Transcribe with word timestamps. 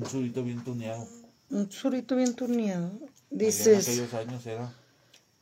Un 0.00 0.06
surito 0.06 0.42
bien 0.42 0.62
tuneado. 0.64 1.06
Un 1.50 1.70
surito 1.70 2.14
bien 2.16 2.34
turneado. 2.34 2.86
Allá 2.86 3.06
En 3.30 3.38
Dices, 3.38 3.88
aquellos 3.88 4.14
años 4.14 4.46
era. 4.46 4.72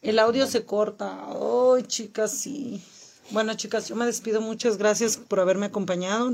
el 0.03 0.19
audio 0.19 0.47
se 0.47 0.65
corta. 0.65 1.27
Ay, 1.31 1.83
chicas, 1.85 2.31
sí. 2.33 2.83
Bueno, 3.31 3.55
chicas, 3.55 3.89
yo 3.89 3.97
me 3.97 4.07
despido. 4.07 4.41
Muchas 4.41 4.79
gracias 4.79 5.17
por 5.17 5.41
haberme 5.41 5.67
acompañado 5.67 6.29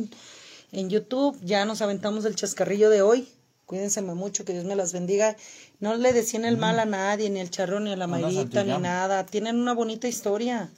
en- 0.72 0.90
YouTube. 0.90 1.38
Ya 1.42 1.64
nos 1.64 1.82
aventamos 1.82 2.24
el 2.24 2.34
chascarrillo 2.36 2.90
de 2.90 3.02
hoy. 3.02 3.28
Cuídense 3.66 4.02
mucho, 4.02 4.44
que 4.44 4.52
Dios 4.52 4.64
me 4.64 4.76
las 4.76 4.92
bendiga. 4.92 5.36
No 5.80 5.94
le 5.96 6.12
decían 6.12 6.44
el 6.44 6.58
mal 6.58 6.78
a 6.78 6.84
nadie, 6.84 7.28
ni 7.30 7.40
al 7.40 7.50
charro, 7.50 7.80
ni 7.80 7.92
a 7.92 7.96
la 7.96 8.06
Una 8.06 8.18
Mayrita, 8.18 8.62
ni 8.64 8.76
nada. 8.78 9.24
Tienen 9.26 9.56
una 9.58 9.72
bonita 9.74 10.08
historia. 10.08 10.70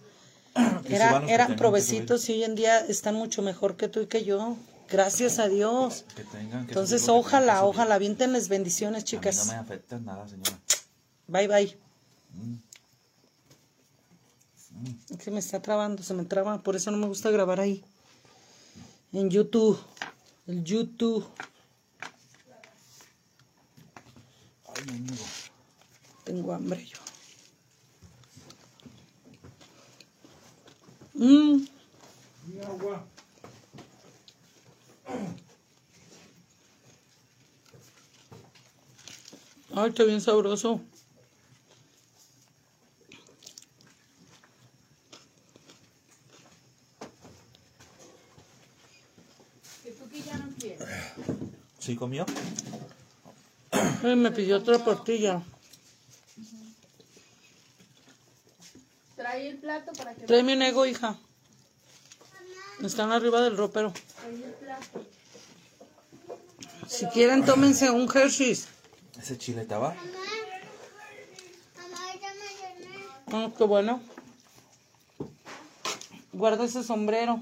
Era- 0.89 1.25
eran 1.29 1.57
provecitos 1.57 2.29
y 2.29 2.33
hoy 2.35 2.45
en 2.45 2.55
día 2.55 2.79
están 2.81 3.17
mucho 3.17 3.43
mejor 3.43 3.77
que 3.77 3.89
tú 3.89 4.01
y 4.01 4.07
que 4.07 4.25
yo. 4.25 4.57
Gracias 4.91 5.39
a 5.39 5.49
Dios. 5.49 6.05
Que 6.15 6.25
tengan 6.25 6.67
que 6.67 6.73
Entonces, 6.73 7.09
ojalá, 7.09 7.61
que 7.61 7.65
ojalá, 7.65 7.95
aviéntenles 7.97 8.49
bendiciones, 8.49 9.03
A 9.03 9.05
mí 9.05 9.09
chicas. 9.11 9.47
no 9.47 9.53
me 9.53 9.59
afecta 9.59 9.99
nada, 9.99 10.29
señora. 10.29 10.59
Bye, 11.27 11.49
bye. 11.49 11.79
Mm. 12.35 12.57
Se 15.19 15.31
me 15.31 15.39
está 15.39 15.61
trabando, 15.63 16.03
se 16.03 16.13
me 16.15 16.25
traba. 16.25 16.63
Por 16.63 16.77
eso 16.77 16.91
no 16.91 16.97
me 16.99 17.07
gusta 17.07 17.31
grabar 17.31 17.61
ahí. 17.61 17.83
En 19.13 19.31
YouTube. 19.31 19.79
El 20.47 20.63
YouTube. 20.65 21.25
Ay, 24.67 24.85
mendigo. 24.87 25.25
Tengo 26.25 26.53
hambre 26.53 26.85
yo. 26.85 26.99
Mm, 31.15 31.65
Mi 32.49 32.61
agua. 32.61 33.07
Ay, 39.75 39.89
está 39.91 40.05
bien 40.05 40.21
sabroso. 40.21 40.81
¿Sí 51.79 51.97
comió? 51.97 52.25
Ay, 54.03 54.17
me 54.17 54.31
pidió 54.31 54.57
otra 54.57 54.83
tortilla. 54.83 55.43
Trae 59.17 59.49
el 59.51 59.59
plato 59.59 59.93
para 59.93 60.15
que 60.15 60.23
Tráeme 60.27 60.55
un 60.55 60.63
ego, 60.63 60.87
hija. 60.87 61.19
Están 62.83 63.13
arriba 63.13 63.43
del 63.43 63.57
ropero. 63.59 63.93
Si 66.89 67.07
quieren, 67.07 67.45
tómense 67.45 67.91
un 67.91 68.09
Hershey's. 68.13 68.69
¿Ese 69.19 69.39
chile 69.39 69.63
estaba? 69.63 69.95
Ah, 73.33 73.51
qué 73.57 73.65
bueno. 73.65 74.01
Guarda 76.33 76.65
ese 76.65 76.83
sombrero. 76.83 77.41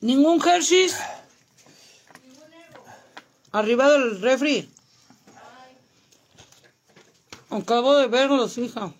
Ningún 0.00 0.40
Hershey's. 0.46 0.96
Arriba 3.52 3.88
del 3.88 4.20
refri. 4.20 4.68
Acabo 7.50 7.94
de 7.94 8.08
verlos, 8.08 8.58
hija. 8.58 8.92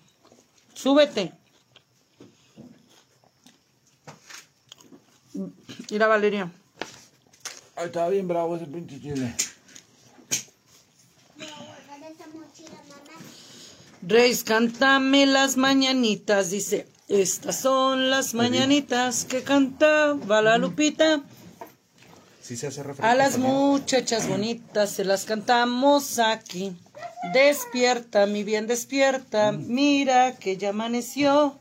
Súbete. 0.73 1.33
Mira, 5.91 6.07
Valeria. 6.07 6.51
Ay, 7.75 7.85
estaba 7.87 8.09
bien 8.09 8.27
bravo 8.27 8.55
ese 8.55 8.65
pinche 8.65 8.99
chile. 8.99 9.35
Reis, 14.01 14.43
cántame 14.43 15.25
las 15.25 15.57
mañanitas, 15.57 16.51
dice. 16.51 16.87
Estas 17.07 17.59
son 17.59 18.09
las 18.09 18.33
mañanitas 18.33 19.25
que 19.25 19.43
cantaba 19.43 20.41
la 20.41 20.57
Lupita. 20.57 21.21
Sí 22.41 22.55
se 22.55 22.67
hace 22.67 22.83
refresco. 22.83 23.05
A 23.05 23.15
las 23.15 23.37
muchachas 23.37 24.27
bonitas 24.27 24.91
se 24.91 25.05
las 25.05 25.25
cantamos 25.25 26.19
aquí. 26.19 26.75
Despierta, 27.33 28.25
mi 28.25 28.43
bien, 28.43 28.67
despierta. 28.67 29.51
Mira 29.51 30.35
que 30.35 30.57
ya 30.57 30.69
amaneció. 30.69 31.59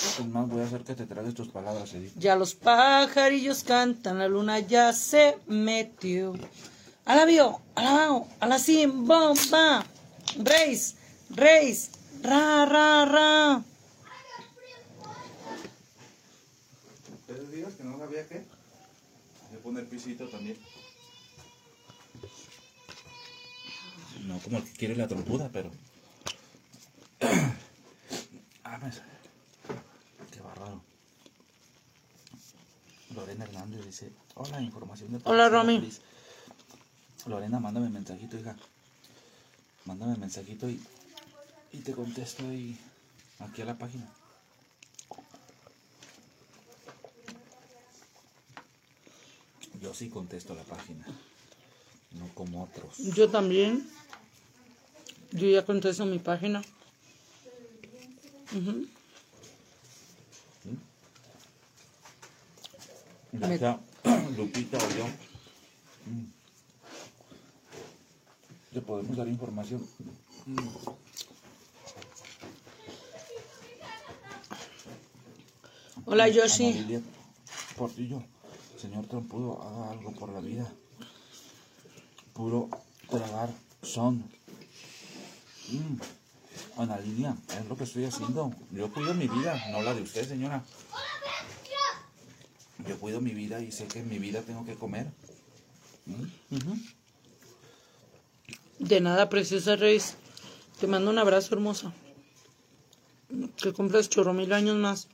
Es 0.00 0.26
más, 0.26 0.48
voy 0.48 0.60
a 0.60 0.64
hacer 0.64 0.82
que 0.84 0.94
te 0.94 1.06
tragues 1.06 1.34
tus 1.34 1.48
palabras, 1.48 1.92
Edith. 1.94 2.12
Ya 2.16 2.36
los 2.36 2.54
pajarillos 2.54 3.64
cantan, 3.64 4.18
la 4.18 4.28
luna 4.28 4.60
ya 4.60 4.92
se 4.92 5.38
metió. 5.46 6.34
A 7.04 7.16
la 7.16 7.24
vio, 7.24 7.60
a 7.74 7.82
la 7.82 7.92
bao, 7.92 8.28
a 8.38 8.46
la 8.46 8.58
sim, 8.58 9.06
bomba. 9.06 9.84
Reis, 10.36 10.96
reis, 11.30 11.90
ra, 12.22 12.66
ra, 12.66 13.04
ra. 13.06 13.62
¿Ustedes 17.20 17.50
días 17.50 17.74
que 17.74 17.84
no 17.84 17.98
sabía 17.98 18.26
qué? 18.28 18.36
Hay 18.36 19.50
que 19.50 19.56
poner 19.58 19.88
pisito 19.88 20.28
también. 20.28 20.58
No 24.26 24.38
como 24.40 24.58
el 24.58 24.64
que 24.64 24.72
quiere 24.72 24.96
la 24.96 25.08
trompuda, 25.08 25.48
pero... 25.52 25.70
ah, 28.64 28.78
me... 28.82 28.90
Qué 30.30 30.40
bárbaro. 30.40 30.82
Lorena 33.18 33.44
Hernández 33.44 33.84
dice, 33.84 34.12
hola, 34.34 34.60
información 34.62 35.12
de... 35.12 35.20
Hola, 35.24 35.48
Romy. 35.48 35.78
Feliz". 35.80 36.00
Lorena, 37.26 37.58
mándame 37.58 37.88
mensajito, 37.88 38.38
hija. 38.38 38.56
Mándame 39.84 40.16
mensajito 40.16 40.68
y, 40.70 40.80
y 41.72 41.78
te 41.78 41.92
contesto 41.92 42.44
ahí, 42.48 42.78
aquí 43.40 43.62
a 43.62 43.64
la 43.64 43.76
página. 43.76 44.08
Yo 49.80 49.92
sí 49.94 50.08
contesto 50.08 50.52
a 50.52 50.56
la 50.56 50.64
página, 50.64 51.06
no 52.12 52.28
como 52.34 52.64
otros. 52.64 52.98
Yo 52.98 53.28
también. 53.30 53.88
Yo 55.32 55.48
ya 55.48 55.64
contesto 55.64 56.04
mi 56.06 56.18
página. 56.18 56.62
Ya 58.52 58.97
Lupita 64.36 64.78
o 64.78 64.88
yo, 64.98 65.06
mm, 66.06 66.24
te 68.72 68.80
podemos 68.80 69.16
dar 69.16 69.28
información. 69.28 69.86
Mm. 70.46 70.58
Hola. 76.04 76.26
Lilia 76.26 77.00
Portillo, 77.76 78.22
señor 78.76 79.06
Trompudo, 79.06 79.62
haga 79.62 79.92
algo 79.92 80.12
por 80.12 80.30
la 80.30 80.40
vida. 80.40 80.66
Puro 82.32 82.68
tragar 83.08 83.50
son. 83.82 84.24
Mm. 85.70 86.00
Ana 86.76 86.98
Lilia, 86.98 87.36
es 87.56 87.66
lo 87.68 87.76
que 87.76 87.84
estoy 87.84 88.04
haciendo. 88.04 88.52
Yo 88.72 88.92
cuido 88.92 89.14
mi 89.14 89.28
vida, 89.28 89.60
no 89.70 89.82
la 89.82 89.94
de 89.94 90.02
usted, 90.02 90.28
señora. 90.28 90.64
Yo 92.88 92.98
cuido 92.98 93.20
mi 93.20 93.32
vida 93.34 93.60
y 93.60 93.70
sé 93.70 93.86
que 93.86 93.98
en 94.00 94.08
mi 94.08 94.18
vida 94.18 94.40
tengo 94.42 94.64
que 94.64 94.74
comer. 94.74 95.12
Mm. 96.06 96.72
De 98.78 99.00
nada, 99.00 99.28
preciosa 99.28 99.76
Reis. 99.76 100.14
Te 100.80 100.86
mando 100.86 101.10
un 101.10 101.18
abrazo, 101.18 101.54
hermosa. 101.54 101.92
Que 103.56 103.72
cumplas 103.74 104.08
chorro 104.08 104.32
mil 104.32 104.52
años 104.54 104.76
más. 104.76 105.08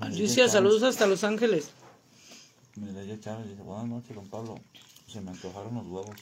Alicia, 0.00 0.48
saludos 0.48 0.82
hasta 0.82 1.06
Los 1.06 1.24
Ángeles. 1.24 1.70
Mireya 2.76 3.18
Chávez 3.20 3.48
dice, 3.48 3.62
buenas 3.62 3.86
noches, 3.86 4.14
don 4.14 4.26
Pablo. 4.28 4.58
Se 5.06 5.20
me 5.20 5.30
antojaron 5.30 5.74
los 5.74 5.86
huevos. 5.86 6.16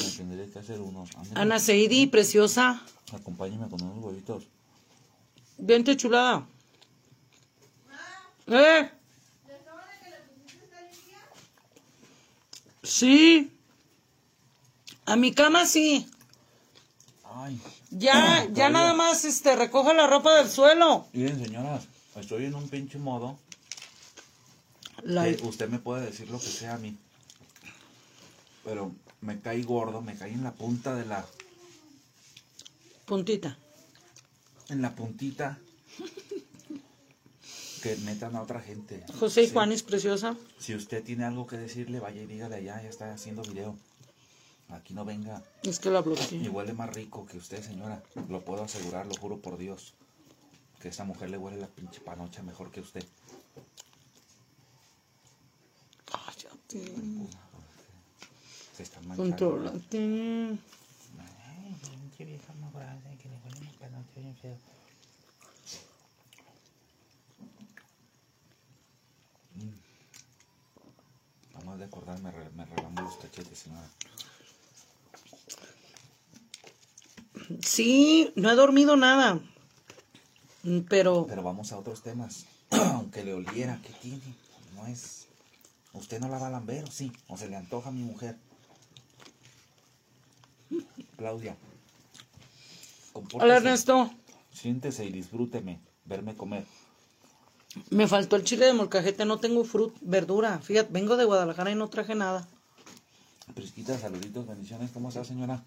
Me 0.00 0.10
tendré 0.16 0.50
que 0.50 0.58
hacer 0.58 0.80
unos. 0.80 1.14
Ándale, 1.16 1.40
Ana 1.40 1.58
Seidi, 1.58 2.06
preciosa. 2.06 2.82
Acompáñeme 3.12 3.68
con 3.68 3.82
unos 3.82 4.04
huevitos. 4.04 4.44
Vente, 5.58 5.96
chulada. 5.96 6.46
¿Eh? 8.46 8.90
Sí. 12.82 13.50
A 15.06 15.16
mi 15.16 15.32
cama 15.32 15.66
sí. 15.66 16.08
Ay, 17.24 17.60
Ya, 17.90 18.46
ya 18.52 18.68
nada 18.68 18.94
más 18.94 19.24
este 19.24 19.56
recoge 19.56 19.94
la 19.94 20.06
ropa 20.06 20.34
del 20.36 20.50
suelo. 20.50 21.06
miren 21.12 21.42
señoras, 21.44 21.84
estoy 22.16 22.46
en 22.46 22.54
un 22.54 22.68
pinche 22.68 22.98
modo 22.98 23.38
La- 25.02 25.24
que 25.24 25.42
usted 25.42 25.68
me 25.68 25.78
puede 25.78 26.06
decir 26.06 26.30
lo 26.30 26.38
que 26.38 26.46
sea 26.46 26.74
a 26.74 26.78
mí. 26.78 26.96
Pero 28.64 28.92
me 29.20 29.40
caí 29.40 29.62
gordo, 29.62 30.00
me 30.00 30.16
caí 30.16 30.32
en 30.32 30.42
la 30.42 30.52
punta 30.52 30.94
de 30.94 31.04
la... 31.04 31.26
puntita. 33.04 33.58
En 34.70 34.80
la 34.80 34.94
puntita 34.94 35.58
que 37.84 37.96
metan 37.96 38.34
a 38.34 38.40
otra 38.40 38.60
gente. 38.62 39.04
José 39.20 39.42
y 39.42 39.46
Sí. 39.46 39.52
Juanis, 39.52 39.82
preciosa. 39.82 40.34
Si 40.58 40.74
usted 40.74 41.04
tiene 41.04 41.24
algo 41.24 41.46
que 41.46 41.58
decirle, 41.58 42.00
vaya 42.00 42.22
y 42.22 42.26
dígale 42.26 42.54
allá, 42.56 42.80
ya 42.82 42.88
está 42.88 43.12
haciendo 43.12 43.42
video. 43.42 43.76
Aquí 44.70 44.94
no 44.94 45.04
venga. 45.04 45.42
Es 45.62 45.78
que 45.78 45.90
la 45.90 46.00
Y 46.00 46.02
bloqueé. 46.02 46.48
huele 46.48 46.72
más 46.72 46.88
rico 46.94 47.26
que 47.26 47.36
usted, 47.36 47.62
señora. 47.62 48.02
Lo 48.30 48.40
puedo 48.42 48.64
asegurar, 48.64 49.06
lo 49.06 49.14
juro 49.16 49.36
por 49.38 49.58
Dios. 49.58 49.92
Que 50.80 50.88
esa 50.88 51.04
mujer 51.04 51.28
le 51.28 51.36
huele 51.36 51.58
la 51.58 51.66
pinche 51.66 52.00
panocha 52.00 52.42
mejor 52.42 52.70
que 52.70 52.80
usted. 52.80 53.04
Cállate. 56.10 56.94
Se 58.76 58.82
están 58.82 59.06
manchando. 59.06 59.36
Contrólate. 59.36 59.98
Ay, 61.18 61.76
pinche 61.82 62.24
vieja 62.24 62.52
mugrosa, 62.54 63.10
que 63.20 63.28
le 63.28 63.36
huele 63.44 63.60
la 63.60 63.72
panocha 63.78 64.20
bien 64.20 64.36
feo. 64.36 64.56
Vamos 71.64 71.78
de 71.78 71.86
acordar, 71.86 72.20
me, 72.20 72.30
re- 72.30 72.50
me 72.50 72.66
los 73.02 73.16
cachetes, 73.16 73.58
señora. 73.58 73.88
Sí, 77.62 78.32
no 78.36 78.50
he 78.50 78.54
dormido 78.54 78.96
nada. 78.96 79.40
Mm, 80.62 80.80
Pero 80.80 81.26
Pero 81.26 81.42
vamos 81.42 81.72
a 81.72 81.78
otros 81.78 82.02
temas. 82.02 82.44
Aunque 82.70 83.24
le 83.24 83.32
oliera, 83.32 83.80
¿qué 83.82 83.92
tiene? 84.02 84.20
No 84.74 84.86
es. 84.86 85.26
¿Usted 85.94 86.20
no 86.20 86.28
la 86.28 86.38
va 86.38 86.48
a 86.48 86.50
lamber 86.50 86.84
o 86.84 86.90
sí? 86.90 87.10
¿O 87.28 87.38
se 87.38 87.48
le 87.48 87.56
antoja 87.56 87.88
a 87.88 87.92
mi 87.92 88.02
mujer? 88.02 88.36
Claudia. 91.16 91.56
Hola 93.32 93.56
Ernesto, 93.56 94.10
Siéntese 94.52 95.04
y 95.06 95.12
disfrúteme. 95.12 95.80
Verme 96.04 96.34
comer. 96.36 96.66
Me 97.90 98.06
faltó 98.08 98.36
el 98.36 98.44
chile 98.44 98.66
de 98.66 98.72
molcajete, 98.72 99.24
no 99.24 99.38
tengo 99.40 99.64
fruta, 99.64 99.98
verdura. 100.02 100.58
Fíjate, 100.60 100.90
vengo 100.92 101.16
de 101.16 101.24
Guadalajara 101.24 101.70
y 101.70 101.74
no 101.74 101.88
traje 101.88 102.14
nada. 102.14 102.46
Prisquita, 103.54 103.98
saluditos, 103.98 104.46
bendiciones. 104.46 104.90
¿Cómo 104.92 105.08
está, 105.08 105.24
señora? 105.24 105.62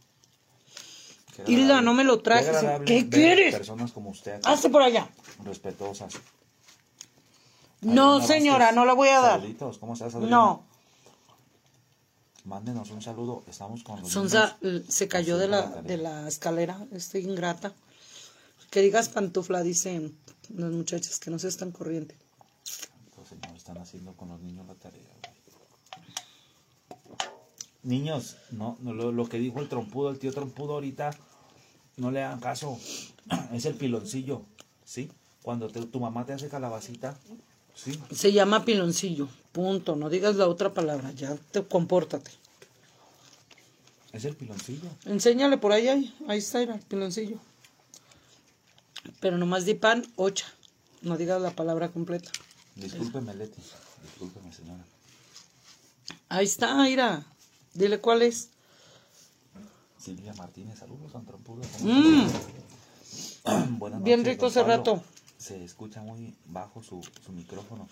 Hilda, 1.46 1.82
no 1.82 1.94
me 1.94 2.04
lo 2.04 2.20
trajes. 2.22 2.48
agradable 2.50 2.86
¿Qué 2.86 3.10
quieres? 3.10 3.54
Personas 3.54 3.92
como 3.92 4.10
usted, 4.10 4.40
Hazte 4.44 4.70
por 4.70 4.82
allá. 4.82 5.08
respetuosas. 5.44 6.14
No, 7.82 8.26
señora, 8.26 8.58
Vázquez, 8.66 8.76
no 8.76 8.86
la 8.86 8.94
voy 8.94 9.10
a 9.10 9.20
dar. 9.22 9.40
Saluditos, 9.40 9.78
¿cómo 9.78 9.94
estás, 9.94 10.16
Adriana? 10.16 10.36
No, 10.36 10.64
Mándenos 12.46 12.90
un 12.92 13.02
saludo. 13.02 13.44
Estamos 13.48 13.84
con 13.84 14.00
los 14.02 14.10
Sonsa 14.10 14.58
niños. 14.62 14.86
se 14.88 15.08
cayó 15.10 15.38
de 15.38 15.50
la, 15.50 15.68
de 15.82 15.98
la 15.98 16.28
escalera, 16.30 16.80
estoy 16.94 17.22
ingrata. 17.26 17.74
Que 18.72 18.82
digas 18.82 19.10
pantufla, 19.10 19.64
dicen 19.64 20.18
las 20.56 20.72
muchachas, 20.72 21.20
que 21.20 21.30
no 21.32 21.40
se 21.40 21.48
están 21.48 21.72
corriente. 21.72 22.16
Señor, 23.28 23.56
están 23.58 23.78
haciendo 23.78 24.14
con 24.14 24.30
los 24.30 24.40
niños 24.42 24.66
la 24.68 24.76
tarea. 24.76 25.02
güey. 25.22 26.98
Niños, 27.84 28.38
no, 28.52 28.78
no, 28.82 28.94
lo, 28.94 29.12
lo 29.12 29.28
que 29.30 29.38
dijo 29.38 29.60
el 29.60 29.70
trompudo, 29.70 30.10
el 30.12 30.20
tío 30.20 30.32
trompudo 30.34 30.74
ahorita, 30.74 31.12
no 31.98 32.12
le 32.12 32.24
hagan 32.24 32.40
caso. 32.40 32.78
Es 33.54 33.66
el 33.66 33.76
piloncillo, 33.76 34.44
¿sí? 34.86 35.12
Cuando 35.42 35.68
te- 35.70 35.86
tu 35.86 36.00
mamá 36.00 36.26
te 36.26 36.34
hace 36.34 36.48
calabacita, 36.50 37.18
¿sí? 37.76 38.00
Se 38.12 38.32
llama 38.32 38.64
piloncillo, 38.66 39.28
punto, 39.52 39.96
no 39.98 40.10
digas 40.10 40.36
la 40.38 40.48
otra 40.48 40.74
palabra, 40.74 41.12
ya 41.12 41.36
te 41.52 41.64
compórtate. 41.66 42.32
Es 44.14 44.24
el 44.26 44.36
piloncillo. 44.36 44.90
Enséñale 45.06 45.58
por 45.58 45.72
ahí, 45.74 45.88
ahí, 45.90 46.16
ahí 46.28 46.38
está 46.40 46.62
el 46.62 46.80
piloncillo. 46.80 47.38
Pero 49.20 49.38
nomás 49.38 49.66
di 49.66 49.74
pan, 49.74 50.06
ocha, 50.16 50.46
no 51.02 51.18
digas 51.18 51.42
la 51.42 51.52
palabra 51.52 51.90
completa. 51.90 52.32
Discúlpeme, 52.76 53.34
Leti. 53.34 53.62
Discúlpeme, 54.04 54.54
señora. 54.54 54.84
Ahí 56.30 56.46
está, 56.46 56.76
mira, 56.76 57.26
dile 57.74 58.00
cuál 58.00 58.22
es. 58.22 58.50
Silvia 59.98 60.34
Martínez, 60.36 60.80
saludos, 60.80 61.12
don 61.12 61.26
trompudo. 61.26 61.62
Mm, 61.82 62.28
Buenas 63.80 64.04
Bien 64.04 64.24
rico 64.24 64.48
ese 64.48 64.64
rato. 64.64 65.04
Se 65.38 65.64
escucha 65.64 66.02
muy 66.02 66.36
bajo 66.46 66.84
su, 66.84 67.02
su 67.26 67.32
micrófono. 67.32 67.88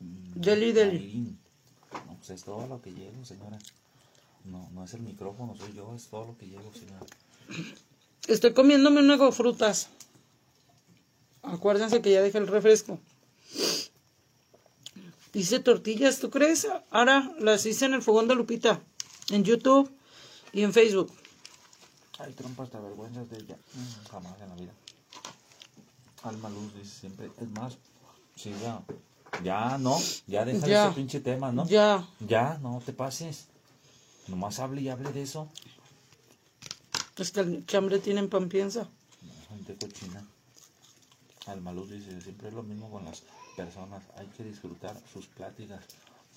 Mm, 0.00 0.32
Deli, 0.40 0.72
deli. 0.72 1.36
No, 2.06 2.16
pues 2.16 2.30
es 2.30 2.44
todo 2.44 2.66
lo 2.66 2.82
que 2.82 2.92
llevo, 2.92 3.24
señora. 3.24 3.58
No, 4.44 4.68
no 4.72 4.84
es 4.84 4.94
el 4.94 5.02
micrófono, 5.02 5.56
soy 5.56 5.72
yo, 5.74 5.94
es 5.94 6.06
todo 6.08 6.26
lo 6.26 6.38
que 6.38 6.46
llevo, 6.46 6.72
señora. 6.72 7.04
estoy 8.28 8.52
comiéndome 8.52 9.00
unas 9.00 9.34
frutas. 9.34 9.88
Acuérdense 11.46 12.02
que 12.02 12.10
ya 12.10 12.22
dejé 12.22 12.38
el 12.38 12.46
refresco. 12.48 12.98
Hice 15.32 15.60
tortillas, 15.60 16.18
¿tú 16.18 16.30
crees? 16.30 16.66
Ahora 16.90 17.30
las 17.38 17.66
hice 17.66 17.84
en 17.86 17.94
el 17.94 18.02
fogón 18.02 18.26
de 18.26 18.34
Lupita, 18.34 18.80
en 19.30 19.44
YouTube 19.44 19.90
y 20.52 20.62
en 20.62 20.72
Facebook. 20.72 21.12
Hay 22.18 22.32
trompas 22.32 22.72
de 22.72 22.80
vergüenzas 22.80 23.28
de 23.30 23.36
ella. 23.36 23.56
Mm, 23.74 24.08
jamás 24.10 24.40
en 24.40 24.48
la 24.48 24.54
vida. 24.54 24.72
Alma 26.22 26.48
Luz 26.48 26.74
dice 26.74 27.00
siempre. 27.00 27.30
Es 27.40 27.48
más, 27.50 27.76
sí, 28.34 28.52
ya. 28.62 28.82
Ya, 29.44 29.76
no. 29.78 29.98
Ya 30.26 30.44
deja 30.46 30.66
Ya. 30.66 30.86
ese 30.86 30.94
pinche 30.96 31.20
tema, 31.20 31.52
¿no? 31.52 31.66
Ya, 31.68 32.08
Ya, 32.26 32.58
no 32.62 32.82
te 32.84 32.92
pases. 32.94 33.46
Nomás 34.28 34.58
hable 34.58 34.80
y 34.80 34.88
hable 34.88 35.12
de 35.12 35.22
eso. 35.22 35.48
es 37.18 37.30
que 37.30 37.40
el 37.40 37.66
chambre 37.66 37.98
tienen 37.98 38.28
pan 38.30 38.48
piensa. 38.48 38.88
Gente 39.48 39.76
cochina. 39.76 40.26
Alma 41.46 41.72
Luz 41.72 41.90
dice, 41.90 42.20
siempre 42.20 42.48
es 42.48 42.54
lo 42.54 42.62
mismo 42.62 42.90
con 42.90 43.04
las 43.04 43.22
personas. 43.56 44.02
Hay 44.16 44.26
que 44.28 44.44
disfrutar 44.44 44.96
sus 45.12 45.26
pláticas. 45.26 45.84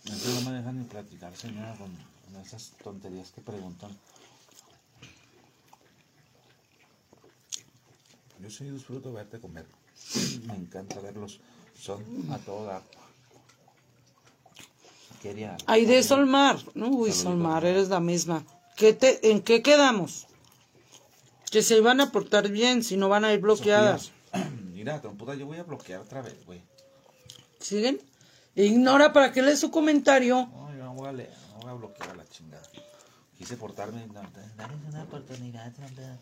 Entonces 0.06 0.44
no 0.44 0.50
me 0.52 0.58
dejan 0.58 0.80
ni 0.80 0.86
platicar, 0.86 1.36
señora, 1.36 1.76
con, 1.78 1.90
con 2.26 2.42
esas 2.42 2.72
tonterías 2.84 3.32
que 3.32 3.42
preguntan. 3.42 3.92
Yo 8.40 8.50
sí 8.50 8.70
disfruto 8.70 9.12
verte 9.12 9.40
comer. 9.40 9.66
Me 10.48 10.56
encanta 10.56 11.00
verlos. 11.02 11.40
Son 11.78 12.04
a 12.32 12.38
todo 12.38 12.66
dar. 12.66 12.84
Quería... 15.22 15.58
Ay, 15.66 15.86
de 15.86 16.02
Solmar. 16.04 16.58
Uy, 16.76 17.12
Solmar, 17.12 17.66
eres 17.66 17.90
la 17.90 18.00
misma. 18.00 18.46
¿Qué 18.78 18.94
te, 18.94 19.32
¿En 19.32 19.42
qué 19.42 19.62
quedamos? 19.62 20.28
Que 21.52 21.62
se 21.62 21.78
iban 21.78 22.00
a 22.00 22.12
portar 22.12 22.48
bien, 22.50 22.84
si 22.84 22.96
no 22.96 23.10
van 23.10 23.26
a 23.26 23.34
ir 23.34 23.42
bloqueadas. 23.42 24.12
Mira, 24.90 25.02
trompuda, 25.02 25.36
yo 25.36 25.46
voy 25.46 25.58
a 25.60 25.64
bloquear 25.64 26.00
otra 26.02 26.24
vez, 26.24 26.44
güey. 26.48 26.64
¿Siguen? 27.60 28.02
Ignora 28.56 29.14
para 29.14 29.32
que 29.32 29.44
lee 29.44 29.56
su 29.56 29.70
comentario. 29.70 30.48
No, 30.52 30.72
yo 30.76 30.84
no 30.84 30.94
voy 30.96 31.08
a 31.10 31.12
leer, 31.12 31.34
no 31.54 31.60
voy 31.60 31.70
a 31.70 31.74
bloquear 31.74 32.10
a 32.10 32.16
la 32.16 32.28
chingada. 32.28 32.68
Quise 33.38 33.56
portarme. 33.56 34.08
No, 34.08 34.22
dale 34.58 34.74
una 34.88 35.04
oportunidad, 35.04 35.72
trompuda. 35.74 36.18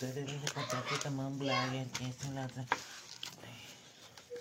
Tú 0.00 0.06
debes 0.06 0.42
de 0.42 0.50
contarte 0.50 0.96
como 1.04 1.28
un 1.28 1.38
blogger, 1.38 1.86
que 1.90 2.08
esto 2.08 2.26
y 2.26 2.34
lo 2.34 2.42
otro. 2.44 2.64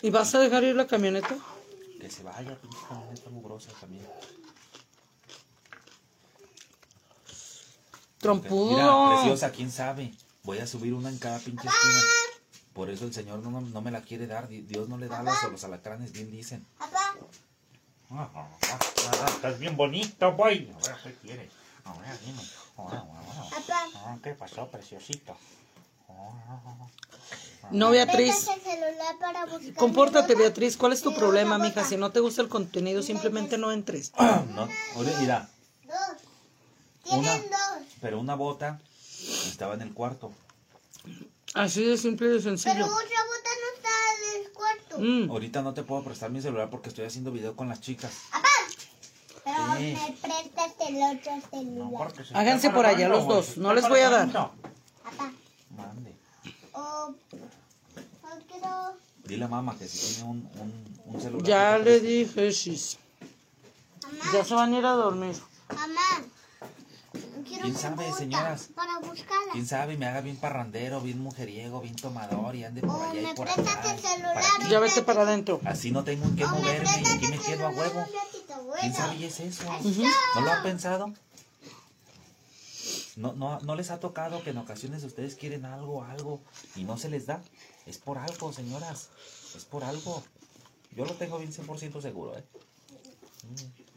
¿Y 0.02 0.10
vas 0.10 0.34
a 0.34 0.40
dejar 0.40 0.64
ir 0.64 0.76
la 0.76 0.88
camioneta? 0.88 1.38
Que 2.00 2.10
se 2.10 2.24
vaya, 2.24 2.56
pinche 2.60 2.78
camioneta 2.90 3.30
mugrosa 3.30 3.70
también. 3.80 4.02
Mira, 7.28 8.18
Trompudo. 8.18 9.10
preciosa, 9.14 9.52
quién 9.52 9.72
sabe. 9.72 10.16
Voy 10.42 10.58
a 10.58 10.66
subir 10.66 10.96
una 10.96 11.10
en 11.10 11.20
cada 11.20 11.38
pinche 11.38 11.68
esquina. 11.68 12.02
Por 12.74 12.90
eso 12.90 13.06
el 13.06 13.14
Señor 13.14 13.40
no, 13.40 13.52
no, 13.52 13.62
no 13.62 13.82
me 13.82 13.92
la 13.92 14.02
quiere 14.02 14.28
dar. 14.28 14.48
Di- 14.48 14.62
Dios 14.62 14.88
no 14.88 14.98
le 14.98 15.08
da 15.08 15.22
los, 15.24 15.44
a 15.44 15.48
los 15.50 15.64
alacranes, 15.64 16.12
bien 16.14 16.32
dicen. 16.32 16.66
Papá, 16.78 18.48
Estás 19.36 19.60
bien 19.60 19.76
bonito, 19.78 20.32
boy. 20.34 20.72
Ahora, 20.74 20.98
¿qué 21.04 21.14
quieres? 21.16 21.52
Ahora, 21.84 22.18
dime. 22.26 22.42
Ahora, 22.78 22.98
ahora. 23.00 23.50
papá. 23.50 23.86
Ah, 23.96 24.18
¿Qué 24.24 24.32
pasó, 24.34 24.68
preciosito? 24.70 25.36
No, 27.72 27.92
Beatriz. 27.92 28.48
Compórtate. 29.78 30.36
Beatriz. 30.36 30.76
¿Cuál 30.78 30.94
es 30.94 31.02
tu 31.02 31.14
problema, 31.14 31.58
mija? 31.58 31.86
Si 31.86 31.96
no 31.98 32.12
te 32.12 32.20
gusta 32.20 32.42
el 32.42 32.50
contenido, 32.50 33.02
simplemente 33.02 33.58
no 33.58 33.72
entres. 33.72 34.12
No, 34.56 34.68
oye, 34.98 35.14
mira, 35.20 35.50
Dos. 35.86 35.96
una, 37.14 37.22
Tienen 37.32 37.50
dos. 37.50 37.88
pero 38.02 38.20
una 38.20 38.36
bota 38.36 38.80
estaba 39.48 39.74
en 39.76 39.82
el 39.82 39.94
cuarto. 39.94 40.34
Así 41.54 41.84
de 41.84 41.98
simple 41.98 42.28
y 42.28 42.30
de 42.32 42.36
Pero 42.40 42.58
sencillo. 42.58 42.86
otra 42.86 42.96
bota 42.96 43.50
no 43.62 43.76
está 43.76 43.90
en 44.16 44.42
el 44.46 44.52
cuarto. 44.52 45.00
Mm. 45.00 45.30
Ahorita 45.32 45.62
no 45.62 45.74
te 45.74 45.84
puedo 45.84 46.04
prestar 46.04 46.30
mi 46.32 46.42
celular 46.42 46.70
porque 46.70 46.90
estoy 46.90 47.06
haciendo 47.06 47.32
video 47.32 47.56
con 47.56 47.68
las 47.70 47.82
chicas. 47.82 48.12
Papá. 48.32 48.48
Pero 49.44 49.78
Sí. 49.78 49.98
me 49.98 50.18
prestas 50.22 50.72
el 50.88 50.96
otro 51.18 51.50
celular. 51.52 52.14
Háganse 52.34 52.70
por 52.70 52.86
allá 52.86 53.10
los 53.10 53.28
dos. 53.28 53.58
No 53.58 53.74
les 53.74 53.88
voy 53.90 54.00
a 54.00 54.10
dar. 54.10 54.32
Papá. 54.32 54.52
Mande. 55.76 56.16
Oh, 56.74 57.14
no 58.24 58.30
quiero. 58.48 58.94
Dile 59.26 59.46
a 59.46 59.48
mamá 59.48 59.76
que 59.78 59.88
si 59.88 60.16
tiene 60.16 60.30
un, 60.30 60.50
un, 60.60 61.02
un 61.16 61.22
celular. 61.22 61.46
Ya 61.46 61.78
le 61.78 62.00
dije, 62.00 62.52
sis. 62.54 62.98
Mamá. 64.04 64.24
Ya 64.34 64.46
se 64.46 64.54
van 64.54 64.74
a 64.74 64.78
ir 64.80 64.86
a 64.86 64.92
dormir. 64.92 65.36
Mamá. 65.76 66.24
Quiero 67.52 67.66
¿Quién 67.66 67.76
sabe, 67.76 68.14
señoras? 68.14 68.70
Para 68.74 69.00
búscala. 69.00 69.52
Quién 69.52 69.68
sabe, 69.68 69.98
me 69.98 70.06
haga 70.06 70.22
bien 70.22 70.38
parrandero, 70.38 71.02
bien 71.02 71.20
mujeriego, 71.20 71.82
bien 71.82 71.98
tomador 71.98 72.56
y 72.56 72.64
ande 72.64 72.80
por 72.80 72.92
O 72.92 73.04
allá 73.04 73.30
y 73.30 73.36
por 73.36 73.46
prestas 73.46 73.76
acá. 73.76 73.94
el 73.94 74.00
celular. 74.00 74.44
Ya 74.70 74.80
vete 74.80 75.02
para 75.02 75.24
adentro. 75.24 75.60
Así 75.66 75.92
no 75.92 76.06
tengo 76.06 76.24
en 76.28 76.38
qué 76.38 76.46
O 76.46 76.50
me 76.52 76.60
moverme 76.60 76.90
y 77.04 77.08
aquí 77.10 77.28
me 77.28 77.38
quedo 77.40 77.68
a 77.68 77.70
huevo. 77.72 78.00
ratito, 78.00 78.72
¿Quién 78.80 78.94
sabe 78.94 79.16
y 79.18 79.26
es 79.26 79.38
eso? 79.42 79.66
¿No 80.36 80.42
lo 80.42 80.50
han 80.50 80.64
pensado? 80.64 81.14
¿No, 83.18 83.34
no, 83.34 83.60
¿No 83.60 83.76
les 83.76 83.92
ha 83.92 84.00
tocado 84.00 84.42
que 84.44 84.52
en 84.52 84.58
ocasiones 84.58 85.04
ustedes 85.04 85.36
quieren 85.36 85.66
algo, 85.66 86.06
algo 86.06 86.40
y 86.78 86.86
no 86.86 86.98
se 86.98 87.10
les 87.10 87.26
da? 87.26 87.44
Es 87.86 87.98
por 87.98 88.18
algo, 88.18 88.54
señoras. 88.54 89.10
Es 89.58 89.66
por 89.66 89.84
algo. 89.84 90.24
Yo 90.96 91.04
lo 91.04 91.16
tengo 91.16 91.38
bien 91.38 91.52
100% 91.52 92.02
seguro, 92.02 92.38
¿eh? 92.38 92.46
Mm. 93.44 93.91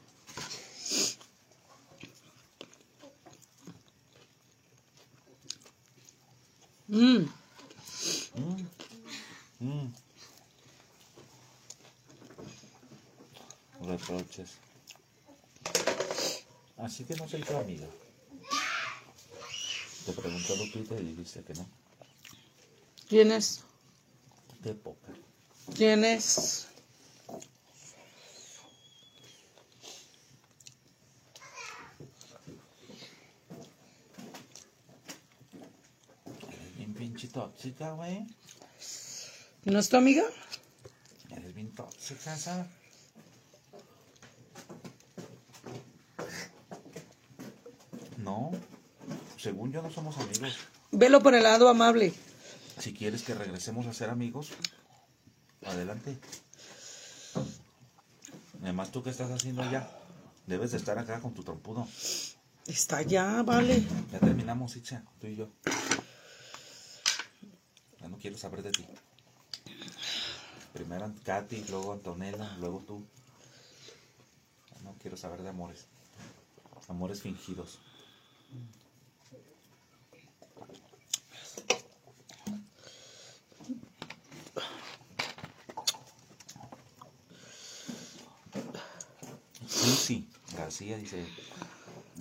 Mm. 6.88 7.26
Mm. 9.60 9.92
Reproches. 13.80 14.58
Así 16.78 17.04
que 17.04 17.14
no 17.16 17.28
soy 17.28 17.42
tu 17.42 17.56
amiga. 17.56 17.86
Te 20.04 20.12
preguntó 20.12 20.56
Lupita 20.56 20.94
y 20.96 21.04
dijiste 21.04 21.42
que 21.44 21.54
no. 21.54 21.66
¿Quién 23.08 23.32
es? 23.32 23.62
De 24.62 24.74
poca. 24.74 25.12
¿Quién 25.74 26.04
es? 26.04 26.66
Eres 36.48 36.76
bien 36.76 36.94
pinche 36.94 37.28
tóxica, 37.54 37.92
güey. 37.92 38.26
¿No 39.64 39.78
es 39.78 39.88
tu 39.88 39.96
amiga? 39.96 40.24
Eres 41.30 41.54
bien 41.54 41.70
tóxica, 41.72 42.36
¿sabes? 42.36 42.66
No. 48.18 48.50
Según 49.38 49.72
yo 49.72 49.82
no 49.82 49.90
somos 49.90 50.16
amigos. 50.18 50.56
Velo 50.90 51.20
por 51.20 51.34
el 51.34 51.42
lado 51.42 51.68
amable. 51.68 52.12
Si 52.78 52.92
quieres 52.92 53.22
que 53.22 53.34
regresemos 53.34 53.86
a 53.86 53.92
ser 53.92 54.10
amigos, 54.10 54.50
adelante. 55.64 56.18
Además, 58.62 58.90
¿tú 58.90 59.02
qué 59.02 59.10
estás 59.10 59.30
haciendo 59.30 59.62
allá? 59.62 59.88
Debes 60.46 60.72
de 60.72 60.78
estar 60.78 60.98
acá 60.98 61.20
con 61.20 61.34
tu 61.34 61.42
trompudo. 61.42 61.86
Está 62.66 63.02
ya, 63.02 63.42
vale. 63.42 63.82
Ya 64.12 64.18
terminamos, 64.18 64.76
Itza, 64.76 65.04
tú 65.20 65.26
y 65.26 65.36
yo. 65.36 65.50
Quiero 68.24 68.38
saber 68.38 68.62
de 68.62 68.72
ti. 68.72 68.86
Primero 70.72 71.12
Katy, 71.26 71.62
luego 71.68 71.92
Antonella, 71.92 72.56
luego 72.58 72.78
tú. 72.86 73.04
No 74.82 74.94
quiero 74.94 75.18
saber 75.18 75.42
de 75.42 75.50
amores. 75.50 75.84
Amores 76.88 77.20
fingidos. 77.20 77.80
Susi 89.68 90.26
García 90.56 90.96
dice, 90.96 91.26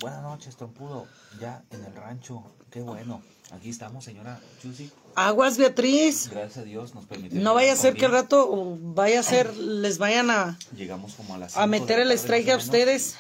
buenas 0.01 0.22
noches, 0.22 0.57
trompudo, 0.57 1.07
ya 1.39 1.63
en 1.69 1.86
el 1.86 1.95
rancho, 1.95 2.43
qué 2.72 2.81
bueno. 2.81 3.24
Aquí 3.53 3.69
estamos, 3.69 4.03
señora 4.03 4.39
Susi. 4.62 4.89
Aguas, 5.15 5.60
Beatriz. 5.60 6.29
Gracias 6.29 6.57
a 6.57 6.63
Dios 6.63 6.95
nos 6.95 7.05
permitió. 7.05 7.39
No 7.39 7.53
vaya 7.53 7.74
a 7.74 7.75
ser 7.75 7.93
que 7.93 8.05
al 8.05 8.12
rato 8.12 8.77
vaya 8.81 9.19
a 9.19 9.24
ser, 9.24 9.55
les 9.55 10.00
vayan 10.00 10.31
a, 10.31 10.57
Llegamos 10.75 11.13
como 11.13 11.36
a 11.36 11.38
las 11.38 11.55
a 11.55 11.67
meter 11.67 12.00
el 12.00 12.12
strike 12.13 12.50
a 12.50 12.57
ustedes. 12.57 13.15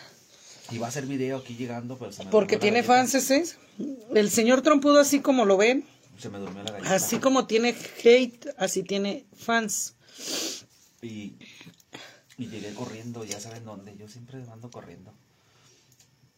Y 0.71 0.79
va 0.79 0.87
a 0.87 0.91
ser 0.91 1.05
video 1.05 1.37
aquí 1.37 1.55
llegando, 1.55 1.99
pero 1.99 2.11
se 2.11 2.25
me 2.25 2.31
Porque 2.31 2.57
tiene 2.57 2.81
fans 2.81 3.13
ese. 3.13 3.45
El 4.15 4.31
señor 4.31 4.63
trompudo, 4.63 4.99
así 4.99 5.19
como 5.19 5.45
lo 5.45 5.55
ven, 5.55 5.85
Se 6.17 6.29
me 6.29 6.39
durmió 6.39 6.63
la 6.63 6.71
galleta. 6.71 6.95
así 6.95 7.19
como 7.19 7.45
tiene 7.45 7.75
hate, 8.03 8.47
así 8.57 8.81
tiene 8.81 9.25
fans. 9.35 9.93
Y, 11.03 11.35
y 12.37 12.47
llegué 12.47 12.73
corriendo, 12.73 13.23
ya 13.23 13.39
saben 13.39 13.65
dónde. 13.65 13.95
Yo 13.97 14.07
siempre 14.07 14.41
ando 14.51 14.71
corriendo. 14.71 15.13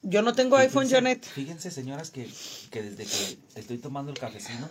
Yo 0.07 0.21
no 0.21 0.33
tengo 0.35 0.55
iPhone, 0.57 0.87
Janet. 0.87 1.25
Fíjense, 1.25 1.71
señoras, 1.71 2.11
que, 2.11 2.29
que 2.69 2.81
desde 2.83 3.05
que 3.05 3.59
estoy 3.59 3.79
tomando 3.79 4.11
el 4.11 4.17
cafecino, 4.19 4.69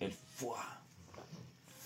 el 0.00 0.12
fuá, 0.12 0.80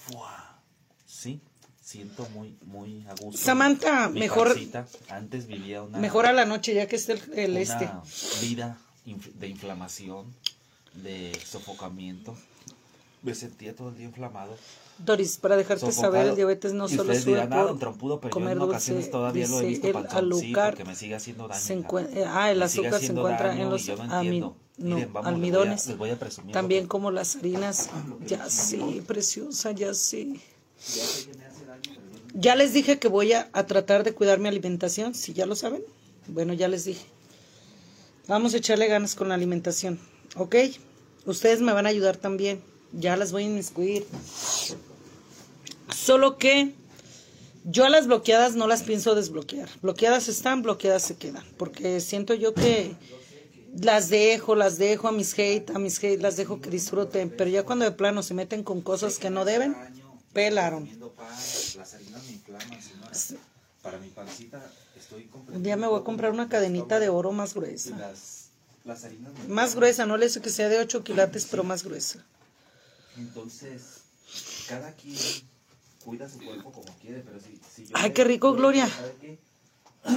fuá, 0.06 0.62
sí, 1.04 1.40
siento 1.82 2.28
muy, 2.30 2.56
muy 2.62 3.04
a 3.08 3.14
gusto. 3.14 3.36
Samantha, 3.42 4.08
Mi 4.08 4.20
mejor- 4.20 4.48
pancita, 4.54 4.86
antes 5.08 5.46
vivía 5.46 5.82
una, 5.82 5.98
Mejor 5.98 6.26
a 6.26 6.32
la 6.32 6.44
noche, 6.46 6.72
ya 6.74 6.86
que 6.86 6.96
esté 6.96 7.14
el, 7.14 7.22
el 7.34 7.50
una 7.52 7.60
este. 7.60 7.90
vida 8.46 8.78
inf- 9.04 9.32
de 9.32 9.48
inflamación, 9.48 10.32
de 10.94 11.36
sofocamiento. 11.44 12.36
Me 13.26 13.34
sentía 13.34 13.74
todo 13.74 13.88
el 13.88 13.96
día 13.96 14.06
inflamado. 14.06 14.54
Doris, 14.98 15.36
para 15.36 15.56
dejarte 15.56 15.84
sofocado. 15.86 16.12
saber, 16.14 16.28
el 16.28 16.36
diabetes 16.36 16.72
no 16.72 16.86
Y 16.86 16.90
solo 16.96 17.12
sube 17.14 17.32
dirán, 17.32 17.52
ah, 17.52 17.74
pero 17.78 17.94
yo 18.00 18.20
comer 18.30 18.52
en 18.52 18.58
dulce. 18.60 18.70
ocasiones 18.70 19.10
todavía 19.10 19.46
lo 19.48 19.60
he 19.60 19.66
visto 19.66 19.86
el 19.88 19.92
panzón, 19.92 20.32
sí, 20.32 20.44
azúcar 20.46 20.70
porque 20.70 20.84
me 20.84 20.94
sigue 20.96 21.14
haciendo 21.16 21.48
daño. 21.48 21.60
se 21.60 21.74
eh, 21.74 22.24
ah, 22.26 22.50
el 22.50 22.62
azúcar 22.62 23.00
se 23.00 23.06
encuentra 23.12 23.48
daño 23.48 23.64
en 23.64 23.70
los 23.70 23.84
yo 23.84 23.96
no 23.96 24.04
ami- 24.04 24.14
entiendo. 24.26 24.56
no, 24.78 24.94
Miren, 24.96 25.12
vamos, 25.12 25.28
almidones. 25.28 25.86
Les 25.88 25.98
voy 25.98 26.08
a, 26.08 26.12
les 26.12 26.16
voy 26.16 26.16
a 26.16 26.18
presumir 26.20 26.52
También 26.52 26.84
que- 26.84 26.88
como 26.88 27.10
las 27.10 27.36
harinas. 27.36 27.90
Ya 28.26 28.48
sí, 28.48 29.02
preciosa, 29.06 29.72
ya 29.72 29.92
sí. 29.92 30.40
Ya 32.32 32.54
les 32.54 32.72
dije 32.72 32.98
que 32.98 33.08
voy 33.08 33.32
a, 33.32 33.48
a 33.52 33.66
tratar 33.66 34.04
de 34.04 34.14
cuidar 34.14 34.38
mi 34.38 34.48
alimentación, 34.48 35.14
si 35.14 35.32
ya 35.32 35.46
lo 35.46 35.56
saben. 35.56 35.82
Bueno, 36.28 36.52
ya 36.54 36.68
les 36.68 36.84
dije. 36.84 37.04
Vamos 38.28 38.54
a 38.54 38.58
echarle 38.58 38.86
ganas 38.88 39.14
con 39.14 39.28
la 39.28 39.34
alimentación, 39.34 39.98
¿ok? 40.36 40.54
Ustedes 41.26 41.60
me 41.60 41.72
van 41.72 41.86
a 41.86 41.88
ayudar 41.90 42.16
también. 42.16 42.60
Ya 42.98 43.16
las 43.16 43.30
voy 43.30 43.42
a 43.44 43.46
inmiscuir. 43.46 44.06
Solo 45.94 46.38
que 46.38 46.74
yo 47.64 47.84
a 47.84 47.90
las 47.90 48.06
bloqueadas 48.06 48.54
no 48.54 48.66
las 48.66 48.82
pienso 48.82 49.14
desbloquear. 49.14 49.68
Bloqueadas 49.82 50.28
están, 50.28 50.62
bloqueadas 50.62 51.02
se 51.02 51.16
quedan. 51.16 51.44
Porque 51.58 52.00
siento 52.00 52.32
yo 52.32 52.54
que 52.54 52.94
las 53.78 54.08
dejo, 54.08 54.54
las 54.54 54.78
dejo 54.78 55.08
a 55.08 55.12
mis 55.12 55.38
hate, 55.38 55.70
a 55.70 55.78
mis 55.78 56.02
hate, 56.02 56.22
las 56.22 56.36
dejo 56.36 56.60
que 56.60 56.70
disfruten. 56.70 57.28
Pero 57.28 57.50
ya 57.50 57.64
cuando 57.64 57.84
de 57.84 57.92
plano 57.92 58.22
se 58.22 58.32
meten 58.32 58.62
con 58.62 58.80
cosas 58.80 59.18
que 59.18 59.28
no 59.28 59.44
deben, 59.44 59.76
pelaron. 60.32 60.88
Un 65.52 65.62
día 65.62 65.76
me 65.76 65.86
voy 65.86 66.00
a 66.00 66.04
comprar 66.04 66.32
una 66.32 66.48
cadenita 66.48 66.98
de 66.98 67.10
oro 67.10 67.32
más 67.32 67.52
gruesa. 67.52 67.94
Más 69.48 69.74
gruesa, 69.74 70.06
no 70.06 70.16
le 70.16 70.26
dice 70.26 70.40
que 70.40 70.50
sea 70.50 70.68
de 70.70 70.78
8 70.78 71.04
quilates, 71.04 71.46
pero 71.50 71.62
más 71.62 71.84
gruesa. 71.84 72.24
Entonces, 73.18 74.02
cada 74.68 74.92
quien 74.92 75.16
cuida 76.04 76.28
su 76.28 76.38
cuerpo 76.38 76.70
como 76.72 76.92
quiere, 76.98 77.20
pero 77.20 77.38
si, 77.40 77.58
si 77.74 77.86
yo... 77.86 77.96
Ay, 77.96 78.12
qué 78.12 78.24
rico, 78.24 78.52
Gloria. 78.54 78.88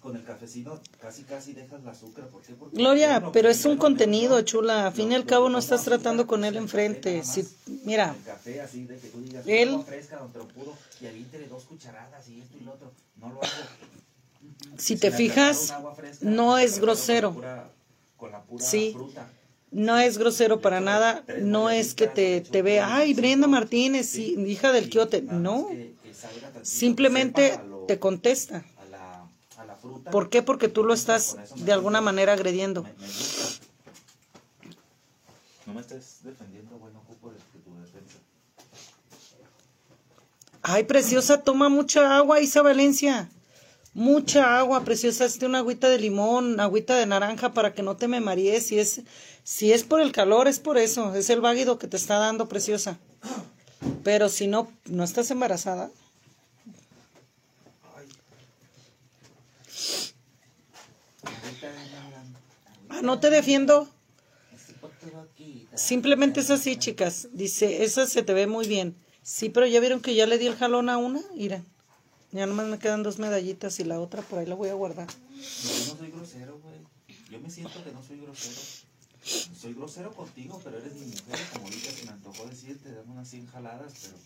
Con 0.00 0.16
el 0.16 0.24
cafecino 0.24 0.78
casi 1.00 1.22
casi 1.22 1.54
dejas 1.54 1.80
el 1.80 1.88
azúcar. 1.88 2.26
¿Por 2.28 2.42
qué? 2.42 2.52
Porque 2.52 2.76
Gloria, 2.76 3.30
pero 3.32 3.48
es 3.48 3.64
un 3.64 3.78
contenido, 3.78 4.40
chula. 4.42 4.86
A 4.86 4.90
fin 4.92 5.12
y 5.12 5.14
al 5.14 5.24
cabo 5.24 5.48
no 5.48 5.56
estás 5.58 5.82
tratando 5.82 6.26
con 6.26 6.44
él 6.44 6.56
enfrente. 6.58 7.24
Si, 7.24 7.48
mira, 7.84 8.14
El 8.14 8.22
café 8.24 8.60
así 8.60 8.84
de 8.84 8.98
que 8.98 9.08
tú 9.08 9.22
digas, 9.22 9.44
Él- 9.46 9.70
agua 9.70 9.84
fresca, 9.86 10.16
don 10.18 10.30
Trompudo, 10.30 10.76
y 11.00 11.06
aviéntele 11.06 11.48
dos 11.48 11.64
cucharadas 11.64 12.28
y 12.28 12.38
esto 12.40 12.54
y 12.60 12.64
lo 12.64 12.72
otro. 12.74 12.92
No 13.16 13.30
lo 13.30 13.42
hago. 13.42 13.52
si 14.76 14.84
Si 14.94 14.96
te 14.98 15.10
fijas, 15.10 15.72
fresca, 15.96 16.18
no 16.20 16.58
es 16.58 16.72
preparo 16.72 16.80
con 16.80 16.86
la 16.88 16.92
grosero. 16.94 17.32
pura- 17.34 17.70
Con 18.18 18.32
la 18.32 18.42
pura 18.42 18.64
Sí. 18.64 18.92
fruta. 18.94 19.26
No 19.74 19.98
es 19.98 20.18
grosero 20.18 20.60
para 20.60 20.80
nada. 20.80 21.24
No 21.36 21.68
es 21.68 21.94
que 21.94 22.06
te, 22.06 22.40
te 22.40 22.62
vea, 22.62 22.96
ay, 22.96 23.12
Brenda 23.12 23.46
Martínez, 23.48 24.16
hija 24.18 24.72
del 24.72 24.88
quiote. 24.88 25.22
No, 25.22 25.76
simplemente 26.62 27.60
te 27.86 27.98
contesta. 27.98 28.64
¿Por 30.10 30.30
qué? 30.30 30.42
Porque 30.42 30.68
tú 30.68 30.84
lo 30.84 30.94
estás 30.94 31.36
de 31.56 31.72
alguna 31.72 32.00
manera 32.00 32.32
agrediendo. 32.34 32.84
me- 32.84 32.88
me 32.90 32.96
gusta. 33.04 33.66
No 35.66 35.74
me 35.74 35.80
estés 35.80 36.18
defendiendo, 36.22 36.76
bueno, 36.78 37.00
ocupo 37.00 37.30
de 37.30 37.38
tu 37.38 37.70
defensa. 37.80 38.18
Ay, 40.62 40.84
preciosa, 40.84 41.42
toma 41.42 41.68
mucha 41.68 42.16
agua, 42.16 42.40
Isa 42.40 42.62
Valencia. 42.62 43.28
Mucha 43.92 44.58
agua, 44.58 44.84
preciosa. 44.84 45.24
Hazte 45.24 45.46
una 45.46 45.58
agüita 45.58 45.88
de 45.88 45.98
limón, 45.98 46.58
agüita 46.60 46.96
de 46.96 47.06
naranja 47.06 47.52
para 47.54 47.74
que 47.74 47.82
no 47.82 47.96
te 47.96 48.08
me 48.08 48.20
marees. 48.20 48.66
Si 48.66 48.78
es, 48.78 49.02
si 49.44 49.72
es 49.72 49.84
por 49.84 50.00
el 50.00 50.10
calor, 50.10 50.48
es 50.48 50.58
por 50.58 50.78
eso. 50.78 51.14
Es 51.14 51.28
el 51.28 51.42
váguido 51.42 51.78
que 51.78 51.86
te 51.86 51.98
está 51.98 52.16
dando, 52.16 52.48
preciosa. 52.48 52.98
Pero 54.02 54.30
si 54.30 54.46
no, 54.46 54.72
no 54.86 55.04
estás 55.04 55.30
embarazada. 55.30 55.90
Ahorita 62.88 63.02
no 63.02 63.20
te 63.20 63.28
defiendo. 63.28 63.88
Simplemente 65.74 66.40
es 66.40 66.50
así, 66.50 66.76
chicas. 66.76 67.28
Dice, 67.32 67.84
esa 67.84 68.06
se 68.06 68.22
te 68.22 68.32
ve 68.32 68.46
muy 68.46 68.66
bien. 68.66 68.96
Sí, 69.22 69.50
pero 69.50 69.66
ya 69.66 69.80
vieron 69.80 70.00
que 70.00 70.14
ya 70.14 70.26
le 70.26 70.38
di 70.38 70.46
el 70.46 70.56
jalón 70.56 70.88
a 70.88 70.96
una. 70.96 71.20
Mira, 71.34 71.62
ya 72.32 72.46
nomás 72.46 72.66
me 72.66 72.78
quedan 72.78 73.02
dos 73.02 73.18
medallitas 73.18 73.78
y 73.80 73.84
la 73.84 74.00
otra 74.00 74.22
por 74.22 74.38
ahí 74.38 74.46
la 74.46 74.54
voy 74.54 74.70
a 74.70 74.74
guardar. 74.74 75.08
Yo 75.08 75.92
no 75.92 75.98
soy 75.98 76.10
grosero, 76.10 76.58
güey. 76.60 76.76
Yo 77.30 77.40
me 77.40 77.50
siento 77.50 77.84
que 77.84 77.92
no 77.92 78.02
soy 78.02 78.20
grosero. 78.20 78.60
Soy 79.24 79.72
grosero 79.72 80.12
contigo, 80.12 80.60
pero 80.62 80.78
eres 80.78 80.94
mi 80.94 81.06
mujer. 81.06 81.38
Como 81.52 81.64
ahorita 81.64 81.90
se 81.90 82.04
me 82.04 82.12
antojó 82.12 82.46
decirte, 82.46 82.92
dame 82.92 83.12
unas 83.12 83.28
100 83.28 83.46
jaladas, 83.46 83.92
pero 84.02 84.16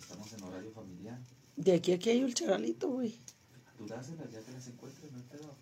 estamos 0.00 0.32
en 0.32 0.42
horario 0.42 0.72
familiar. 0.72 1.18
De 1.56 1.74
aquí 1.74 1.92
a 1.92 1.96
aquí 1.96 2.10
hay 2.10 2.24
un 2.24 2.32
charalito, 2.32 2.88
güey. 2.88 3.18
Tú 3.76 3.86
dáselas, 3.86 4.30
ya 4.32 4.40
que 4.40 4.52
las 4.52 4.66
encuentres, 4.66 5.12
no 5.12 5.22
pedo. 5.24 5.54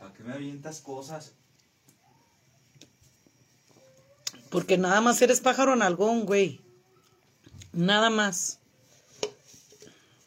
¿Para 0.00 0.12
qué 0.14 0.24
me 0.24 0.32
avientas 0.32 0.80
cosas? 0.80 1.32
Porque 4.50 4.76
nada 4.76 5.00
más 5.00 5.22
eres 5.22 5.40
pájaro 5.40 5.74
en 5.74 5.82
algón, 5.82 6.26
güey. 6.26 6.60
Nada 7.72 8.10
más. 8.10 8.58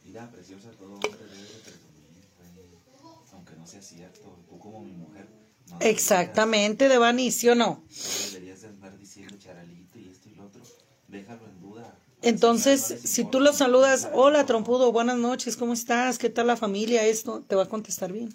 Mira, 0.06 0.32
preciosa, 0.32 0.72
todo 0.72 0.94
hombre 0.94 1.10
debe 1.12 1.42
de 1.42 1.60
presumir, 1.60 2.26
güey. 2.38 3.20
Aunque 3.34 3.56
no 3.58 3.68
sea 3.68 3.82
cierto, 3.82 4.40
tú 4.48 4.58
como 4.58 4.82
mi 4.82 4.94
mujer. 4.94 5.28
No 5.63 5.63
Exactamente, 5.80 6.88
Devani, 6.88 7.32
¿sí 7.32 7.50
o 7.50 7.56
no? 7.56 7.84
deberías- 8.32 8.62
de 8.62 8.68
andar 8.70 8.98
diciendo 8.98 9.36
charalito 9.38 9.98
y 10.00 10.08
esto 10.10 10.30
y 10.30 10.36
lo 10.36 10.46
otro. 10.46 10.64
Déjalo 11.08 11.48
en 11.48 11.60
duda. 11.60 12.00
Entonces, 12.22 13.00
si 13.04 13.26
tú 13.26 13.40
lo 13.42 13.52
saludas, 13.54 14.08
hola 14.14 14.46
trompudo, 14.46 14.92
buenas 14.94 15.18
noches, 15.18 15.58
¿cómo 15.58 15.74
estás? 15.74 16.18
¿Qué 16.20 16.30
tal 16.30 16.48
la 16.48 16.56
familia? 16.58 17.06
Esto 17.06 17.44
te 17.48 17.56
va 17.56 17.64
a 17.64 17.70
contestar 17.70 18.12
bien. 18.14 18.34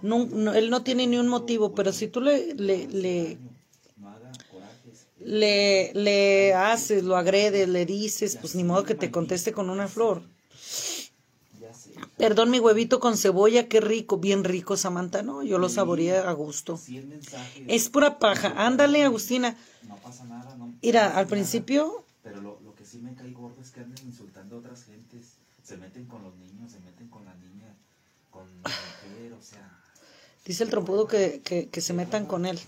No, 0.00 0.26
no, 0.26 0.54
él 0.54 0.70
no 0.70 0.82
tiene 0.84 1.06
ni 1.06 1.18
un 1.18 1.28
motivo, 1.28 1.74
pero 1.74 1.92
si 1.92 2.08
tú 2.08 2.20
le, 2.20 2.54
le, 2.54 2.86
le, 2.88 3.40
le, 5.18 5.90
le 5.94 6.52
haces, 6.54 7.02
lo 7.04 7.16
agredes, 7.16 7.68
le 7.68 7.86
dices, 7.86 8.36
pues 8.36 8.54
ni 8.54 8.64
modo 8.64 8.84
que 8.84 8.94
te 8.94 9.10
conteste 9.10 9.52
con 9.52 9.70
una 9.70 9.88
flor. 9.88 10.22
Perdón, 12.18 12.50
mi 12.50 12.60
huevito 12.60 13.00
con 13.00 13.16
cebolla, 13.16 13.68
qué 13.68 13.80
rico, 13.80 14.18
bien 14.18 14.44
rico, 14.44 14.76
Samantha, 14.76 15.22
¿no? 15.22 15.42
Yo 15.42 15.58
lo 15.58 15.68
saboreé 15.68 16.18
a 16.18 16.32
gusto. 16.32 16.76
100 16.76 17.08
mensajes. 17.08 17.64
Es 17.68 17.88
pura 17.88 18.18
paja. 18.18 18.52
Ándale, 18.56 19.02
Agustina. 19.04 19.56
No 19.88 19.96
pasa 19.96 20.24
nada. 20.24 20.54
No, 20.56 20.72
Mira, 20.82 21.16
al 21.16 21.26
principio, 21.26 22.04
Pero 22.22 22.40
lo, 22.40 22.60
lo 22.60 22.74
que 22.74 22.84
sí 22.84 22.98
me 22.98 23.14
cae 23.14 23.32
gordo 23.32 23.60
es 23.62 23.70
que 23.70 23.80
anden 23.80 24.06
insultando 24.06 24.56
a 24.56 24.58
otras 24.60 24.84
gentes. 24.84 25.32
Se 25.64 25.76
meten 25.76 26.06
con 26.06 26.22
los 26.22 26.34
niños, 26.36 26.70
se 26.70 26.80
meten 26.80 27.08
con 27.08 27.24
la 27.24 27.34
niña, 27.34 27.74
con 28.30 28.44
la 28.62 28.68
mujer, 28.68 29.32
o 29.32 29.42
sea, 29.42 29.80
dice 30.44 30.64
el 30.64 30.70
trompudo 30.70 31.06
que, 31.06 31.40
que, 31.44 31.68
que 31.68 31.80
se 31.80 31.92
metan 31.92 32.26
con 32.26 32.46
él. 32.46 32.58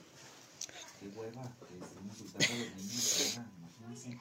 qué 1.00 1.08
hueva 1.08 1.42
que 1.68 1.74
estén 1.84 2.06
insultando 2.06 2.54
a 2.54 2.56
los 2.56 2.76
niños. 2.76 3.40
imagínense. 3.58 4.18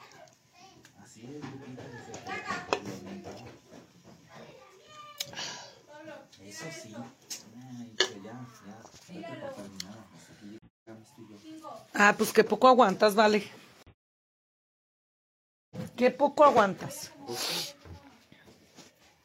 Así 1.02 1.20
es, 1.22 1.34
Lupita, 1.50 1.82
desde 1.82 2.12
que 2.82 2.88
los 2.90 3.02
mentaba. 3.04 3.44
Eso 6.54 6.66
sí. 6.82 6.94
Ay, 6.94 7.92
pero 7.96 8.22
ya, 8.22 8.46
ya, 9.12 9.20
ya 9.20 9.40
por 9.40 9.54
terminar. 9.54 9.98
Hasta 10.14 10.32
aquí 10.34 10.58
llegamos 10.86 11.08
tú 11.16 11.22
y 11.44 11.58
yo. 11.60 11.76
Ah, 11.94 12.14
pues 12.16 12.32
qué 12.32 12.44
poco 12.44 12.68
aguantas, 12.68 13.16
vale. 13.16 13.50
Qué 15.96 16.10
poco 16.12 16.44
aguantas. 16.44 17.10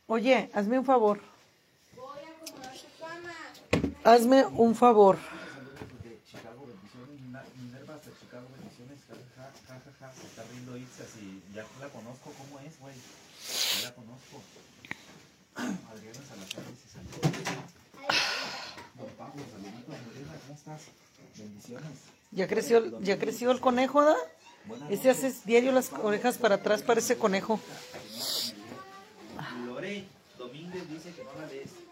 Oye, 0.07 0.49
hazme 0.55 0.79
un 0.79 0.85
favor. 0.85 1.19
Hazme 4.03 4.45
un 4.47 4.75
favor. 4.75 5.17
de 6.03 6.19
Chicago, 6.25 6.65
bendiciones, 6.65 7.21
Mina- 7.21 7.43
Minerva 7.61 7.93
hasta 7.93 8.09
Chicago, 8.19 8.47
bendiciones, 8.57 8.97
ja, 9.07 9.13
ja, 9.35 9.51
ja, 9.67 9.75
ja, 9.85 9.91
ja, 9.99 10.13
se 10.13 10.25
está 10.25 10.43
riendo 10.51 10.75
Itza, 10.77 11.03
si 11.05 11.43
ya 11.53 11.63
la 11.79 11.89
conozco, 11.89 12.33
¿cómo 12.39 12.59
es, 12.61 12.79
güey? 12.79 12.95
Ya 12.95 13.89
la 13.89 13.93
conozco. 13.95 14.41
Adriana 15.59 16.21
Salazar 16.27 16.63
dice. 16.71 16.99
Don 18.97 19.09
Pablo, 19.17 19.43
saluditos. 19.51 19.95
Ya 22.31 22.47
creció, 22.47 22.99
ya 23.01 23.17
creció 23.17 23.51
el 23.51 23.59
conejo, 23.59 24.03
¿da? 24.03 24.15
Ese 24.89 25.09
hace 25.09 25.33
diario 25.45 25.71
las 25.71 25.91
orejas 25.93 26.37
para 26.37 26.55
atrás, 26.55 26.81
parece 26.83 27.17
conejo. 27.17 27.59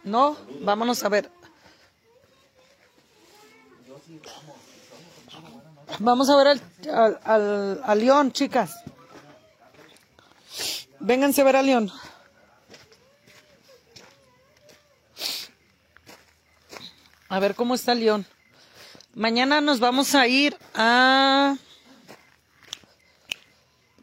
No 0.03 0.37
la 0.49 0.65
vámonos 0.65 1.03
a 1.03 1.09
ver. 1.09 1.29
Vamos 5.99 6.29
a 6.29 6.35
ver 6.37 6.47
al, 6.47 6.61
al, 7.23 7.81
al- 7.83 7.99
león, 7.99 8.31
chicas. 8.31 8.75
Vénganse 10.99 11.41
a 11.41 11.45
ver 11.45 11.55
al 11.55 11.65
león. 11.65 11.91
A 17.29 17.39
ver 17.39 17.55
cómo 17.55 17.75
está 17.75 17.93
león. 17.95 18.25
Mañana 19.13 19.61
nos 19.61 19.79
vamos 19.79 20.15
a 20.15 20.27
ir 20.27 20.55
a... 20.75 21.55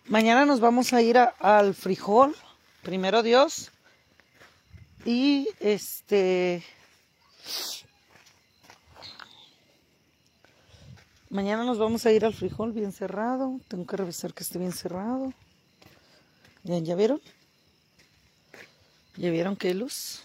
Mañana 0.07 0.45
nos 0.45 0.61
vamos 0.61 0.93
a 0.93 1.01
ir 1.01 1.17
a- 1.17 1.35
al 1.39 1.75
frijol, 1.75 2.37
primero 2.83 3.23
Dios. 3.23 3.71
Y 5.05 5.49
este... 5.61 6.63
Mañana 11.31 11.65
nos 11.65 11.79
vamos 11.79 12.05
a 12.07 12.13
ir 12.13 12.25
al 12.25 12.35
frijol 12.35 12.73
bien 12.73 12.93
cerrado. 12.93 13.59
Tengo 13.69 13.87
que 13.87 13.97
revisar 13.97 14.35
que 14.35 14.43
esté 14.43 14.59
bien 14.59 14.73
cerrado. 14.73 15.33
¿Ya, 16.63 16.79
ya 16.79 16.95
vieron? 16.95 17.21
¿Ya 19.17 19.31
vieron 19.31 19.57
qué 19.57 19.75
luz? 19.75 20.23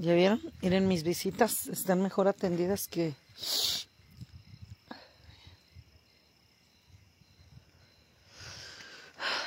¿Ya 0.00 0.14
vieron? 0.14 0.40
Miren, 0.62 0.86
mis 0.86 1.02
visitas 1.02 1.66
están 1.66 2.00
mejor 2.00 2.28
atendidas 2.28 2.86
que... 2.86 3.14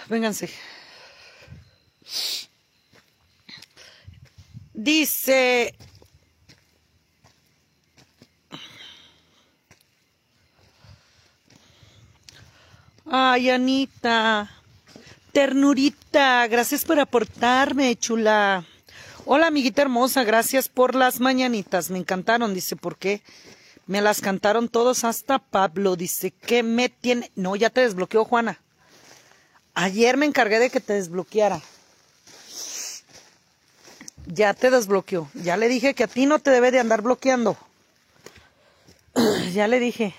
Vénganse. 0.10 0.50
Dice... 4.74 5.74
Ay, 13.06 13.50
Anita. 13.50 14.52
Ternurita, 15.32 16.46
gracias 16.48 16.84
por 16.84 17.00
aportarme, 17.00 17.96
chula. 17.96 18.66
Hola, 19.26 19.48
amiguita 19.48 19.84
hermosa, 19.84 20.24
gracias 20.24 20.68
por 20.68 20.96
las 20.96 21.20
mañanitas. 21.20 21.92
Me 21.92 22.00
encantaron, 22.00 22.56
dice, 22.56 22.76
¿por 22.76 22.98
qué? 22.98 23.22
Me 23.86 24.02
las 24.02 24.20
cantaron 24.20 24.68
todos 24.68 25.04
hasta 25.04 25.38
Pablo. 25.38 25.96
Dice, 25.96 26.32
¿qué 26.32 26.64
me 26.64 26.90
tiene? 26.90 27.32
No, 27.36 27.56
ya 27.56 27.70
te 27.70 27.82
desbloqueó, 27.82 28.26
Juana. 28.26 28.60
Ayer 29.76 30.18
me 30.18 30.26
encargué 30.26 30.58
de 30.58 30.72
que 30.72 30.80
te 30.80 30.94
desbloqueara. 30.94 31.62
Ya 34.26 34.56
te 34.56 34.72
desbloqueó. 34.72 35.30
Ya 35.36 35.56
le 35.56 35.68
dije 35.68 35.94
que 35.94 36.06
a 36.06 36.08
ti 36.08 36.26
no 36.26 36.40
te 36.40 36.50
debe 36.50 36.72
de 36.72 36.80
andar 36.80 37.04
bloqueando. 37.04 37.58
ya 39.54 39.68
le 39.68 39.80
dije. 39.80 40.16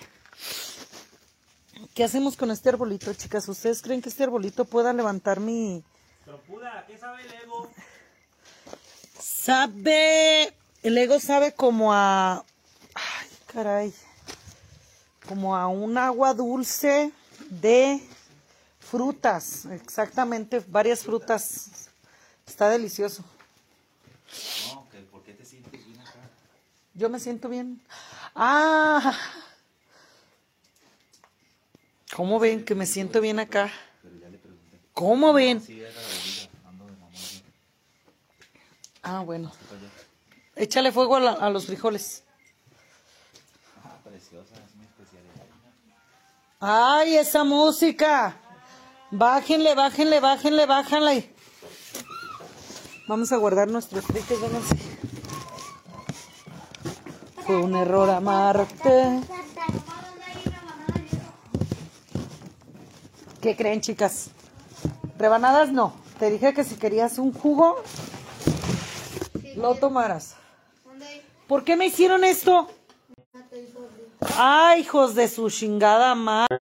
¿Qué 1.95 2.05
hacemos 2.05 2.37
con 2.37 2.53
este 2.53 2.69
arbolito, 2.69 3.13
chicas? 3.15 3.49
¿Ustedes 3.49 3.83
creen 3.83 4.01
que 4.01 4.11
este 4.11 4.23
arbolito 4.23 4.65
pueda 4.65 4.93
levantar 4.93 5.41
mi... 5.41 5.83
¿qué 6.87 6.97
sabe 6.99 7.23
el 7.23 7.33
ego? 7.43 7.69
Sabe... 9.43 10.55
El 10.85 10.97
ego 10.99 11.19
sabe 11.19 11.53
como 11.53 11.93
a... 11.93 12.45
Ay, 12.95 13.29
caray. 13.47 13.95
Como 15.27 15.57
a 15.57 15.67
un 15.67 15.99
agua 15.99 16.33
dulce 16.33 17.11
de 17.51 18.01
frutas. 18.79 19.65
Exactamente, 19.67 20.63
varias 20.69 21.03
frutas. 21.03 21.89
Está 22.47 22.69
delicioso. 22.69 23.25
No, 24.75 24.89
que 24.91 24.99
¿por 24.99 25.25
qué 25.25 25.33
te 25.33 25.45
sientes 25.45 25.85
bien 25.87 26.01
acá? 26.01 26.21
Yo 26.95 27.09
me 27.09 27.19
siento 27.19 27.49
bien. 27.49 27.81
Ah. 28.37 29.19
¿Cómo 32.15 32.39
ven 32.39 32.65
que 32.65 32.77
me 32.77 32.87
siento 32.87 33.21
bien 33.21 33.41
acá? 33.41 33.73
¿Cómo 34.93 35.33
ven? 35.33 35.61
Sí, 35.61 35.81
era 35.81 35.91
la 35.91 36.01
bebida, 36.01 36.49
ando 36.69 36.87
de 36.87 36.93
mamón. 36.93 37.13
¿no? 37.13 37.23
Ah, 39.03 39.23
bueno. 39.25 39.51
Échale 40.57 40.93
fuego 40.93 41.17
a, 41.17 41.21
la- 41.21 41.33
a 41.33 41.51
los 41.51 41.67
frijoles. 41.67 42.23
Ah, 43.85 43.97
preciosa, 44.05 44.55
es 44.55 44.75
mi 44.77 44.85
especialidad. 44.85 45.47
¡Ay, 46.61 47.17
esa 47.17 47.43
música! 47.45 48.37
Bájenle, 49.11 49.75
bájenle, 49.75 50.21
bájenle, 50.21 50.67
bájenle. 50.67 51.35
Vamos 53.09 53.33
a 53.33 53.37
guardar 53.37 53.69
nuestros 53.69 54.05
fritos, 54.05 54.41
vénganse. 54.41 54.77
Fue 57.45 57.57
un 57.57 57.75
error 57.77 58.09
amarte. 58.09 59.21
¿Qué 63.41 63.57
creen, 63.57 63.81
chicas? 63.81 64.29
Rebanadas 65.19 65.73
no. 65.73 65.95
Te 66.21 66.31
dije 66.31 66.55
que 66.55 66.63
si 66.63 66.77
querías 66.77 67.19
un 67.19 67.33
jugo, 67.33 67.83
lo 69.57 69.75
tomaras. 69.75 70.35
¿Por 71.47 71.65
qué 71.65 71.77
me 71.77 71.87
hicieron 71.87 72.25
esto? 72.25 72.71
Ay, 74.37 74.83
hijos 74.83 75.15
de 75.15 75.29
su 75.29 75.51
chingada 75.51 76.15
madre. 76.15 76.59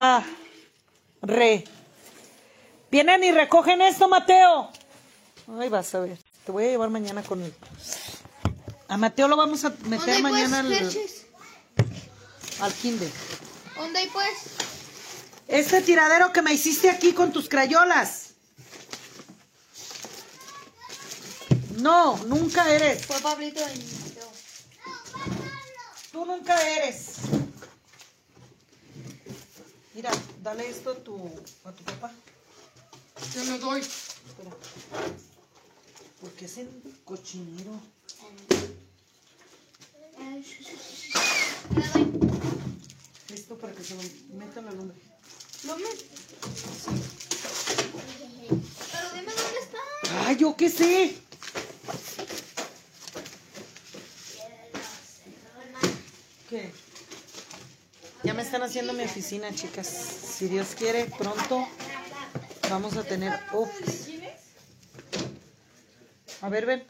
Ah, 0.00 0.24
re. 1.20 1.64
Vienen 2.90 3.24
y 3.24 3.32
recogen 3.32 3.80
esto, 3.82 4.08
Mateo. 4.08 4.70
Ay, 5.58 5.68
vas 5.68 5.94
a 5.94 6.00
ver. 6.00 6.18
Te 6.44 6.52
voy 6.52 6.64
a 6.64 6.68
llevar 6.68 6.90
mañana 6.90 7.22
con 7.22 7.42
él. 7.42 7.54
A 8.88 8.96
Mateo 8.96 9.28
lo 9.28 9.36
vamos 9.36 9.64
a 9.64 9.70
meter 9.70 9.98
¿Dónde 10.16 10.22
mañana 10.22 10.58
al, 10.60 10.66
pues, 10.66 10.80
Hershey's? 10.82 11.26
al 12.60 12.72
kinder. 12.74 13.10
¿Dónde 13.76 13.98
hay 14.00 14.08
pues? 14.08 14.28
Este 15.48 15.80
tiradero 15.82 16.32
que 16.32 16.42
me 16.42 16.52
hiciste 16.52 16.90
aquí 16.90 17.12
con 17.12 17.32
tus 17.32 17.48
crayolas. 17.48 18.21
No, 21.82 22.16
nunca 22.26 22.72
eres. 22.72 23.04
Fue 23.06 23.18
Pablito 23.20 23.60
y 23.60 23.64
Mateo. 23.64 24.30
Tú 26.12 26.24
nunca 26.24 26.54
eres. 26.76 27.16
Mira, 29.92 30.12
dale 30.44 30.70
esto 30.70 30.92
a 30.92 30.94
tu, 30.94 31.16
a 31.64 31.72
tu 31.72 31.82
papá. 31.82 32.12
Yo 33.34 33.44
no 33.46 33.58
doy. 33.58 33.80
Espera. 33.80 34.52
Porque 36.20 36.44
es 36.44 36.58
en 36.58 36.68
cochinero. 37.04 37.72
Listo 43.28 43.58
para 43.58 43.72
que 43.72 43.82
se 43.82 43.96
lo 43.96 44.02
metan 44.38 44.68
al 44.68 44.78
hombre. 44.78 44.96
Lo 45.66 45.76
meto. 45.78 46.04
Pero 48.92 49.10
dime 49.14 49.32
dónde 49.34 49.58
está. 49.60 50.28
¡Ay, 50.28 50.36
yo 50.36 50.56
qué 50.56 50.70
sé! 50.70 51.31
Ya 58.22 58.34
me 58.34 58.42
están 58.42 58.62
haciendo 58.62 58.92
mi 58.92 59.02
oficina, 59.04 59.52
chicas. 59.54 59.86
Si 59.86 60.46
Dios 60.48 60.68
quiere, 60.76 61.06
pronto 61.06 61.66
vamos 62.70 62.96
a 62.96 63.02
tener 63.04 63.32
office. 63.52 64.12
A 66.40 66.48
ver, 66.48 66.66
ven. 66.66 66.84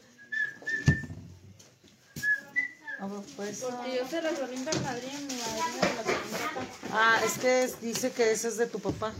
Pues. 3.35 3.59
Porque 3.59 3.95
yo 3.97 4.07
se 4.07 4.21
las 4.21 4.39
oriento 4.39 4.69
al 4.69 4.81
Madrid 4.81 5.09
y 5.11 5.23
mi 5.25 5.35
madrina 5.35 5.81
me 5.81 5.95
las 5.95 6.05
orienta. 6.05 6.67
Ah, 6.93 7.19
es 7.25 7.37
que 7.37 7.63
es- 7.63 7.81
dice 7.81 8.11
que 8.11 8.31
esa 8.31 8.47
es 8.47 8.57
de 8.57 8.67
tu 8.67 8.79
papá. 8.79 9.11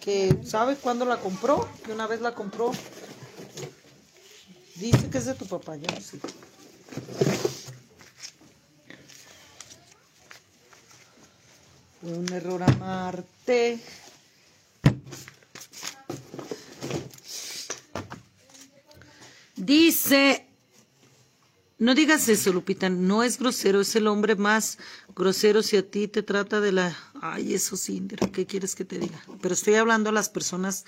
Que 0.00 0.36
sabe 0.44 0.76
cuándo 0.76 1.04
la 1.06 1.18
compró, 1.18 1.68
que 1.84 1.92
una 1.92 2.06
vez 2.06 2.20
la 2.20 2.34
compró. 2.34 2.72
Dice 4.76 5.08
que 5.10 5.18
es 5.18 5.24
de 5.26 5.34
tu 5.34 5.46
papá, 5.46 5.76
yo 5.76 5.86
no 5.94 6.00
sé. 6.00 6.18
Un 12.08 12.32
error 12.32 12.62
amarte. 12.62 13.80
Dice 19.56 20.48
no 21.78 21.94
digas 21.94 22.28
eso, 22.28 22.52
Lupita, 22.52 22.88
no 22.88 23.22
es 23.22 23.38
grosero, 23.38 23.80
es 23.80 23.94
el 23.94 24.08
hombre 24.08 24.34
más 24.34 24.78
grosero 25.14 25.62
si 25.62 25.76
a 25.76 25.88
ti 25.88 26.08
te 26.08 26.24
trata 26.24 26.60
de 26.60 26.72
la... 26.72 26.96
Ay, 27.22 27.54
eso 27.54 27.76
sí, 27.76 28.02
¿qué 28.32 28.46
quieres 28.46 28.74
que 28.74 28.84
te 28.84 28.98
diga? 28.98 29.22
Pero 29.40 29.54
estoy 29.54 29.76
hablando 29.76 30.10
a 30.10 30.12
las 30.12 30.28
personas 30.28 30.84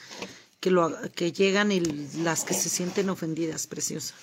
que, 0.59 0.73
lo, 0.73 0.93
que 1.13 1.31
llegan 1.31 1.71
y 1.71 1.79
las 2.25 2.43
que 2.43 2.55
se 2.55 2.69
sienten 2.69 3.09
ofendidas, 3.09 3.69
preciosa. 3.69 4.17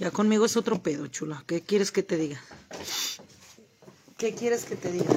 Ya 0.00 0.10
conmigo 0.10 0.46
es 0.46 0.56
otro 0.56 0.82
pedo, 0.82 1.06
chula. 1.06 1.44
¿Qué 1.46 1.60
quieres 1.60 1.92
que 1.92 2.02
te 2.02 2.16
diga? 2.16 2.42
¿Qué 4.18 4.34
quieres 4.34 4.64
que 4.64 4.74
te 4.74 4.90
diga? 4.90 5.14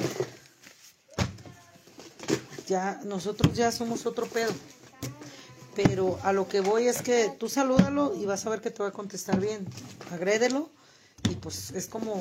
Ya, 2.74 3.00
nosotros 3.04 3.54
ya 3.54 3.70
somos 3.70 4.04
otro 4.04 4.26
pedo. 4.26 4.52
Pero 5.76 6.18
a 6.24 6.32
lo 6.32 6.48
que 6.48 6.60
voy 6.60 6.88
es 6.88 7.02
que 7.02 7.28
tú 7.38 7.48
salúdalo 7.48 8.16
y 8.20 8.26
vas 8.26 8.44
a 8.44 8.50
ver 8.50 8.60
que 8.60 8.72
te 8.72 8.82
va 8.82 8.88
a 8.88 8.92
contestar 8.92 9.38
bien. 9.38 9.64
Agrédelo 10.10 10.70
y 11.30 11.36
pues 11.36 11.70
es 11.70 11.86
como, 11.86 12.20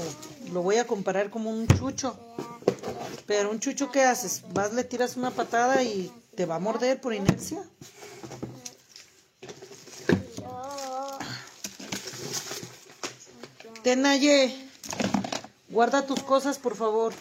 lo 0.52 0.62
voy 0.62 0.76
a 0.76 0.86
comparar 0.86 1.32
como 1.32 1.50
un 1.50 1.66
chucho. 1.66 2.16
Pero 3.26 3.50
un 3.50 3.60
chucho, 3.60 3.89
¿qué 3.89 4.04
haces? 4.04 4.44
Vas, 4.54 4.74
le 4.74 4.84
tiras 4.84 5.18
una 5.18 5.32
patada 5.32 5.82
y 5.82 6.13
te 6.36 6.46
va 6.46 6.58
a 6.58 6.60
morder 6.60 7.02
por 7.02 7.16
inercia. 7.16 7.63
Tenaye, 13.82 14.70
guarda 15.70 16.06
tus 16.06 16.22
cosas, 16.22 16.60
por 16.60 16.76
favor. 16.76 17.12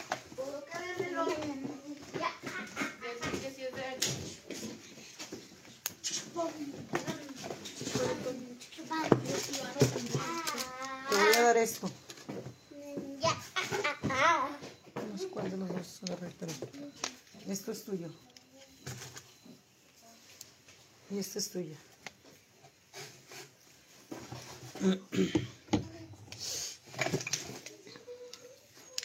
Te 11.08 11.14
voy 11.16 11.34
a 11.36 11.42
dar 11.42 11.56
esto. 11.56 11.90
No 15.12 15.18
sé 15.18 15.28
cuál 15.28 15.50
de 15.50 15.56
los 15.56 15.68
dos 15.68 16.00
agarré, 16.04 16.32
pero 16.38 16.52
esto 17.48 17.72
es 17.72 17.84
tuyo. 17.84 18.08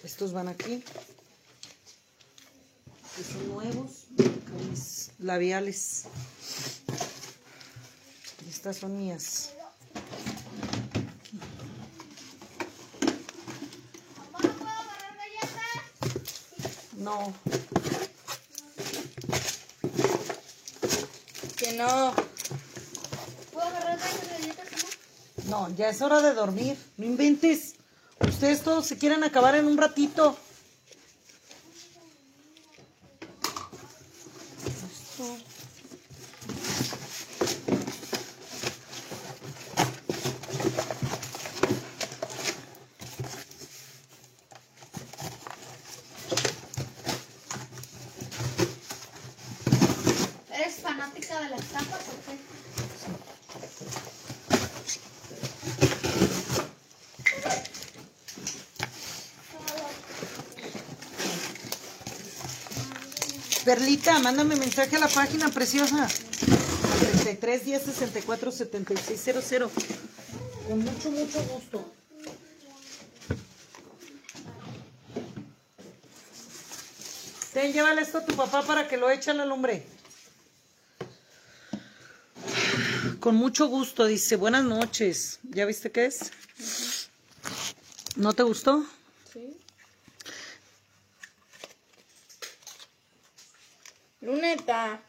Estos 0.04 0.32
van 0.32 0.48
aquí. 0.48 0.84
Que 3.16 3.24
son 3.24 3.50
nuevos. 3.50 4.08
labiales. 5.20 6.06
Estas 8.50 8.78
son 8.78 8.98
mías. 8.98 9.52
No. 16.96 17.34
Que 21.58 21.74
no. 21.74 22.14
¿Puedo 23.54 23.68
agarrar 23.68 23.98
las 24.00 24.30
galletas, 24.30 24.66
mamá? 24.74 25.47
Ya 25.76 25.90
es 25.90 26.02
hora 26.02 26.22
de 26.22 26.34
dormir. 26.34 26.78
No 26.98 27.06
inventes. 27.06 27.76
Ustedes 28.20 28.62
todos 28.62 28.86
se 28.86 28.98
quieren 28.98 29.24
acabar 29.24 29.56
en 29.56 29.66
un 29.66 29.78
ratito. 29.78 30.38
Esto. 34.92 35.38
¿Eres 50.54 50.76
fanática 50.76 51.40
de 51.42 51.50
las 51.50 51.66
tapas 51.66 52.02
o 52.10 52.32
qué? 52.32 52.58
Perlita, 63.68 64.18
mándame 64.20 64.56
mensaje 64.56 64.96
a 64.96 65.00
la 65.00 65.10
página 65.10 65.50
preciosa. 65.50 66.08
33 67.02 67.66
10 67.66 67.84
64 67.84 68.50
76 68.50 69.44
00. 69.44 69.70
Con 70.70 70.80
mucho, 70.80 71.12
mucho 71.12 71.44
gusto. 71.44 71.94
Ten, 77.52 77.74
llévale 77.74 78.04
esto 78.04 78.20
a 78.20 78.26
tu 78.26 78.38
papá 78.38 78.62
para 78.64 78.88
que 78.88 78.96
lo 78.96 79.10
eche 79.10 79.32
a 79.32 79.34
la 79.34 79.46
lumbre. 79.46 79.86
Con 83.20 83.36
mucho 83.36 83.68
gusto, 83.68 84.06
dice. 84.06 84.38
Buenas 84.38 84.64
noches. 84.64 85.40
¿Ya 85.44 85.66
viste 85.66 85.92
qué 85.92 86.06
es? 86.06 86.32
¿No 88.16 88.32
te 88.32 88.44
gustó? 88.44 88.86
Sí. 89.34 89.58
Luneta. 94.28 95.00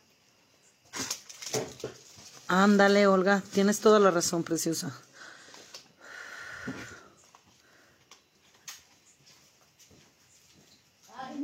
Ándale, 2.59 3.07
Olga, 3.07 3.40
tienes 3.53 3.79
toda 3.79 4.01
la 4.01 4.11
razón, 4.11 4.42
preciosa. 4.42 4.92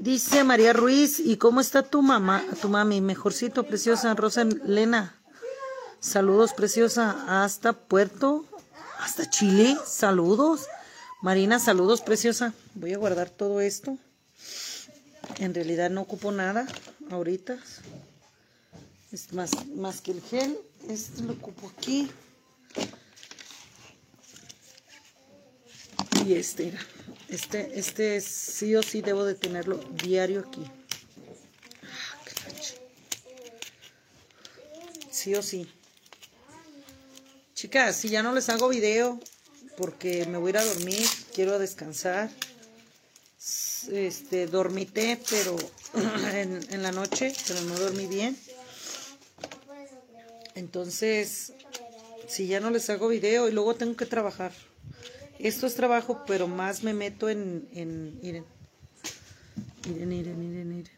Dice 0.01 0.43
María 0.43 0.73
Ruiz, 0.73 1.21
¿y 1.21 1.37
cómo 1.37 1.61
está 1.61 1.85
tu 1.85 2.03
mamá, 2.03 2.45
tu 2.61 2.69
mami? 2.69 3.01
Mejorcito, 3.01 3.63
preciosa, 3.63 4.13
Rosa 4.15 4.43
Elena. 4.43 5.17
Saludos, 6.01 6.53
preciosa, 6.53 7.45
hasta 7.45 7.75
Puerto, 7.75 8.45
hasta 8.99 9.31
Chile. 9.31 9.77
Saludos. 9.87 10.67
Marina, 11.23 11.61
saludos, 11.61 12.01
preciosa. 12.01 12.53
Voy 12.75 12.93
a 12.93 12.99
guardar 12.99 13.31
todo 13.31 13.61
esto. 13.61 13.97
En 15.39 15.55
realidad 15.55 15.91
no 15.91 16.01
ocupo 16.01 16.33
nada 16.33 16.67
ahorita. 17.09 17.57
Es 19.13 19.33
más, 19.33 19.53
más 19.77 20.01
que 20.01 20.11
el 20.11 20.21
gel. 20.21 20.59
Este 20.89 21.23
lo 21.23 21.33
ocupo 21.33 21.73
aquí. 21.77 22.11
Y 26.27 26.35
este, 26.35 26.65
mira. 26.67 26.87
Este, 27.29 27.79
este 27.79 28.21
sí 28.21 28.77
o 28.77 28.83
sí 28.83 29.01
debo 29.01 29.25
de 29.25 29.35
tenerlo 29.35 29.77
diario 29.77 30.41
aquí. 30.41 30.63
Ah. 31.83 32.25
Sí 35.11 35.35
o 35.35 35.43
sí. 35.43 35.67
Chicas, 37.55 37.97
si 37.97 38.09
ya 38.09 38.23
no 38.23 38.33
les 38.35 38.49
hago 38.51 38.69
video 38.69 39.19
porque 39.77 40.27
me 40.27 40.39
voy 40.39 40.49
a 40.49 40.51
ir 40.51 40.59
a 40.59 40.65
dormir, 40.65 41.07
quiero 41.35 41.59
descansar. 41.59 42.31
Este, 43.91 44.47
dormité, 44.47 45.21
pero 45.29 45.57
en, 46.33 46.61
en 46.71 46.83
la 46.83 46.93
noche, 46.93 47.35
pero 47.47 47.61
no 47.63 47.79
dormí 47.79 48.07
bien. 48.07 48.37
Entonces, 50.55 51.53
si 52.29 52.47
ya 52.47 52.61
no 52.61 52.71
les 52.71 52.89
hago 52.91 53.09
video 53.09 53.49
y 53.49 53.53
luego 53.53 53.75
tengo 53.75 53.97
que 53.97 54.07
trabajar. 54.07 54.53
Esto 55.39 55.67
es 55.67 55.75
trabajo, 55.75 56.23
pero 56.27 56.47
más 56.47 56.83
me 56.83 56.95
meto 56.95 57.29
en, 57.29 57.69
en 57.73 58.21
miren. 58.23 58.45
Miren, 59.89 60.09
miren, 60.09 60.39
miren, 60.39 60.69
miren. 60.69 60.95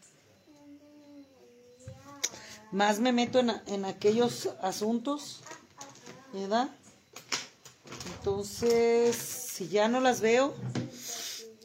Más 2.71 2.99
me 2.99 3.11
meto 3.11 3.39
en, 3.39 3.51
en 3.67 3.85
aquellos 3.85 4.49
asuntos, 4.61 5.41
¿verdad? 6.33 6.69
Entonces, 8.17 9.15
si 9.15 9.67
ya 9.69 9.87
no 9.87 9.99
las 9.99 10.21
veo, 10.21 10.53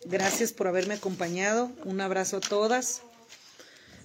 gracias 0.07 0.53
por 0.53 0.67
haberme 0.67 0.95
acompañado. 0.95 1.71
Un 1.85 2.01
abrazo 2.01 2.39
a 2.39 2.41
todas. 2.41 3.03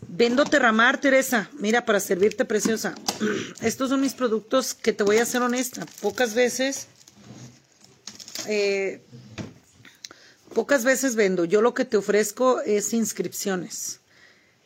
Vendo 0.07 0.45
Terramar, 0.45 0.99
Teresa. 0.99 1.49
Mira, 1.59 1.85
para 1.85 1.99
servirte 1.99 2.45
preciosa. 2.45 2.95
Estos 3.61 3.89
son 3.89 4.01
mis 4.01 4.13
productos 4.13 4.73
que 4.73 4.93
te 4.93 5.03
voy 5.03 5.17
a 5.17 5.25
ser 5.25 5.41
honesta. 5.41 5.85
Pocas 6.01 6.33
veces 6.33 6.87
eh, 8.47 9.01
pocas 10.53 10.83
veces 10.83 11.15
vendo. 11.15 11.45
Yo 11.45 11.61
lo 11.61 11.73
que 11.73 11.85
te 11.85 11.97
ofrezco 11.97 12.61
es 12.61 12.93
inscripciones. 12.93 13.99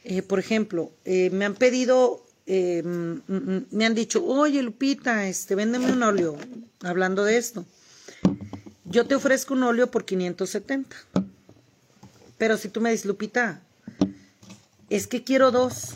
Eh, 0.04 0.22
por 0.22 0.40
ejemplo, 0.40 0.92
eh, 1.06 1.30
me 1.32 1.46
han 1.46 1.56
pedido, 1.56 2.26
mm, 2.48 3.12
mm, 3.28 3.66
me 3.72 3.86
han 3.86 3.96
dicho, 3.96 4.24
oye 4.26 4.62
Lupita, 4.62 5.28
este, 5.28 5.56
véndeme 5.56 5.92
un 5.92 6.04
óleo, 6.04 6.38
hablando 6.82 7.24
de 7.24 7.38
esto. 7.38 7.66
Yo 8.86 9.06
te 9.06 9.16
ofrezco 9.16 9.54
un 9.54 9.64
óleo 9.64 9.90
por 9.90 10.06
570. 10.06 10.96
Pero 12.38 12.58
si 12.58 12.70
tú 12.70 12.82
me 12.82 12.92
dices, 12.92 13.06
Lupita, 13.06 13.62
es 14.96 15.08
que 15.08 15.24
quiero 15.24 15.52
dos, 15.52 15.92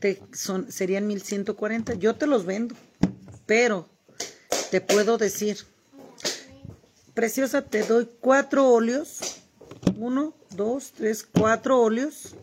de, 0.00 0.22
son, 0.32 0.70
serían 0.70 1.06
1140, 1.06 1.94
yo 1.94 2.16
te 2.16 2.26
los 2.26 2.44
vendo. 2.44 2.74
Pero 3.46 3.88
te 4.70 4.80
puedo 4.80 5.18
decir, 5.18 5.58
Preciosa, 7.14 7.62
te 7.62 7.82
doy 7.82 8.08
cuatro 8.20 8.68
óleos. 8.68 9.18
Uno, 9.98 10.34
dos, 10.56 10.92
tres, 10.92 11.22
cuatro 11.22 11.80
óleos. 11.80 12.34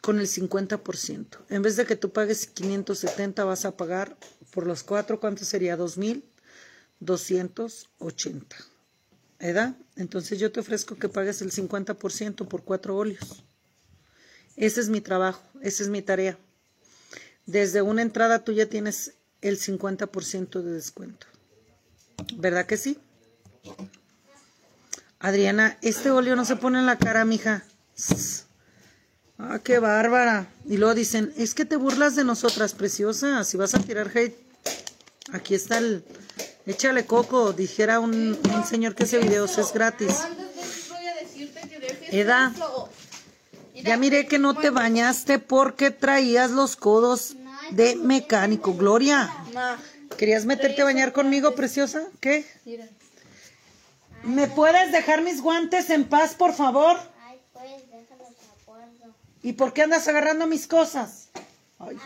Con 0.00 0.18
el 0.18 0.26
50%. 0.26 1.38
En 1.50 1.60
vez 1.60 1.76
de 1.76 1.84
que 1.84 1.96
tú 1.96 2.10
pagues 2.10 2.46
570, 2.46 3.44
vas 3.44 3.66
a 3.66 3.76
pagar 3.76 4.16
por 4.50 4.66
los 4.66 4.82
cuatro, 4.82 5.20
¿cuánto 5.20 5.44
sería? 5.44 5.76
2,280. 5.76 8.56
¿Edad? 9.38 9.76
Entonces 9.96 10.38
yo 10.38 10.50
te 10.50 10.60
ofrezco 10.60 10.96
que 10.96 11.08
pagues 11.08 11.42
el 11.42 11.52
50% 11.52 12.48
por 12.48 12.64
cuatro 12.64 12.96
óleos. 12.96 13.44
Ese 14.56 14.80
es 14.80 14.88
mi 14.88 15.00
trabajo, 15.00 15.42
esa 15.62 15.84
es 15.84 15.88
mi 15.88 16.02
tarea. 16.02 16.36
Desde 17.46 17.82
una 17.82 18.02
entrada 18.02 18.44
tú 18.44 18.52
ya 18.52 18.66
tienes 18.66 19.14
el 19.40 19.58
50% 19.58 20.62
de 20.62 20.72
descuento. 20.72 21.26
¿Verdad 22.36 22.66
que 22.66 22.76
sí? 22.76 22.98
Adriana, 25.20 25.78
este 25.82 26.10
óleo 26.10 26.36
no 26.36 26.44
se 26.44 26.56
pone 26.56 26.78
en 26.78 26.86
la 26.86 26.98
cara, 26.98 27.24
mija. 27.24 27.64
Ah, 29.38 29.60
qué 29.62 29.78
bárbara. 29.78 30.52
Y 30.66 30.76
luego 30.76 30.94
dicen, 30.94 31.32
es 31.36 31.54
que 31.54 31.64
te 31.64 31.76
burlas 31.76 32.16
de 32.16 32.24
nosotras, 32.24 32.74
preciosa. 32.74 33.44
Si 33.44 33.56
vas 33.56 33.74
a 33.74 33.78
tirar 33.78 34.10
hate, 34.14 34.36
aquí 35.32 35.54
está 35.54 35.78
el... 35.78 36.04
Échale 36.68 37.06
coco, 37.06 37.54
dijera 37.54 37.98
un, 37.98 38.38
señor 38.68 38.94
que 38.94 39.04
hace 39.04 39.18
videos, 39.18 39.56
es 39.56 39.72
gratis. 39.72 40.18
Eda, 42.10 42.52
ya 43.74 43.96
miré 43.96 44.26
que 44.26 44.38
no 44.38 44.54
te 44.54 44.68
bañaste 44.68 45.38
porque 45.38 45.90
traías 45.90 46.50
los 46.50 46.76
codos 46.76 47.36
de 47.70 47.96
mecánico. 47.96 48.74
Gloria. 48.74 49.32
¿Querías 50.18 50.44
meterte 50.44 50.82
a 50.82 50.84
bañar 50.84 51.14
conmigo, 51.14 51.54
preciosa? 51.54 52.02
¿Qué? 52.20 52.44
¿Me 54.24 54.46
puedes 54.46 54.92
dejar 54.92 55.22
mis 55.22 55.40
guantes 55.40 55.88
en 55.88 56.04
paz, 56.04 56.34
por 56.34 56.52
favor? 56.52 56.98
Ay, 57.26 57.40
pues, 57.54 57.90
déjalos 57.90 58.28
a 58.28 58.62
acuerdo. 58.62 59.14
¿Y 59.42 59.54
por 59.54 59.72
qué 59.72 59.84
andas 59.84 60.06
agarrando 60.06 60.46
mis 60.46 60.66
cosas? 60.66 61.28
Ay. 61.78 61.96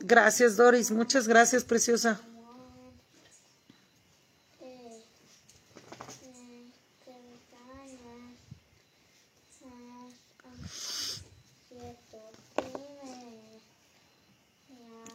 Gracias, 0.00 0.56
Doris. 0.56 0.90
Muchas 0.90 1.26
gracias, 1.28 1.64
preciosa. 1.64 2.20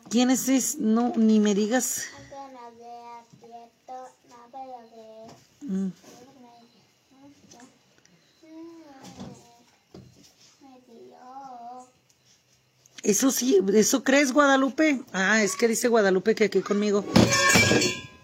¿Quién 0.09 0.29
es 0.29 0.77
No, 0.77 1.13
ni 1.15 1.39
me 1.39 1.55
digas. 1.55 2.05
Mm. 5.61 5.89
Eso 13.13 13.29
sí, 13.29 13.59
¿eso 13.75 14.03
crees, 14.03 14.31
Guadalupe? 14.31 14.99
Ah, 15.13 15.43
es 15.43 15.55
que 15.55 15.67
dice 15.67 15.87
Guadalupe 15.87 16.33
que 16.33 16.45
aquí 16.45 16.61
conmigo. 16.61 17.05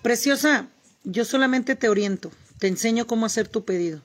Preciosa, 0.02 0.68
yo 1.04 1.26
solamente 1.26 1.76
te 1.76 1.90
oriento, 1.90 2.32
te 2.58 2.66
enseño 2.66 3.06
cómo 3.06 3.28
hacer 3.28 3.48
tu 3.48 3.64
pedido. 3.66 4.02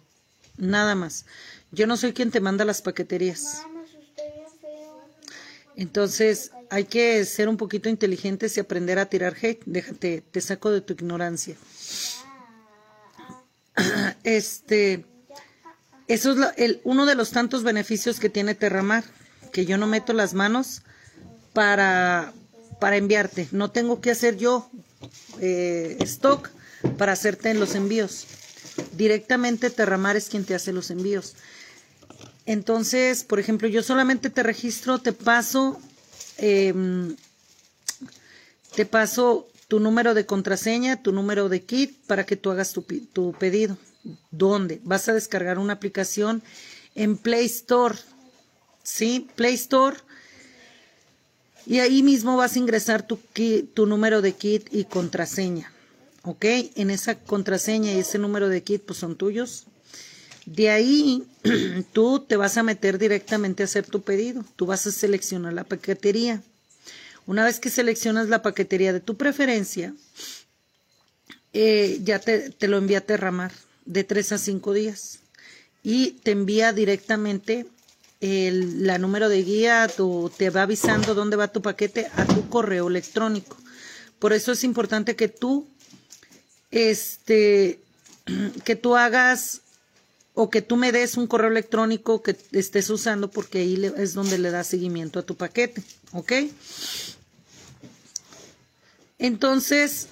Nada 0.58 0.94
más. 0.94 1.24
Yo 1.72 1.86
no 1.86 1.96
soy 1.96 2.12
quien 2.12 2.30
te 2.30 2.40
manda 2.40 2.66
las 2.66 2.82
paqueterías. 2.82 3.62
Entonces, 5.74 6.50
hay 6.68 6.84
que 6.84 7.24
ser 7.24 7.48
un 7.48 7.56
poquito 7.56 7.88
inteligentes 7.88 8.54
y 8.58 8.60
aprender 8.60 8.98
a 8.98 9.06
tirar 9.06 9.34
hate. 9.40 9.62
Déjate, 9.64 10.22
te 10.30 10.40
saco 10.42 10.70
de 10.70 10.82
tu 10.82 10.92
ignorancia. 10.92 11.56
Este, 14.22 15.06
eso 16.08 16.32
es 16.32 16.58
el, 16.58 16.82
uno 16.84 17.06
de 17.06 17.14
los 17.14 17.30
tantos 17.30 17.62
beneficios 17.62 18.20
que 18.20 18.28
tiene 18.28 18.54
Terramar, 18.54 19.04
que 19.54 19.64
yo 19.64 19.78
no 19.78 19.86
meto 19.86 20.12
las 20.12 20.34
manos 20.34 20.82
para, 21.52 22.32
para 22.80 22.96
enviarte. 22.96 23.48
No 23.52 23.70
tengo 23.70 24.00
que 24.00 24.10
hacer 24.10 24.36
yo 24.36 24.68
eh, 25.40 25.96
stock 26.00 26.50
para 26.98 27.12
hacerte 27.12 27.54
los 27.54 27.76
envíos. 27.76 28.26
Directamente 28.96 29.70
Terramar 29.70 30.16
es 30.16 30.28
quien 30.28 30.44
te 30.44 30.56
hace 30.56 30.72
los 30.72 30.90
envíos. 30.90 31.36
Entonces, 32.46 33.22
por 33.22 33.38
ejemplo, 33.38 33.68
yo 33.68 33.84
solamente 33.84 34.28
te 34.28 34.42
registro, 34.42 34.98
te 34.98 35.12
paso, 35.12 35.80
em, 36.36 37.14
te 38.74 38.84
paso 38.84 39.46
tu 39.68 39.78
número 39.78 40.14
de 40.14 40.26
contraseña, 40.26 41.00
tu 41.00 41.12
número 41.12 41.48
de 41.48 41.62
kit 41.62 41.96
para 42.08 42.26
que 42.26 42.34
tú 42.34 42.50
hagas 42.50 42.72
tu, 42.72 42.82
tu 42.82 43.32
pedido. 43.38 43.78
¿Dónde? 44.32 44.80
Vas 44.82 45.08
a 45.08 45.14
descargar 45.14 45.60
una 45.60 45.74
aplicación 45.74 46.42
en 46.96 47.16
Play 47.16 47.46
Store. 47.46 47.94
¿Sí? 48.84 49.26
Play 49.34 49.54
Store. 49.54 49.96
Y 51.66 51.80
ahí 51.80 52.02
mismo 52.02 52.36
vas 52.36 52.54
a 52.54 52.58
ingresar 52.58 53.06
tu, 53.06 53.18
tu 53.72 53.86
número 53.86 54.22
de 54.22 54.32
kit 54.34 54.68
y 54.70 54.84
contraseña. 54.84 55.72
¿Ok? 56.22 56.44
En 56.76 56.90
esa 56.90 57.18
contraseña 57.18 57.92
y 57.92 57.98
ese 57.98 58.18
número 58.18 58.48
de 58.48 58.62
kit 58.62 58.82
pues 58.82 58.98
son 58.98 59.16
tuyos 59.16 59.66
De 60.46 60.70
ahí 60.70 61.26
tú 61.92 62.20
te 62.20 62.36
vas 62.36 62.56
a 62.56 62.62
meter 62.62 62.98
directamente 62.98 63.62
a 63.62 63.66
hacer 63.66 63.86
tu 63.86 64.02
pedido. 64.02 64.44
Tú 64.56 64.66
vas 64.66 64.86
a 64.86 64.92
seleccionar 64.92 65.54
la 65.54 65.64
paquetería. 65.64 66.42
Una 67.26 67.44
vez 67.44 67.58
que 67.58 67.70
seleccionas 67.70 68.28
la 68.28 68.42
paquetería 68.42 68.92
de 68.92 69.00
tu 69.00 69.16
preferencia, 69.16 69.94
eh, 71.54 71.98
ya 72.02 72.18
te, 72.18 72.50
te 72.50 72.68
lo 72.68 72.76
envía 72.76 72.98
a 72.98 73.00
Terramar 73.00 73.52
de 73.86 74.04
3 74.04 74.32
a 74.32 74.38
5 74.38 74.72
días 74.74 75.20
y 75.82 76.12
te 76.22 76.32
envía 76.32 76.72
directamente 76.74 77.66
el, 78.20 78.87
la 78.87 78.98
número 78.98 79.29
de 79.29 79.42
guía, 79.42 79.88
te 80.37 80.50
va 80.50 80.62
avisando 80.62 81.14
dónde 81.14 81.37
va 81.37 81.48
tu 81.53 81.62
paquete 81.62 82.09
a 82.16 82.24
tu 82.24 82.48
correo 82.48 82.88
electrónico. 82.88 83.57
Por 84.18 84.33
eso 84.33 84.53
es 84.53 84.64
importante 84.64 85.16
que 85.16 85.29
tú, 85.29 85.66
este, 86.70 87.81
que 88.64 88.77
tú 88.77 88.96
hagas 88.96 89.61
o 90.35 90.50
que 90.50 90.62
tú 90.62 90.77
me 90.77 90.90
des 90.90 91.16
un 91.16 91.27
correo 91.29 91.50
electrónico 91.50 92.22
que 92.22 92.37
estés 92.53 92.90
usando 92.90 93.31
porque 93.31 93.59
ahí 93.59 93.77
le- 93.77 93.92
es 93.98 94.14
donde 94.14 94.38
le 94.38 94.50
das 94.50 94.66
seguimiento 94.66 95.18
a 95.20 95.22
tu 95.22 95.37
paquete, 95.37 95.83
¿ok? 96.12 96.33
Entonces, 99.18 100.09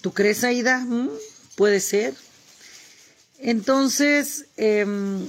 ¿tú 0.00 0.12
crees, 0.12 0.42
Aida? 0.44 0.78
Mm, 0.80 1.10
Puede 1.56 1.80
ser. 1.80 2.14
Entonces, 3.42 4.46
em, 4.56 5.26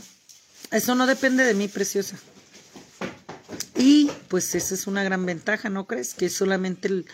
eso 0.69 0.95
no 0.95 1.08
depende 1.08 1.45
de 1.45 1.54
mí, 1.54 1.67
preciosa. 1.69 2.17
Y 3.76 4.12
pues 4.28 4.54
esa 4.54 4.74
es 4.74 4.86
una 4.86 5.04
gran 5.04 5.26
ventaja, 5.26 5.69
¿no 5.69 5.88
crees? 5.88 6.13
Que 6.13 6.26
es 6.26 6.34
solamente 6.34 6.89
el, 6.89 7.06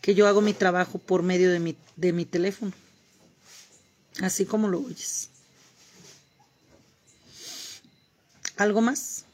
que 0.00 0.14
yo 0.14 0.26
hago 0.26 0.40
mi 0.40 0.52
trabajo 0.52 0.98
por 0.98 1.22
medio 1.22 1.50
de 1.50 1.60
mi, 1.60 1.76
de 1.96 2.12
mi 2.12 2.24
teléfono. 2.24 2.72
Así 4.20 4.44
como 4.44 4.68
lo 4.68 4.80
oyes. 4.80 5.30
¿Algo 8.56 8.80
más? 8.80 9.24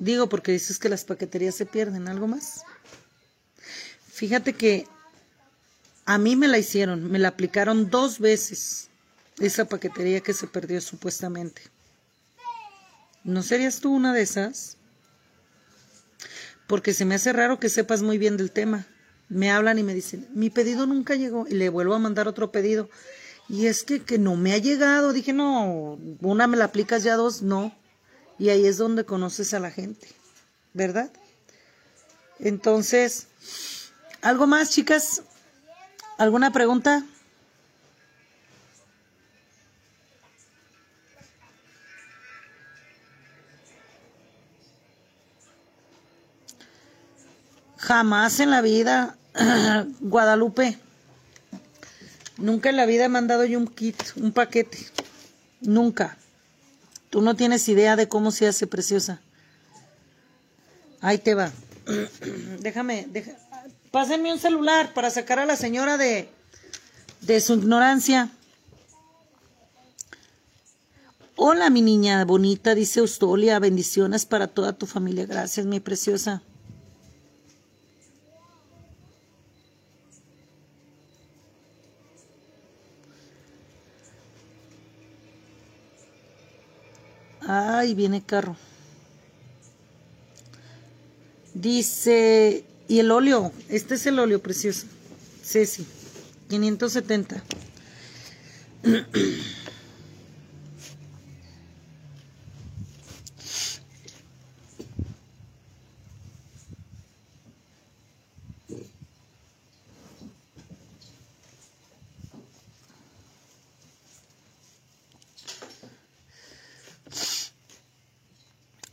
Digo 0.00 0.28
porque 0.28 0.52
dices 0.52 0.78
que 0.78 0.88
las 0.88 1.04
paqueterías 1.04 1.54
se 1.54 1.66
pierden. 1.66 2.08
¿Algo 2.08 2.26
más? 2.26 2.62
Fíjate 4.10 4.54
que 4.54 4.86
a 6.06 6.16
mí 6.16 6.36
me 6.36 6.48
la 6.48 6.58
hicieron, 6.58 7.10
me 7.10 7.18
la 7.18 7.28
aplicaron 7.28 7.90
dos 7.90 8.18
veces 8.18 8.87
esa 9.40 9.64
paquetería 9.66 10.20
que 10.20 10.34
se 10.34 10.46
perdió 10.46 10.80
supuestamente. 10.80 11.62
¿No 13.24 13.42
serías 13.42 13.80
tú 13.80 13.92
una 13.92 14.12
de 14.12 14.22
esas? 14.22 14.76
Porque 16.66 16.92
se 16.92 17.04
me 17.04 17.14
hace 17.14 17.32
raro 17.32 17.58
que 17.58 17.68
sepas 17.68 18.02
muy 18.02 18.18
bien 18.18 18.36
del 18.36 18.50
tema. 18.50 18.86
Me 19.28 19.50
hablan 19.50 19.78
y 19.78 19.82
me 19.82 19.94
dicen, 19.94 20.26
mi 20.34 20.50
pedido 20.50 20.86
nunca 20.86 21.14
llegó 21.14 21.46
y 21.48 21.54
le 21.54 21.68
vuelvo 21.68 21.94
a 21.94 21.98
mandar 21.98 22.28
otro 22.28 22.50
pedido. 22.50 22.88
Y 23.48 23.66
es 23.66 23.82
que, 23.82 24.02
que 24.02 24.18
no 24.18 24.36
me 24.36 24.52
ha 24.52 24.58
llegado. 24.58 25.12
Dije, 25.12 25.32
no, 25.32 25.98
una 26.20 26.46
me 26.46 26.56
la 26.56 26.66
aplicas 26.66 27.02
ya 27.02 27.16
dos, 27.16 27.42
no. 27.42 27.74
Y 28.38 28.50
ahí 28.50 28.66
es 28.66 28.78
donde 28.78 29.04
conoces 29.04 29.52
a 29.54 29.60
la 29.60 29.70
gente, 29.70 30.08
¿verdad? 30.72 31.10
Entonces, 32.38 33.26
¿algo 34.22 34.46
más, 34.46 34.70
chicas? 34.70 35.22
¿Alguna 36.18 36.52
pregunta? 36.52 37.04
Jamás 47.88 48.38
en 48.40 48.50
la 48.50 48.60
vida, 48.60 49.16
Guadalupe, 50.00 50.76
nunca 52.36 52.68
en 52.68 52.76
la 52.76 52.84
vida 52.84 53.06
he 53.06 53.08
mandado 53.08 53.46
yo 53.46 53.58
un 53.58 53.66
kit, 53.66 53.96
un 54.16 54.32
paquete. 54.32 54.76
Nunca. 55.62 56.18
Tú 57.08 57.22
no 57.22 57.34
tienes 57.34 57.66
idea 57.66 57.96
de 57.96 58.06
cómo 58.06 58.30
se 58.30 58.46
hace 58.46 58.66
preciosa. 58.66 59.22
Ahí 61.00 61.16
te 61.16 61.32
va. 61.32 61.50
Déjame, 62.60 63.06
deja, 63.08 63.32
pásenme 63.90 64.34
un 64.34 64.38
celular 64.38 64.92
para 64.92 65.08
sacar 65.08 65.38
a 65.38 65.46
la 65.46 65.56
señora 65.56 65.96
de, 65.96 66.28
de 67.22 67.40
su 67.40 67.54
ignorancia. 67.54 68.28
Hola, 71.36 71.70
mi 71.70 71.80
niña 71.80 72.22
bonita, 72.26 72.74
dice 72.74 73.00
Eustolia. 73.00 73.58
Bendiciones 73.60 74.26
para 74.26 74.46
toda 74.46 74.74
tu 74.74 74.84
familia. 74.84 75.24
Gracias, 75.24 75.64
mi 75.64 75.80
preciosa. 75.80 76.42
Ay, 87.50 87.94
viene 87.94 88.22
carro. 88.22 88.56
Dice, 91.54 92.62
y 92.88 92.98
el 92.98 93.10
óleo, 93.10 93.52
este 93.70 93.94
es 93.94 94.04
el 94.04 94.18
óleo 94.18 94.42
precioso. 94.42 94.86
Ceci, 95.42 95.86
570. 96.50 97.42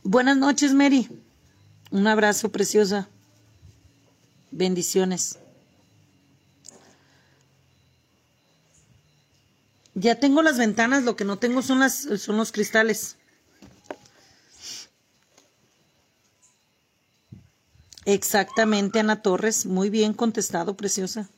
Buenas 0.08 0.36
noches, 0.36 0.72
Mary. 0.72 1.08
Un 1.90 2.06
abrazo, 2.06 2.52
preciosa. 2.52 3.08
Bendiciones. 4.52 5.36
Ya 9.94 10.14
tengo 10.20 10.42
las 10.42 10.58
ventanas, 10.58 11.02
lo 11.02 11.16
que 11.16 11.24
no 11.24 11.38
tengo 11.40 11.60
son 11.60 11.80
las 11.80 11.94
son 12.18 12.36
los 12.36 12.52
cristales. 12.52 13.16
Exactamente, 18.04 19.00
Ana 19.00 19.22
Torres. 19.22 19.66
Muy 19.66 19.90
bien 19.90 20.12
contestado, 20.12 20.76
preciosa. 20.76 21.28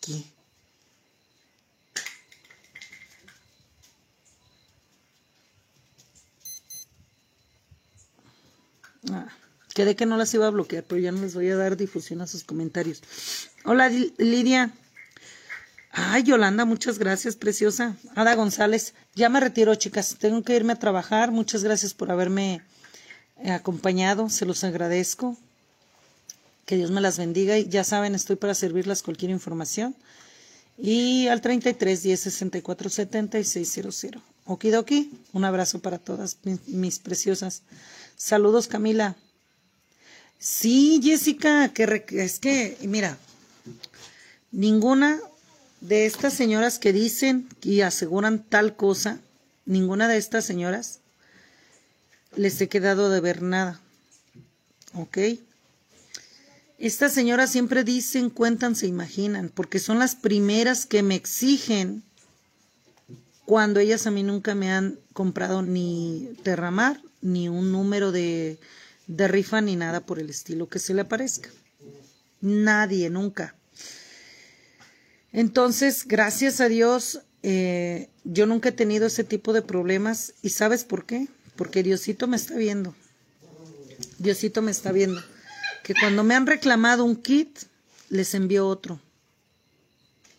Aquí. 0.00 0.24
Ah, 9.12 9.26
quedé 9.80 9.96
que 9.96 10.06
no 10.06 10.16
las 10.18 10.32
iba 10.34 10.46
a 10.46 10.50
bloquear, 10.50 10.84
pero 10.84 11.00
ya 11.00 11.10
no 11.12 11.20
les 11.22 11.34
voy 11.34 11.48
a 11.48 11.56
dar 11.56 11.76
difusión 11.76 12.20
a 12.20 12.26
sus 12.26 12.44
comentarios. 12.44 13.02
Hola, 13.64 13.88
Li- 13.88 14.12
Lidia. 14.18 14.70
Ay, 15.92 16.22
Yolanda, 16.22 16.64
muchas 16.66 16.98
gracias, 16.98 17.34
preciosa. 17.34 17.96
Ada 18.14 18.34
González, 18.34 18.94
ya 19.14 19.28
me 19.28 19.40
retiro, 19.40 19.74
chicas. 19.74 20.16
Tengo 20.18 20.42
que 20.42 20.54
irme 20.54 20.74
a 20.74 20.78
trabajar. 20.78 21.32
Muchas 21.32 21.64
gracias 21.64 21.94
por 21.94 22.10
haberme 22.10 22.62
eh, 23.42 23.50
acompañado. 23.50 24.28
Se 24.28 24.44
los 24.46 24.62
agradezco. 24.64 25.36
Que 26.66 26.76
Dios 26.76 26.90
me 26.90 27.00
las 27.00 27.18
bendiga. 27.18 27.58
Y 27.58 27.68
ya 27.68 27.82
saben, 27.82 28.14
estoy 28.14 28.36
para 28.36 28.54
servirlas 28.54 29.02
cualquier 29.02 29.30
información. 29.32 29.96
Y 30.78 31.26
al 31.28 31.40
33 31.40 32.02
10 32.02 32.20
64 32.20 32.88
76 32.90 33.78
00. 34.00 34.22
Okidoki, 34.44 35.10
un 35.32 35.44
abrazo 35.44 35.80
para 35.80 35.98
todas 35.98 36.38
mis 36.66 36.98
preciosas. 36.98 37.62
Saludos, 38.16 38.68
Camila. 38.68 39.16
Sí, 40.40 41.00
Jessica, 41.02 41.68
que 41.68 42.06
es 42.12 42.38
que, 42.38 42.78
mira, 42.80 43.18
ninguna 44.50 45.20
de 45.82 46.06
estas 46.06 46.32
señoras 46.32 46.78
que 46.78 46.94
dicen 46.94 47.46
y 47.60 47.82
aseguran 47.82 48.42
tal 48.42 48.74
cosa, 48.74 49.20
ninguna 49.66 50.08
de 50.08 50.16
estas 50.16 50.46
señoras 50.46 51.00
les 52.36 52.58
he 52.62 52.70
quedado 52.70 53.10
de 53.10 53.20
ver 53.20 53.42
nada. 53.42 53.82
¿Ok? 54.94 55.18
Estas 56.78 57.12
señoras 57.12 57.52
siempre 57.52 57.84
dicen, 57.84 58.30
cuentan, 58.30 58.76
se 58.76 58.86
imaginan, 58.86 59.50
porque 59.50 59.78
son 59.78 59.98
las 59.98 60.14
primeras 60.14 60.86
que 60.86 61.02
me 61.02 61.16
exigen 61.16 62.02
cuando 63.44 63.78
ellas 63.78 64.06
a 64.06 64.10
mí 64.10 64.22
nunca 64.22 64.54
me 64.54 64.72
han 64.72 64.98
comprado 65.12 65.60
ni 65.60 66.30
derramar, 66.44 67.02
ni 67.20 67.50
un 67.50 67.72
número 67.72 68.10
de, 68.10 68.58
de 69.16 69.28
rifa, 69.28 69.60
ni 69.60 69.76
nada 69.76 70.00
por 70.00 70.18
el 70.18 70.30
estilo 70.30 70.68
que 70.68 70.78
se 70.78 70.94
le 70.94 71.02
aparezca. 71.02 71.50
Nadie, 72.40 73.10
nunca. 73.10 73.54
Entonces, 75.32 76.06
gracias 76.06 76.60
a 76.60 76.68
Dios, 76.68 77.20
eh, 77.42 78.08
yo 78.24 78.46
nunca 78.46 78.70
he 78.70 78.72
tenido 78.72 79.06
ese 79.06 79.24
tipo 79.24 79.52
de 79.52 79.62
problemas. 79.62 80.34
¿Y 80.42 80.50
sabes 80.50 80.84
por 80.84 81.06
qué? 81.06 81.28
porque 81.60 81.82
Diosito 81.82 82.26
me 82.26 82.38
está 82.38 82.54
viendo. 82.54 82.94
Diosito 84.16 84.62
me 84.62 84.70
está 84.70 84.92
viendo. 84.92 85.22
Que 85.82 85.92
cuando 85.92 86.24
me 86.24 86.34
han 86.34 86.46
reclamado 86.46 87.04
un 87.04 87.16
kit, 87.16 87.58
les 88.08 88.32
envío 88.32 88.66
otro. 88.66 88.98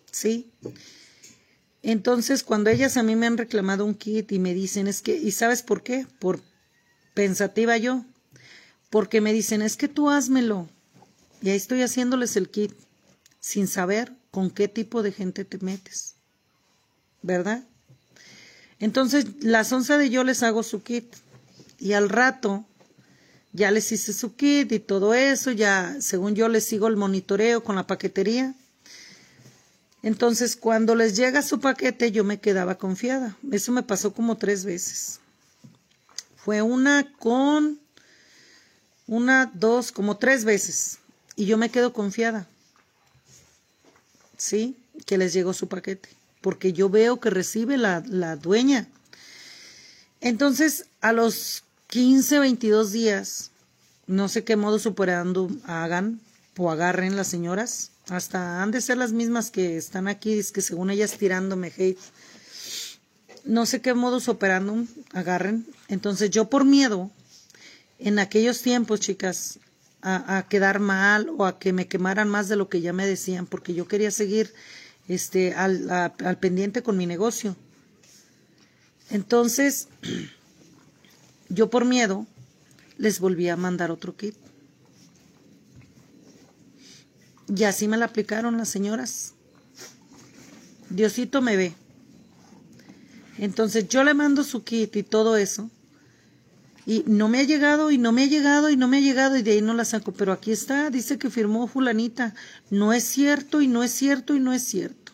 ¿Sí? 0.10 0.52
Entonces, 1.84 2.42
cuando 2.42 2.72
ellas 2.72 2.98
a 2.98 3.04
mí 3.04 3.16
me 3.16 3.28
han 3.28 3.38
reclamado 3.38 3.86
un 3.86 3.94
kit 3.94 4.32
y 4.32 4.40
me 4.40 4.56
dicen, 4.56 4.88
es 4.88 5.04
que, 5.04 5.16
¿y 5.16 5.32
sabes 5.32 5.62
por 5.62 5.84
qué? 5.84 6.08
Por 6.18 6.42
pensativa 7.14 7.78
yo. 7.78 8.04
Porque 8.92 9.22
me 9.22 9.34
dicen, 9.34 9.64
es 9.64 9.76
que 9.76 9.88
tú 9.88 10.12
házmelo. 10.12 10.70
Y 11.42 11.50
ahí 11.50 11.58
estoy 11.58 11.82
haciéndoles 11.82 12.36
el 12.36 12.50
kit, 12.50 12.72
sin 13.40 13.68
saber 13.68 14.14
con 14.30 14.52
qué 14.52 14.68
tipo 14.68 15.02
de 15.02 15.12
gente 15.12 15.44
te 15.44 15.58
metes. 15.58 16.14
¿Verdad? 17.24 17.64
Entonces, 18.80 19.26
las 19.42 19.72
once 19.72 19.98
de 19.98 20.12
yo 20.12 20.24
les 20.24 20.44
hago 20.44 20.62
su 20.62 20.84
kit. 20.84 21.06
Y 21.80 21.94
al 21.94 22.10
rato, 22.10 22.66
ya 23.54 23.72
les 23.72 23.92
hice 23.92 24.14
su 24.14 24.36
kit 24.36 24.72
y 24.72 24.80
todo 24.80 25.14
eso, 25.14 25.52
ya 25.52 25.98
según 26.00 26.36
yo 26.36 26.48
les 26.48 26.66
sigo 26.66 26.88
el 26.88 26.96
monitoreo 26.96 27.64
con 27.64 27.76
la 27.76 27.88
paquetería. 27.88 28.54
Entonces, 30.04 30.56
cuando 30.56 30.96
les 30.96 31.16
llega 31.16 31.42
su 31.42 31.60
paquete, 31.60 32.12
yo 32.12 32.24
me 32.24 32.40
quedaba 32.40 32.76
confiada. 32.76 33.38
Eso 33.52 33.72
me 33.72 33.84
pasó 33.84 34.14
como 34.14 34.38
tres 34.38 34.66
veces. 34.66 35.20
Fue 36.36 36.62
una 36.62 37.14
con, 37.20 37.80
una, 39.12 39.52
dos, 39.54 39.92
como 39.92 40.16
tres 40.16 40.46
veces. 40.46 41.00
Y 41.36 41.46
yo 41.46 41.58
me 41.58 41.70
quedo 41.70 41.92
confiada. 41.92 42.48
¿Sí? 44.38 44.78
Que 45.06 45.18
les 45.18 45.34
llegó 45.34 45.54
su 45.54 45.68
paquete. 45.68 46.08
Porque 46.40 46.72
yo 46.72 46.90
veo 46.90 47.20
que 47.20 47.30
recibe 47.30 47.78
la, 47.78 48.02
la 48.08 48.38
dueña. 48.38 48.88
Entonces, 50.22 50.86
a 51.02 51.12
los 51.12 51.64
15, 51.88 52.40
22 52.40 52.92
días, 52.94 53.52
no 54.08 54.30
sé 54.30 54.46
qué 54.46 54.56
modo 54.56 54.80
superando 54.80 55.52
hagan 55.66 56.22
o 56.58 56.72
agarren 56.72 57.16
las 57.18 57.28
señoras 57.28 57.92
hasta 58.10 58.62
han 58.62 58.72
de 58.72 58.82
ser 58.82 58.98
las 58.98 59.12
mismas 59.12 59.52
que 59.52 59.78
están 59.78 60.08
aquí, 60.08 60.34
es 60.34 60.52
que 60.52 60.62
según 60.62 60.90
ellas 60.90 61.18
tirándome 61.18 61.72
hate. 61.76 62.00
No 63.44 63.66
sé 63.66 63.82
qué 63.82 63.94
modus 63.94 64.28
operandum 64.28 64.88
agarren. 65.14 65.66
Entonces 65.88 66.30
yo 66.30 66.50
por 66.50 66.66
miedo, 66.66 67.10
en 68.02 68.20
aquellos 68.20 68.62
tiempos, 68.62 69.00
chicas, 69.00 69.60
a, 70.02 70.46
quedar 70.50 70.80
mal 70.80 71.30
o 71.38 71.46
a 71.46 71.60
que 71.60 71.74
me 71.74 71.88
quemaran 71.88 72.28
más 72.28 72.50
de 72.50 72.56
lo 72.56 72.70
que 72.70 72.82
ya 72.82 72.92
me 72.94 73.06
decían, 73.06 73.46
porque 73.46 73.76
yo 73.76 73.88
quería 73.88 74.10
seguir 74.10 74.54
este, 75.08 75.54
al, 75.54 75.90
al 75.90 76.38
pendiente 76.40 76.82
con 76.82 76.98
mi 76.98 77.06
negocio. 77.06 77.56
Entonces, 79.12 79.88
yo 81.50 81.70
por 81.70 81.86
miedo 81.86 82.26
les 82.98 83.20
volví 83.20 83.48
a 83.50 83.56
mandar 83.56 83.92
otro 83.92 84.16
kit. 84.16 84.36
Y 87.56 87.64
así 87.66 87.88
me 87.88 87.98
la 87.98 88.06
aplicaron 88.06 88.58
las 88.58 88.70
señoras. 88.70 89.34
Diosito 90.90 91.42
me 91.42 91.56
ve. 91.56 91.74
Entonces 93.38 93.88
yo 93.88 94.04
le 94.04 94.14
mando 94.14 94.44
su 94.44 94.64
kit 94.64 94.96
y 94.96 95.04
todo 95.04 95.38
eso. 95.38 95.70
Y 96.86 97.04
no 97.06 97.30
me 97.30 97.40
ha 97.40 97.44
llegado 97.44 97.92
y 97.92 97.98
no 97.98 98.12
me 98.12 98.24
ha 98.24 98.28
llegado 98.28 98.70
y 98.70 98.78
no 98.78 98.88
me 98.88 98.98
ha 98.98 99.02
llegado 99.02 99.38
y 99.38 99.44
de 99.44 99.52
ahí 99.52 99.62
no 99.62 99.74
la 99.74 99.86
saco. 99.86 100.12
Pero 100.12 100.34
aquí 100.34 100.52
está, 100.52 100.90
dice 100.90 101.18
que 101.18 101.30
firmó 101.30 101.68
fulanita. 101.68 102.34
No 102.70 102.94
es 102.94 103.04
cierto 103.04 103.62
y 103.62 103.68
no 103.68 103.84
es 103.84 103.92
cierto 103.92 104.36
y 104.36 104.40
no 104.40 104.54
es 104.54 104.64
cierto. 104.64 105.12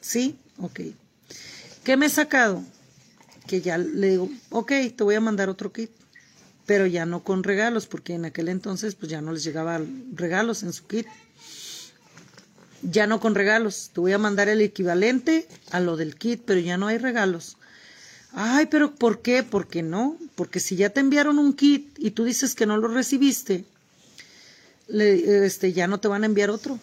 ¿Sí? 0.00 0.36
Ok. 0.58 0.80
¿Qué 1.82 1.96
me 1.96 2.06
he 2.06 2.10
sacado? 2.10 2.62
Que 3.46 3.60
ya 3.60 3.78
le 3.78 4.10
digo, 4.10 4.30
ok, 4.50 4.72
te 4.96 5.04
voy 5.04 5.16
a 5.16 5.20
mandar 5.20 5.48
otro 5.48 5.72
kit 5.72 5.90
pero 6.66 6.86
ya 6.86 7.06
no 7.06 7.22
con 7.22 7.44
regalos, 7.44 7.86
porque 7.86 8.14
en 8.14 8.24
aquel 8.24 8.48
entonces 8.48 8.96
pues 8.96 9.10
ya 9.10 9.22
no 9.22 9.32
les 9.32 9.44
llegaban 9.44 10.04
regalos 10.14 10.64
en 10.64 10.72
su 10.72 10.86
kit. 10.86 11.06
Ya 12.82 13.06
no 13.06 13.20
con 13.20 13.34
regalos, 13.34 13.90
te 13.94 14.00
voy 14.00 14.12
a 14.12 14.18
mandar 14.18 14.48
el 14.48 14.60
equivalente 14.60 15.48
a 15.70 15.80
lo 15.80 15.96
del 15.96 16.16
kit, 16.16 16.42
pero 16.44 16.60
ya 16.60 16.76
no 16.76 16.88
hay 16.88 16.98
regalos. 16.98 17.56
Ay, 18.38 18.66
pero 18.66 18.94
¿por 18.94 19.22
qué? 19.22 19.42
¿Por 19.42 19.66
qué 19.66 19.82
no? 19.82 20.16
Porque 20.34 20.60
si 20.60 20.76
ya 20.76 20.90
te 20.90 21.00
enviaron 21.00 21.38
un 21.38 21.54
kit 21.54 21.98
y 21.98 22.10
tú 22.10 22.24
dices 22.24 22.54
que 22.54 22.66
no 22.66 22.76
lo 22.76 22.88
recibiste, 22.88 23.64
este, 24.88 25.72
ya 25.72 25.86
no 25.86 25.98
te 25.98 26.08
van 26.08 26.22
a 26.22 26.26
enviar 26.26 26.50
otro. 26.50 26.78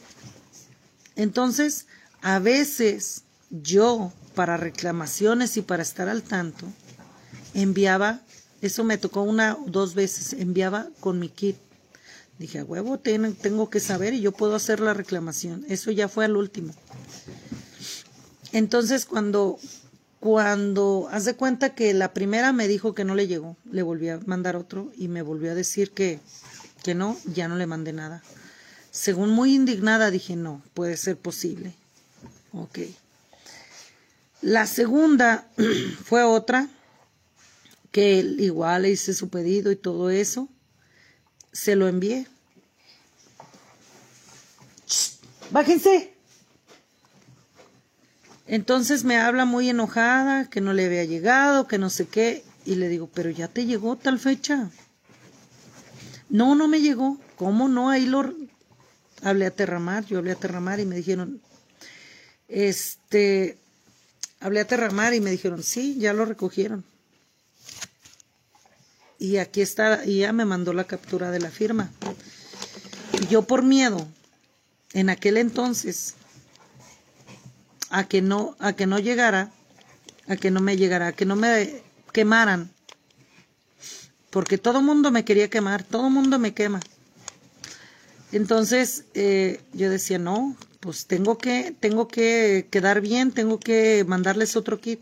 Entonces, 1.15 1.85
a 2.21 2.39
veces 2.39 3.23
yo, 3.51 4.11
para 4.33 4.57
reclamaciones 4.57 5.55
y 5.57 5.61
para 5.61 5.83
estar 5.83 6.09
al 6.09 6.23
tanto, 6.23 6.65
enviaba 7.53 8.21
eso 8.63 8.85
me 8.85 8.97
tocó 8.97 9.23
una 9.23 9.57
o 9.57 9.65
dos 9.67 9.93
veces. 9.93 10.31
Enviaba 10.31 10.87
con 11.01 11.19
mi 11.19 11.27
kit. 11.27 11.57
Dije, 12.39 12.59
a 12.59 12.63
huevo, 12.63 12.97
tengo 12.97 13.69
que 13.69 13.81
saber 13.81 14.13
y 14.13 14.21
yo 14.21 14.31
puedo 14.31 14.55
hacer 14.55 14.79
la 14.79 14.93
reclamación. 14.93 15.65
Eso 15.67 15.91
ya 15.91 16.07
fue 16.07 16.23
al 16.23 16.37
último. 16.37 16.73
Entonces, 18.53 19.05
cuando, 19.05 19.59
cuando, 20.23 21.09
haz 21.11 21.25
de 21.25 21.35
cuenta 21.35 21.75
que 21.75 21.93
la 21.93 22.13
primera 22.13 22.53
me 22.53 22.69
dijo 22.69 22.95
que 22.95 23.03
no 23.03 23.13
le 23.13 23.27
llegó, 23.27 23.57
le 23.69 23.81
volví 23.81 24.07
a 24.07 24.21
mandar 24.25 24.55
otro 24.55 24.89
y 24.95 25.09
me 25.09 25.21
volvió 25.21 25.51
a 25.51 25.53
decir 25.53 25.91
que, 25.91 26.21
que 26.81 26.95
no, 26.95 27.17
ya 27.25 27.49
no 27.49 27.57
le 27.57 27.67
mandé 27.67 27.91
nada. 27.91 28.23
Según 28.89 29.31
muy 29.31 29.53
indignada 29.53 30.11
dije, 30.11 30.37
no, 30.37 30.61
puede 30.73 30.95
ser 30.95 31.17
posible. 31.17 31.73
Ok. 32.53 32.79
La 34.41 34.65
segunda 34.65 35.45
fue 36.05 36.23
otra 36.23 36.69
que 37.91 38.19
igual 38.39 38.83
le 38.83 38.91
hice 38.91 39.13
su 39.13 39.27
pedido 39.27 39.73
y 39.73 39.75
todo 39.75 40.09
eso, 40.09 40.47
se 41.51 41.75
lo 41.75 41.89
envié. 41.89 42.27
Bájense. 45.51 46.12
Entonces 48.45 49.03
me 49.03 49.17
habla 49.17 49.45
muy 49.45 49.69
enojada, 49.69 50.49
que 50.49 50.61
no 50.61 50.73
le 50.73 50.85
había 50.85 51.05
llegado, 51.05 51.67
que 51.67 51.77
no 51.77 51.89
sé 51.89 52.07
qué, 52.07 52.43
y 52.65 52.75
le 52.75 52.89
digo, 52.89 53.09
pero 53.13 53.29
ya 53.29 53.47
te 53.47 53.65
llegó 53.65 53.95
tal 53.95 54.19
fecha. 54.19 54.69
No, 56.29 56.55
no 56.55 56.67
me 56.67 56.81
llegó. 56.81 57.19
¿Cómo 57.37 57.67
no? 57.67 57.89
Ahí 57.89 58.05
lo 58.05 58.33
hablé 59.21 59.45
a 59.45 59.51
Terramar, 59.51 60.05
yo 60.05 60.19
hablé 60.19 60.31
a 60.31 60.35
Terramar 60.35 60.79
y 60.79 60.85
me 60.85 60.95
dijeron, 60.95 61.41
este, 62.47 63.57
hablé 64.39 64.59
a 64.59 64.67
Terramar 64.67 65.13
y 65.13 65.21
me 65.21 65.31
dijeron, 65.31 65.63
sí, 65.63 65.97
ya 65.97 66.13
lo 66.13 66.25
recogieron. 66.25 66.83
Y 69.19 69.37
aquí 69.37 69.61
está, 69.61 70.05
y 70.05 70.19
ya 70.19 70.33
me 70.33 70.45
mandó 70.45 70.73
la 70.73 70.83
captura 70.83 71.31
de 71.31 71.39
la 71.39 71.49
firma. 71.49 71.89
Y 73.21 73.27
yo 73.27 73.43
por 73.43 73.63
miedo, 73.63 74.05
en 74.93 75.09
aquel 75.09 75.37
entonces, 75.37 76.15
a 77.93 78.03
que 78.05 78.21
no, 78.21 78.55
a 78.59 78.73
que 78.73 78.87
no 78.87 78.97
llegara, 78.99 79.51
a 80.27 80.35
que 80.35 80.51
no 80.51 80.59
me 80.59 80.75
llegara, 80.75 81.07
a 81.07 81.13
que 81.13 81.25
no 81.25 81.35
me 81.35 81.83
quemaran. 82.11 82.71
Porque 84.29 84.57
todo 84.57 84.81
mundo 84.81 85.11
me 85.11 85.23
quería 85.23 85.49
quemar, 85.49 85.83
todo 85.83 86.09
mundo 86.09 86.39
me 86.39 86.53
quema. 86.53 86.79
Entonces 88.31 89.05
eh, 89.13 89.61
yo 89.73 89.91
decía, 89.91 90.17
no, 90.17 90.57
pues 90.79 91.05
tengo 91.05 91.37
que, 91.37 91.75
tengo 91.79 92.07
que 92.07 92.67
quedar 92.71 92.99
bien, 92.99 93.31
tengo 93.31 93.59
que 93.59 94.03
mandarles 94.07 94.55
otro 94.55 94.81
kit. 94.81 94.99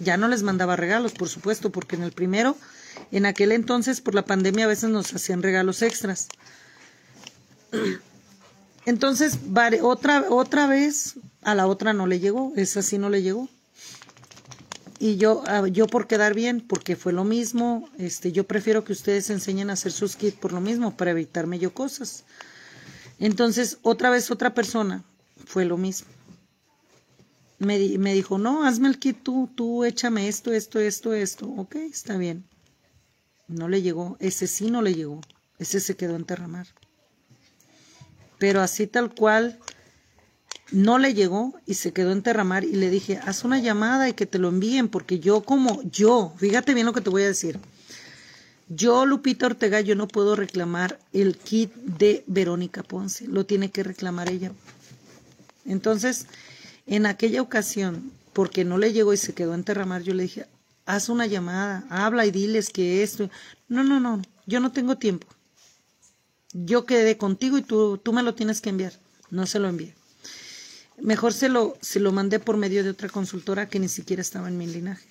Ya 0.00 0.16
no 0.16 0.26
les 0.26 0.42
mandaba 0.42 0.74
regalos, 0.74 1.12
por 1.12 1.28
supuesto, 1.28 1.70
porque 1.70 1.94
en 1.94 2.02
el 2.02 2.10
primero 2.10 2.56
en 3.12 3.26
aquel 3.26 3.52
entonces, 3.52 4.00
por 4.00 4.14
la 4.14 4.24
pandemia, 4.24 4.64
a 4.64 4.68
veces 4.68 4.90
nos 4.90 5.14
hacían 5.14 5.42
regalos 5.42 5.82
extras. 5.82 6.28
Entonces, 8.86 9.38
otra, 9.82 10.24
otra 10.28 10.66
vez, 10.66 11.14
a 11.42 11.54
la 11.54 11.66
otra 11.66 11.92
no 11.92 12.06
le 12.06 12.20
llegó, 12.20 12.52
esa 12.56 12.82
sí 12.82 12.98
no 12.98 13.10
le 13.10 13.22
llegó. 13.22 13.48
Y 14.98 15.16
yo, 15.16 15.42
yo 15.66 15.88
por 15.88 16.06
quedar 16.06 16.32
bien, 16.32 16.60
porque 16.60 16.94
fue 16.94 17.12
lo 17.12 17.24
mismo, 17.24 17.88
este, 17.98 18.30
yo 18.30 18.44
prefiero 18.44 18.84
que 18.84 18.92
ustedes 18.92 19.30
enseñen 19.30 19.68
a 19.68 19.72
hacer 19.72 19.90
sus 19.90 20.14
kits 20.14 20.38
por 20.38 20.52
lo 20.52 20.60
mismo, 20.60 20.96
para 20.96 21.10
evitarme 21.10 21.58
yo 21.58 21.74
cosas. 21.74 22.24
Entonces, 23.18 23.78
otra 23.82 24.10
vez 24.10 24.30
otra 24.30 24.54
persona, 24.54 25.02
fue 25.44 25.64
lo 25.64 25.76
mismo. 25.76 26.08
Me, 27.58 27.98
me 27.98 28.14
dijo, 28.14 28.38
no, 28.38 28.64
hazme 28.64 28.88
el 28.88 28.98
kit 29.00 29.22
tú, 29.22 29.50
tú 29.54 29.84
échame 29.84 30.28
esto, 30.28 30.52
esto, 30.52 30.78
esto, 30.78 31.12
esto. 31.12 31.48
Ok, 31.48 31.76
está 31.76 32.16
bien. 32.16 32.44
No 33.48 33.68
le 33.68 33.82
llegó, 33.82 34.16
ese 34.20 34.46
sí 34.46 34.70
no 34.70 34.82
le 34.82 34.94
llegó, 34.94 35.20
ese 35.58 35.80
se 35.80 35.96
quedó 35.96 36.14
en 36.14 36.24
Terramar. 36.24 36.68
Pero 38.38 38.60
así 38.60 38.86
tal 38.86 39.14
cual, 39.14 39.58
no 40.72 40.98
le 40.98 41.14
llegó 41.14 41.54
y 41.66 41.74
se 41.74 41.92
quedó 41.92 42.12
en 42.12 42.22
Terramar 42.22 42.64
y 42.64 42.72
le 42.72 42.90
dije, 42.90 43.18
haz 43.24 43.44
una 43.44 43.60
llamada 43.60 44.08
y 44.08 44.14
que 44.14 44.26
te 44.26 44.38
lo 44.38 44.48
envíen, 44.48 44.88
porque 44.88 45.20
yo 45.20 45.42
como 45.42 45.82
yo, 45.82 46.34
fíjate 46.38 46.74
bien 46.74 46.86
lo 46.86 46.92
que 46.92 47.00
te 47.00 47.10
voy 47.10 47.22
a 47.22 47.28
decir. 47.28 47.58
Yo, 48.68 49.04
Lupita 49.04 49.46
Ortega, 49.46 49.80
yo 49.82 49.94
no 49.94 50.08
puedo 50.08 50.34
reclamar 50.34 50.98
el 51.12 51.36
kit 51.36 51.74
de 51.74 52.24
Verónica 52.26 52.82
Ponce, 52.82 53.28
lo 53.28 53.44
tiene 53.44 53.70
que 53.70 53.82
reclamar 53.82 54.30
ella. 54.30 54.52
Entonces, 55.66 56.26
en 56.86 57.04
aquella 57.04 57.42
ocasión, 57.42 58.10
porque 58.32 58.64
no 58.64 58.78
le 58.78 58.92
llegó 58.92 59.12
y 59.12 59.18
se 59.18 59.34
quedó 59.34 59.54
en 59.54 59.64
Terramar, 59.64 60.02
yo 60.02 60.14
le 60.14 60.22
dije, 60.22 60.46
haz 60.86 61.10
una 61.10 61.26
llamada, 61.26 61.84
habla 61.90 62.24
y 62.24 62.30
diles 62.30 62.70
que 62.70 63.02
esto. 63.02 63.28
No, 63.68 63.84
no, 63.84 64.00
no, 64.00 64.22
yo 64.46 64.60
no 64.60 64.72
tengo 64.72 64.96
tiempo. 64.96 65.26
Yo 66.54 66.86
quedé 66.86 67.18
contigo 67.18 67.58
y 67.58 67.62
tú, 67.62 67.98
tú 67.98 68.12
me 68.12 68.22
lo 68.22 68.34
tienes 68.34 68.60
que 68.60 68.70
enviar. 68.70 68.92
No 69.30 69.46
se 69.46 69.58
lo 69.58 69.68
envié. 69.68 69.94
Mejor 71.02 71.32
se 71.32 71.48
lo, 71.48 71.76
se 71.80 71.98
lo 71.98 72.12
mandé 72.12 72.38
por 72.38 72.56
medio 72.56 72.84
de 72.84 72.90
otra 72.90 73.08
consultora 73.08 73.68
que 73.68 73.80
ni 73.80 73.88
siquiera 73.88 74.22
estaba 74.22 74.46
en 74.46 74.56
mi 74.56 74.68
linaje, 74.68 75.08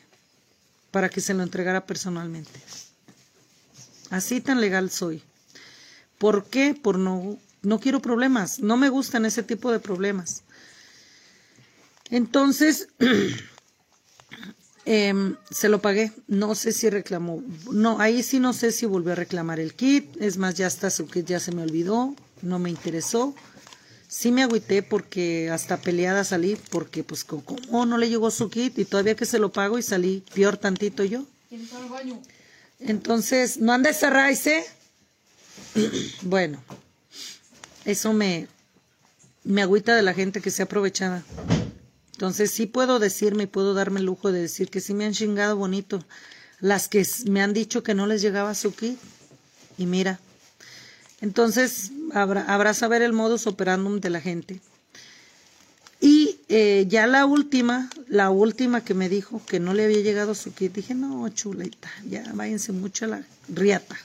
para 0.89 1.09
que 1.09 1.19
se 1.19 1.33
lo 1.33 1.43
entregara 1.43 1.85
personalmente. 1.85 2.61
Así 4.09 4.39
tan 4.39 4.61
legal 4.61 4.89
soy. 4.89 5.21
¿Por 6.17 6.45
qué? 6.45 6.73
Por 6.81 6.97
no, 6.97 7.37
no 7.61 7.79
quiero 7.81 8.01
problemas. 8.01 8.59
No 8.59 8.77
me 8.77 8.87
gustan 8.87 9.25
ese 9.25 9.43
tipo 9.43 9.69
de 9.69 9.79
problemas. 9.79 10.43
Entonces, 12.09 12.87
em, 14.85 15.35
se 15.49 15.67
lo 15.67 15.81
pagué. 15.81 16.13
No 16.27 16.55
sé 16.55 16.71
si 16.71 16.89
reclamó. 16.89 17.43
No, 17.69 17.99
ahí 17.99 18.23
sí 18.23 18.39
no 18.39 18.53
sé 18.53 18.71
si 18.71 18.85
volvió 18.85 19.11
a 19.11 19.15
reclamar 19.15 19.59
el 19.59 19.73
kit. 19.73 20.15
Es 20.21 20.37
más, 20.37 20.55
ya 20.55 20.67
está 20.67 20.89
su 20.89 21.07
kit, 21.07 21.25
ya 21.25 21.41
se 21.41 21.51
me 21.51 21.63
olvidó. 21.63 22.15
No 22.41 22.59
me 22.59 22.69
interesó. 22.69 23.35
Sí 24.11 24.29
me 24.33 24.43
agüité 24.43 24.83
porque 24.83 25.49
hasta 25.49 25.77
peleada 25.77 26.25
salí, 26.25 26.57
porque 26.69 27.01
pues 27.01 27.23
como 27.23 27.85
no 27.85 27.97
le 27.97 28.09
llegó 28.09 28.29
su 28.29 28.49
kit 28.49 28.77
y 28.77 28.83
todavía 28.83 29.15
que 29.15 29.25
se 29.25 29.39
lo 29.39 29.53
pago 29.53 29.79
y 29.79 29.83
salí 29.83 30.21
peor 30.35 30.57
tantito 30.57 31.05
yo. 31.05 31.23
Entonces, 32.81 33.57
no 33.59 33.71
andes 33.71 34.03
a 34.03 34.09
Raice. 34.09 34.65
bueno, 36.23 36.61
eso 37.85 38.11
me, 38.11 38.49
me 39.45 39.61
agüita 39.61 39.95
de 39.95 40.01
la 40.01 40.13
gente 40.13 40.41
que 40.41 40.51
se 40.51 40.63
aprovechada. 40.63 41.23
Entonces 42.11 42.51
sí 42.51 42.65
puedo 42.65 42.99
decirme 42.99 43.43
y 43.43 43.47
puedo 43.47 43.73
darme 43.73 44.01
el 44.01 44.07
lujo 44.07 44.33
de 44.33 44.41
decir 44.41 44.69
que 44.69 44.81
sí 44.81 44.93
me 44.93 45.05
han 45.05 45.13
chingado 45.13 45.55
bonito. 45.55 46.03
Las 46.59 46.89
que 46.89 47.07
me 47.27 47.41
han 47.41 47.53
dicho 47.53 47.81
que 47.81 47.95
no 47.95 48.07
les 48.07 48.21
llegaba 48.21 48.55
su 48.55 48.75
kit. 48.75 48.99
Y 49.77 49.85
mira. 49.85 50.19
Entonces 51.21 51.91
habrá, 52.13 52.43
habrá 52.53 52.73
saber 52.73 53.01
el 53.01 53.13
modus 53.13 53.47
operandum 53.47 53.99
de 53.99 54.09
la 54.09 54.21
gente. 54.21 54.59
Y 55.99 56.39
eh, 56.49 56.85
ya 56.89 57.05
la 57.05 57.27
última, 57.27 57.89
la 58.07 58.31
última 58.31 58.83
que 58.83 58.95
me 58.95 59.07
dijo 59.07 59.39
que 59.45 59.59
no 59.59 59.75
le 59.75 59.85
había 59.85 60.01
llegado 60.01 60.33
su 60.33 60.51
kit, 60.51 60.73
dije, 60.73 60.95
no, 60.95 61.29
chuleta, 61.29 61.91
ya 62.09 62.23
váyanse 62.33 62.71
mucho 62.71 63.05
a 63.05 63.09
la 63.09 63.23
riata. 63.47 63.95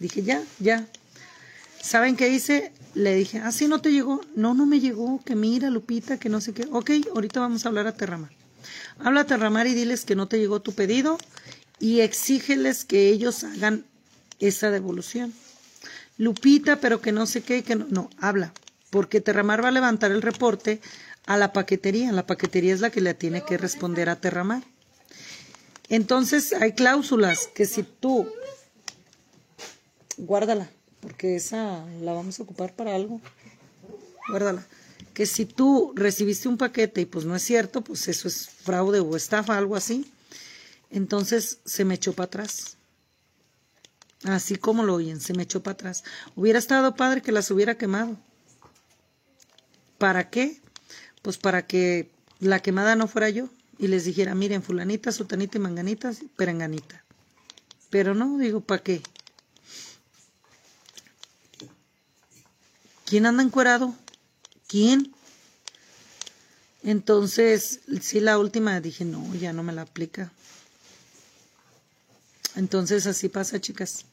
Dije, 0.00 0.24
ya, 0.24 0.42
ya. 0.58 0.88
¿Saben 1.80 2.16
qué 2.16 2.30
hice? 2.30 2.72
Le 2.94 3.14
dije, 3.14 3.38
¿ah, 3.38 3.52
sí 3.52 3.68
no 3.68 3.80
te 3.80 3.92
llegó? 3.92 4.20
No, 4.34 4.54
no 4.54 4.66
me 4.66 4.80
llegó, 4.80 5.22
que 5.24 5.36
mira, 5.36 5.70
Lupita, 5.70 6.18
que 6.18 6.28
no 6.28 6.40
sé 6.40 6.52
qué. 6.52 6.66
Ok, 6.72 6.90
ahorita 7.14 7.38
vamos 7.38 7.64
a 7.64 7.68
hablar 7.68 7.86
a 7.86 7.92
Terramar. 7.92 8.32
Habla 8.98 9.20
a 9.20 9.26
Terramar 9.26 9.68
y 9.68 9.74
diles 9.74 10.04
que 10.04 10.16
no 10.16 10.26
te 10.26 10.38
llegó 10.38 10.60
tu 10.60 10.72
pedido 10.72 11.16
y 11.78 12.00
exígeles 12.00 12.84
que 12.84 13.08
ellos 13.08 13.44
hagan 13.44 13.84
esa 14.40 14.70
devolución. 14.70 15.32
Lupita, 16.20 16.80
pero 16.80 17.00
que 17.00 17.12
no 17.12 17.24
sé 17.24 17.40
qué, 17.40 17.64
que 17.64 17.76
no, 17.76 17.86
no, 17.88 18.10
habla, 18.18 18.52
porque 18.90 19.22
Terramar 19.22 19.64
va 19.64 19.68
a 19.68 19.72
levantar 19.72 20.10
el 20.10 20.20
reporte 20.20 20.78
a 21.24 21.38
la 21.38 21.54
paquetería. 21.54 22.12
La 22.12 22.26
paquetería 22.26 22.74
es 22.74 22.80
la 22.80 22.90
que 22.90 23.00
le 23.00 23.14
tiene 23.14 23.42
que 23.42 23.56
responder 23.56 24.10
a 24.10 24.16
Terramar. 24.16 24.62
Entonces 25.88 26.52
hay 26.52 26.72
cláusulas 26.72 27.46
que 27.54 27.64
si 27.64 27.84
tú, 27.84 28.30
guárdala, 30.18 30.68
porque 31.00 31.36
esa 31.36 31.86
la 32.02 32.12
vamos 32.12 32.38
a 32.38 32.42
ocupar 32.42 32.74
para 32.74 32.94
algo. 32.94 33.18
Guárdala. 34.28 34.66
Que 35.14 35.24
si 35.24 35.46
tú 35.46 35.94
recibiste 35.96 36.48
un 36.48 36.58
paquete 36.58 37.00
y 37.00 37.06
pues 37.06 37.24
no 37.24 37.34
es 37.34 37.42
cierto, 37.42 37.80
pues 37.80 38.08
eso 38.08 38.28
es 38.28 38.46
fraude 38.46 39.00
o 39.00 39.16
estafa, 39.16 39.56
algo 39.56 39.74
así. 39.74 40.12
Entonces 40.90 41.60
se 41.64 41.86
me 41.86 41.94
echó 41.94 42.12
para 42.12 42.26
atrás. 42.26 42.76
Así 44.24 44.56
como 44.56 44.82
lo 44.82 44.94
oyen, 44.94 45.20
se 45.20 45.32
me 45.32 45.44
echó 45.44 45.62
para 45.62 45.74
atrás. 45.74 46.04
Hubiera 46.36 46.58
estado 46.58 46.94
padre 46.94 47.22
que 47.22 47.32
las 47.32 47.50
hubiera 47.50 47.76
quemado. 47.76 48.18
¿Para 49.98 50.30
qué? 50.30 50.60
Pues 51.22 51.38
para 51.38 51.66
que 51.66 52.10
la 52.38 52.60
quemada 52.60 52.96
no 52.96 53.06
fuera 53.08 53.30
yo 53.30 53.48
y 53.78 53.88
les 53.88 54.04
dijera, 54.04 54.34
miren, 54.34 54.62
fulanita, 54.62 55.10
sotanita 55.12 55.56
y 55.58 55.60
manganita, 55.60 56.12
perenganita. 56.36 57.04
Pero 57.88 58.14
no, 58.14 58.38
digo, 58.38 58.60
¿para 58.60 58.82
qué? 58.82 59.02
¿Quién 63.06 63.26
anda 63.26 63.42
encuerado? 63.42 63.94
¿Quién? 64.68 65.12
Entonces, 66.82 67.80
sí, 68.00 68.20
la 68.20 68.38
última 68.38 68.80
dije, 68.80 69.04
no, 69.04 69.34
ya 69.34 69.52
no 69.52 69.62
me 69.62 69.72
la 69.72 69.82
aplica. 69.82 70.30
Entonces, 72.56 73.06
así 73.06 73.28
pasa, 73.28 73.60
chicas, 73.60 74.06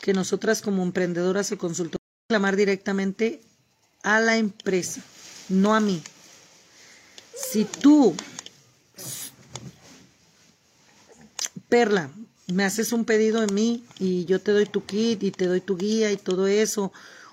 que 0.00 0.12
nosotras 0.12 0.62
como 0.62 0.82
emprendedoras 0.82 1.52
o 1.52 1.58
consultoras 1.58 2.00
reclamar 2.28 2.56
directamente 2.56 3.40
a 4.02 4.20
la 4.20 4.36
empresa, 4.36 5.00
no 5.48 5.74
a 5.74 5.80
mí. 5.80 6.02
Si 7.34 7.64
tú, 7.64 8.14
Perla, 11.68 12.10
me 12.46 12.64
haces 12.64 12.92
un 12.92 13.04
pedido 13.04 13.42
en 13.42 13.54
mí 13.54 13.84
y 13.98 14.24
yo 14.24 14.40
te 14.40 14.52
doy 14.52 14.66
tu 14.66 14.84
kit 14.84 15.22
y 15.22 15.30
te 15.30 15.46
doy 15.46 15.60
tu 15.60 15.76
guía 15.76 16.12
y 16.12 16.16
todo 16.16 16.46
eso, 16.46 16.92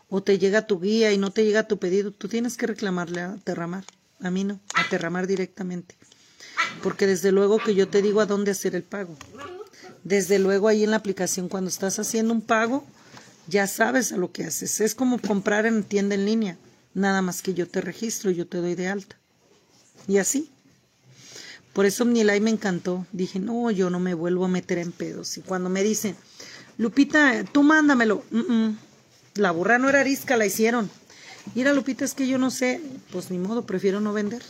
o 0.09 0.21
te 0.21 0.37
llega 0.37 0.67
tu 0.67 0.79
guía 0.79 1.11
y 1.11 1.17
no 1.17 1.31
te 1.31 1.43
llega 1.43 1.67
tu 1.67 1.77
pedido, 1.77 2.11
tú 2.11 2.27
tienes 2.27 2.57
que 2.57 2.67
reclamarle 2.67 3.21
a 3.21 3.35
Terramar. 3.43 3.83
A 4.19 4.29
mí 4.29 4.43
no, 4.43 4.59
a 4.75 4.87
Terramar 4.89 5.27
directamente. 5.27 5.95
Porque 6.81 7.07
desde 7.07 7.31
luego 7.31 7.57
que 7.57 7.75
yo 7.75 7.87
te 7.87 8.01
digo 8.01 8.21
a 8.21 8.25
dónde 8.25 8.51
hacer 8.51 8.75
el 8.75 8.83
pago. 8.83 9.17
Desde 10.03 10.39
luego 10.39 10.67
ahí 10.67 10.83
en 10.83 10.91
la 10.91 10.97
aplicación 10.97 11.49
cuando 11.49 11.69
estás 11.69 11.99
haciendo 11.99 12.33
un 12.33 12.41
pago, 12.41 12.85
ya 13.47 13.67
sabes 13.67 14.11
a 14.11 14.17
lo 14.17 14.31
que 14.31 14.45
haces. 14.45 14.81
Es 14.81 14.95
como 14.95 15.19
comprar 15.19 15.65
en 15.65 15.83
tienda 15.83 16.15
en 16.15 16.25
línea. 16.25 16.57
Nada 16.93 17.21
más 17.21 17.41
que 17.41 17.53
yo 17.53 17.67
te 17.67 17.81
registro, 17.81 18.31
yo 18.31 18.47
te 18.47 18.57
doy 18.57 18.75
de 18.75 18.87
alta. 18.87 19.17
Y 20.07 20.17
así. 20.17 20.49
Por 21.73 21.85
eso 21.85 22.03
Omnilay 22.03 22.39
me 22.39 22.51
encantó. 22.51 23.07
Dije, 23.11 23.39
no, 23.39 23.71
yo 23.71 23.89
no 23.89 23.99
me 23.99 24.13
vuelvo 24.13 24.45
a 24.45 24.49
meter 24.49 24.77
en 24.77 24.91
pedos. 24.91 25.37
Y 25.37 25.41
cuando 25.41 25.69
me 25.69 25.83
dicen, 25.83 26.15
Lupita, 26.77 27.43
tú 27.45 27.63
mándamelo. 27.63 28.23
La 29.35 29.51
burra 29.51 29.79
no 29.79 29.89
era 29.89 30.01
arisca, 30.01 30.37
la 30.37 30.45
hicieron. 30.45 30.89
Mira, 31.55 31.73
Lupita, 31.73 32.05
es 32.05 32.13
que 32.13 32.27
yo 32.27 32.37
no 32.37 32.51
sé, 32.51 32.81
pues 33.11 33.31
ni 33.31 33.37
modo, 33.37 33.65
prefiero 33.65 33.99
no 33.99 34.13
vender. 34.13 34.43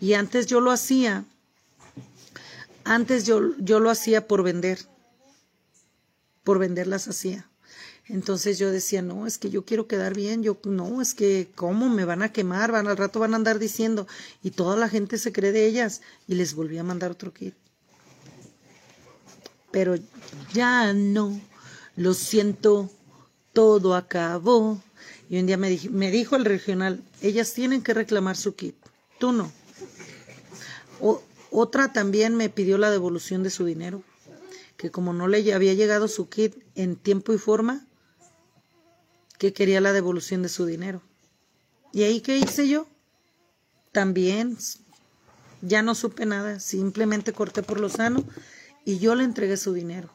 Y 0.00 0.14
antes 0.14 0.46
yo 0.46 0.60
lo 0.60 0.70
hacía, 0.70 1.24
antes 2.88 3.24
yo, 3.24 3.54
yo 3.58 3.80
lo 3.80 3.90
hacía 3.90 4.26
por 4.26 4.42
vender, 4.42 4.78
por 6.42 6.58
vender 6.58 6.86
las 6.86 7.06
hacía. 7.06 7.48
Entonces 8.06 8.58
yo 8.58 8.70
decía, 8.70 9.02
no, 9.02 9.26
es 9.26 9.36
que 9.36 9.50
yo 9.50 9.66
quiero 9.66 9.86
quedar 9.86 10.14
bien, 10.14 10.42
yo 10.42 10.58
no, 10.64 11.02
es 11.02 11.12
que 11.12 11.50
cómo 11.54 11.90
me 11.90 12.06
van 12.06 12.22
a 12.22 12.32
quemar, 12.32 12.72
van 12.72 12.88
al 12.88 12.96
rato 12.96 13.20
van 13.20 13.34
a 13.34 13.36
andar 13.36 13.58
diciendo, 13.58 14.06
y 14.42 14.52
toda 14.52 14.76
la 14.76 14.88
gente 14.88 15.18
se 15.18 15.32
cree 15.32 15.52
de 15.52 15.66
ellas, 15.66 16.00
y 16.26 16.34
les 16.34 16.54
volví 16.54 16.78
a 16.78 16.82
mandar 16.82 17.10
otro 17.10 17.34
kit. 17.34 17.54
Pero 19.70 19.96
ya 20.54 20.94
no, 20.94 21.38
lo 21.96 22.14
siento, 22.14 22.90
todo 23.52 23.94
acabó. 23.94 24.82
Y 25.28 25.38
un 25.38 25.44
día 25.44 25.58
me, 25.58 25.78
me 25.90 26.10
dijo 26.10 26.36
el 26.36 26.46
regional, 26.46 27.02
ellas 27.20 27.52
tienen 27.52 27.82
que 27.82 27.92
reclamar 27.92 28.38
su 28.38 28.54
kit, 28.54 28.76
tú 29.18 29.32
no. 29.32 29.52
Otra 31.50 31.92
también 31.92 32.34
me 32.34 32.48
pidió 32.48 32.78
la 32.78 32.90
devolución 32.90 33.42
de 33.42 33.50
su 33.50 33.64
dinero, 33.64 34.02
que 34.76 34.90
como 34.90 35.12
no 35.12 35.28
le 35.28 35.52
había 35.52 35.74
llegado 35.74 36.08
su 36.08 36.28
kit 36.28 36.54
en 36.74 36.96
tiempo 36.96 37.32
y 37.32 37.38
forma, 37.38 37.86
que 39.38 39.52
quería 39.52 39.80
la 39.80 39.92
devolución 39.92 40.42
de 40.42 40.48
su 40.48 40.66
dinero. 40.66 41.02
¿Y 41.92 42.02
ahí 42.02 42.20
qué 42.20 42.38
hice 42.38 42.68
yo? 42.68 42.86
También 43.92 44.58
ya 45.62 45.82
no 45.82 45.94
supe 45.94 46.26
nada, 46.26 46.60
simplemente 46.60 47.32
corté 47.32 47.62
por 47.62 47.80
lo 47.80 47.88
sano 47.88 48.24
y 48.84 48.98
yo 48.98 49.14
le 49.14 49.24
entregué 49.24 49.56
su 49.56 49.72
dinero. 49.72 50.10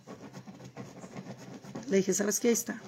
Le 1.90 1.98
dije, 1.98 2.14
¿sabes 2.14 2.40
qué? 2.40 2.50
Ahí 2.50 2.54
está. 2.54 2.82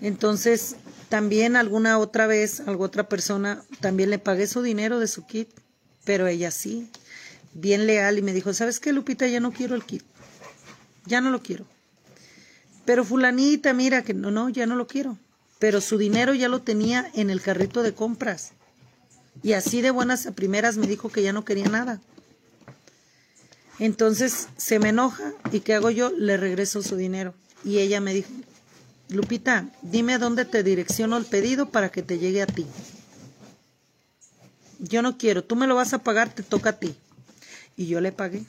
Entonces, 0.00 0.76
también 1.08 1.56
alguna 1.56 1.98
otra 1.98 2.26
vez, 2.26 2.60
alguna 2.60 2.86
otra 2.86 3.08
persona, 3.08 3.64
también 3.80 4.10
le 4.10 4.18
pagué 4.18 4.46
su 4.46 4.62
dinero 4.62 4.98
de 4.98 5.08
su 5.08 5.26
kit, 5.26 5.48
pero 6.04 6.26
ella 6.26 6.50
sí, 6.50 6.90
bien 7.54 7.86
leal 7.86 8.18
y 8.18 8.22
me 8.22 8.32
dijo, 8.32 8.52
¿sabes 8.52 8.80
qué, 8.80 8.92
Lupita? 8.92 9.26
Ya 9.26 9.40
no 9.40 9.52
quiero 9.52 9.74
el 9.74 9.84
kit, 9.84 10.02
ya 11.06 11.20
no 11.20 11.30
lo 11.30 11.42
quiero. 11.42 11.66
Pero 12.84 13.04
fulanita, 13.04 13.74
mira 13.74 14.02
que 14.02 14.14
no, 14.14 14.30
no, 14.30 14.48
ya 14.48 14.66
no 14.66 14.74
lo 14.74 14.86
quiero. 14.86 15.18
Pero 15.58 15.80
su 15.80 15.98
dinero 15.98 16.34
ya 16.34 16.48
lo 16.48 16.62
tenía 16.62 17.10
en 17.14 17.30
el 17.30 17.42
carrito 17.42 17.82
de 17.82 17.92
compras. 17.92 18.52
Y 19.42 19.52
así 19.52 19.82
de 19.82 19.90
buenas 19.90 20.26
a 20.26 20.32
primeras 20.32 20.76
me 20.76 20.86
dijo 20.86 21.10
que 21.10 21.22
ya 21.22 21.32
no 21.32 21.44
quería 21.44 21.68
nada. 21.68 22.00
Entonces 23.78 24.48
se 24.56 24.78
me 24.78 24.88
enoja 24.88 25.32
y 25.52 25.60
¿qué 25.60 25.74
hago 25.74 25.90
yo? 25.90 26.10
Le 26.10 26.36
regreso 26.36 26.82
su 26.82 26.96
dinero. 26.96 27.34
Y 27.64 27.78
ella 27.78 28.00
me 28.00 28.14
dijo, 28.14 28.30
Lupita, 29.08 29.68
dime 29.82 30.18
dónde 30.18 30.44
te 30.44 30.62
direcciono 30.62 31.16
el 31.16 31.24
pedido 31.24 31.70
para 31.70 31.90
que 31.90 32.02
te 32.02 32.18
llegue 32.18 32.42
a 32.42 32.46
ti. 32.46 32.66
yo 34.78 35.02
no 35.02 35.18
quiero, 35.18 35.42
tú 35.42 35.56
me 35.56 35.66
lo 35.66 35.74
vas 35.74 35.92
a 35.92 35.98
pagar, 35.98 36.32
te 36.32 36.42
toca 36.42 36.70
a 36.70 36.78
ti. 36.78 36.94
Y 37.78 37.86
yo 37.86 38.02
le 38.02 38.12
pagué 38.12 38.44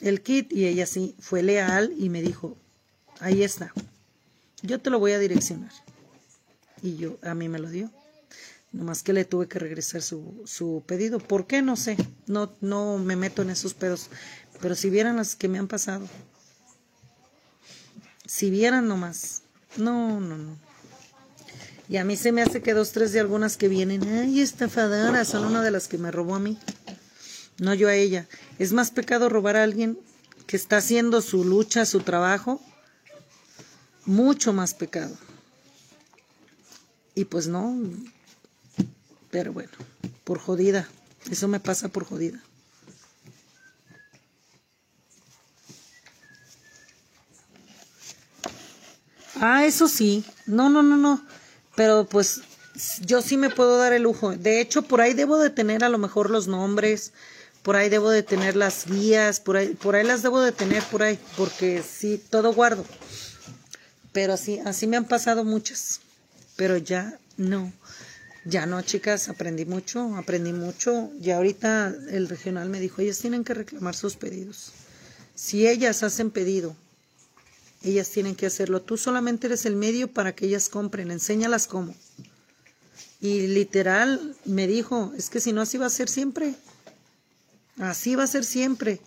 el 0.00 0.20
kit 0.20 0.52
y 0.52 0.66
ella 0.66 0.84
sí 0.86 1.14
fue 1.18 1.42
leal 1.42 1.94
y 1.96 2.08
me 2.08 2.22
dijo, 2.22 2.56
ahí 3.20 3.42
está, 3.42 3.72
yo 4.62 4.80
te 4.80 4.90
lo 4.90 4.98
voy 4.98 5.12
a 5.12 5.18
direccionar. 5.18 5.72
Y 6.82 6.96
yo, 6.96 7.18
a 7.22 7.34
mí 7.34 7.48
me 7.48 7.58
lo 7.58 7.70
dio. 7.70 7.90
Nomás 8.70 9.02
que 9.02 9.12
le 9.12 9.24
tuve 9.24 9.48
que 9.48 9.58
regresar 9.58 10.02
su, 10.02 10.42
su 10.44 10.84
pedido. 10.86 11.18
¿Por 11.18 11.46
qué? 11.46 11.62
No 11.62 11.74
sé. 11.74 11.96
No, 12.26 12.52
no 12.60 12.98
me 12.98 13.16
meto 13.16 13.42
en 13.42 13.50
esos 13.50 13.74
pedos. 13.74 14.10
Pero 14.60 14.76
si 14.76 14.90
vieran 14.90 15.16
las 15.16 15.34
que 15.34 15.48
me 15.48 15.58
han 15.58 15.66
pasado. 15.66 16.06
Si 18.26 18.50
vieran 18.50 18.86
nomás. 18.86 19.42
No, 19.76 20.20
no, 20.20 20.36
no. 20.36 20.56
Y 21.88 21.96
a 21.96 22.04
mí 22.04 22.16
se 22.16 22.30
me 22.30 22.42
hace 22.42 22.60
que 22.60 22.74
dos, 22.74 22.92
tres 22.92 23.12
de 23.12 23.20
algunas 23.20 23.56
que 23.56 23.66
vienen, 23.66 24.06
ay, 24.06 24.40
estafadora, 24.40 25.24
son 25.24 25.46
una 25.46 25.62
de 25.62 25.70
las 25.70 25.88
que 25.88 25.96
me 25.96 26.10
robó 26.10 26.34
a 26.34 26.38
mí. 26.38 26.58
No 27.58 27.74
yo 27.74 27.88
a 27.88 27.94
ella. 27.94 28.26
Es 28.58 28.72
más 28.72 28.90
pecado 28.90 29.28
robar 29.28 29.56
a 29.56 29.62
alguien 29.62 29.98
que 30.46 30.56
está 30.56 30.78
haciendo 30.78 31.20
su 31.20 31.44
lucha, 31.44 31.84
su 31.86 32.00
trabajo. 32.00 32.60
Mucho 34.06 34.52
más 34.52 34.74
pecado. 34.74 35.16
Y 37.14 37.24
pues 37.24 37.48
no. 37.48 37.76
Pero 39.30 39.52
bueno, 39.52 39.72
por 40.24 40.38
jodida. 40.38 40.88
Eso 41.30 41.48
me 41.48 41.60
pasa 41.60 41.88
por 41.88 42.04
jodida. 42.04 42.40
Ah, 49.40 49.66
eso 49.66 49.88
sí. 49.88 50.24
No, 50.46 50.68
no, 50.70 50.82
no, 50.82 50.96
no. 50.96 51.22
Pero 51.76 52.06
pues 52.06 52.40
yo 53.00 53.22
sí 53.22 53.36
me 53.36 53.50
puedo 53.50 53.78
dar 53.78 53.92
el 53.92 54.02
lujo. 54.02 54.30
De 54.32 54.60
hecho, 54.60 54.82
por 54.82 55.00
ahí 55.00 55.14
debo 55.14 55.38
de 55.38 55.50
tener 55.50 55.84
a 55.84 55.88
lo 55.88 55.98
mejor 55.98 56.30
los 56.30 56.46
nombres, 56.46 57.12
por 57.62 57.76
ahí 57.76 57.88
debo 57.88 58.10
de 58.10 58.22
tener 58.22 58.56
las 58.56 58.86
guías, 58.86 59.40
por 59.40 59.56
ahí, 59.56 59.74
por 59.74 59.94
ahí 59.94 60.04
las 60.04 60.22
debo 60.22 60.40
de 60.40 60.52
tener 60.52 60.82
por 60.84 61.02
ahí, 61.02 61.18
porque 61.36 61.82
sí, 61.82 62.22
todo 62.30 62.52
guardo. 62.52 62.84
Pero 64.12 64.34
así, 64.34 64.58
así 64.64 64.86
me 64.86 64.96
han 64.96 65.06
pasado 65.06 65.44
muchas. 65.44 66.00
Pero 66.56 66.76
ya 66.76 67.18
no. 67.36 67.72
Ya 68.44 68.66
no, 68.66 68.80
chicas, 68.82 69.28
aprendí 69.28 69.64
mucho, 69.64 70.16
aprendí 70.16 70.52
mucho. 70.52 71.10
Y 71.20 71.30
ahorita 71.30 71.94
el 72.10 72.28
regional 72.28 72.68
me 72.68 72.80
dijo, 72.80 73.02
ellas 73.02 73.18
tienen 73.18 73.44
que 73.44 73.54
reclamar 73.54 73.94
sus 73.94 74.16
pedidos. 74.16 74.72
Si 75.34 75.68
ellas 75.68 76.02
hacen 76.02 76.30
pedido 76.30 76.74
ellas 77.82 78.10
tienen 78.10 78.34
que 78.34 78.46
hacerlo. 78.46 78.82
Tú 78.82 78.96
solamente 78.96 79.46
eres 79.46 79.66
el 79.66 79.76
medio 79.76 80.08
para 80.08 80.34
que 80.34 80.46
ellas 80.46 80.68
compren. 80.68 81.10
Enséñalas 81.10 81.66
cómo. 81.66 81.94
Y 83.20 83.48
literal 83.48 84.36
me 84.44 84.66
dijo, 84.66 85.12
es 85.16 85.30
que 85.30 85.40
si 85.40 85.52
no 85.52 85.62
así 85.62 85.78
va 85.78 85.86
a 85.86 85.90
ser 85.90 86.08
siempre. 86.08 86.54
Así 87.78 88.14
va 88.14 88.24
a 88.24 88.28
ser 88.28 88.44
siempre. 88.44 89.00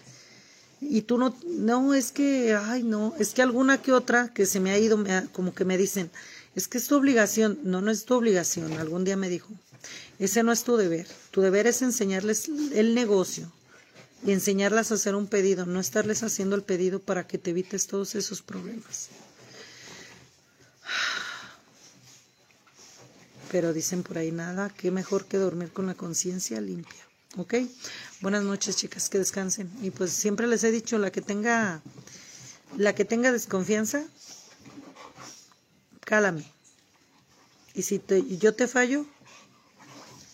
Y 0.80 1.03
tú 1.03 1.17
no, 1.17 1.36
no, 1.45 1.93
es 1.93 2.11
que, 2.11 2.55
ay, 2.55 2.84
no, 2.84 3.13
es 3.19 3.34
que 3.34 3.41
alguna 3.41 3.82
que 3.82 3.91
otra 3.91 4.34
que 4.34 4.45
se 4.45 4.59
me 4.59 4.72
ha 4.72 4.80
ido, 4.80 5.03
como 5.32 5.53
que 5.53 5.65
me 5.65 5.78
dicen, 5.78 6.09
es 6.55 6.67
que 6.67 6.78
es 6.78 6.88
tu 6.88 6.95
obligación. 6.95 7.59
No, 7.63 7.82
no 7.82 7.91
es 7.91 8.05
tu 8.05 8.15
obligación. 8.15 8.74
Algún 8.74 9.03
día 9.03 9.15
me 9.15 9.30
dijo, 9.30 9.49
ese 10.19 10.43
no 10.43 10.51
es 10.51 10.63
tu 10.63 10.78
deber. 10.78 11.07
Tu 11.32 11.41
deber 11.41 11.67
es 11.67 11.82
enseñarles 11.82 12.49
el 12.74 12.95
negocio 12.95 13.51
y 14.26 14.32
enseñarlas 14.32 14.91
a 14.91 14.95
hacer 14.95 15.15
un 15.15 15.28
pedido, 15.28 15.65
no 15.65 15.80
estarles 15.80 16.24
haciendo 16.24 16.55
el 16.55 16.63
pedido 16.63 16.99
para 16.99 17.28
que 17.28 17.38
te 17.38 17.51
evites 17.51 17.88
todos 17.88 18.15
esos 18.15 18.41
problemas. 18.41 19.09
Pero 23.51 23.74
dicen 23.74 24.03
por 24.03 24.17
ahí 24.17 24.32
nada, 24.32 24.69
qué 24.69 24.91
mejor 24.91 25.26
que 25.26 25.38
dormir 25.38 25.72
con 25.72 25.88
la 25.88 25.95
conciencia 25.95 26.61
limpia. 26.61 27.11
¿Ok? 27.38 27.55
Buenas 28.19 28.43
noches, 28.43 28.75
chicas, 28.75 29.09
que 29.09 29.17
descansen. 29.17 29.71
Y 29.82 29.91
pues 29.91 30.11
siempre 30.11 30.47
les 30.47 30.63
he 30.65 30.71
dicho, 30.71 30.97
la 30.97 31.11
que 31.11 31.21
tenga, 31.21 31.82
la 32.75 32.93
que 32.93 33.05
tenga 33.05 33.32
desconfianza, 33.32 34.03
cálame. 36.01 36.45
Y 37.73 37.84
si 37.84 38.01
yo 38.38 38.53
te 38.53 38.67
fallo, 38.67 39.05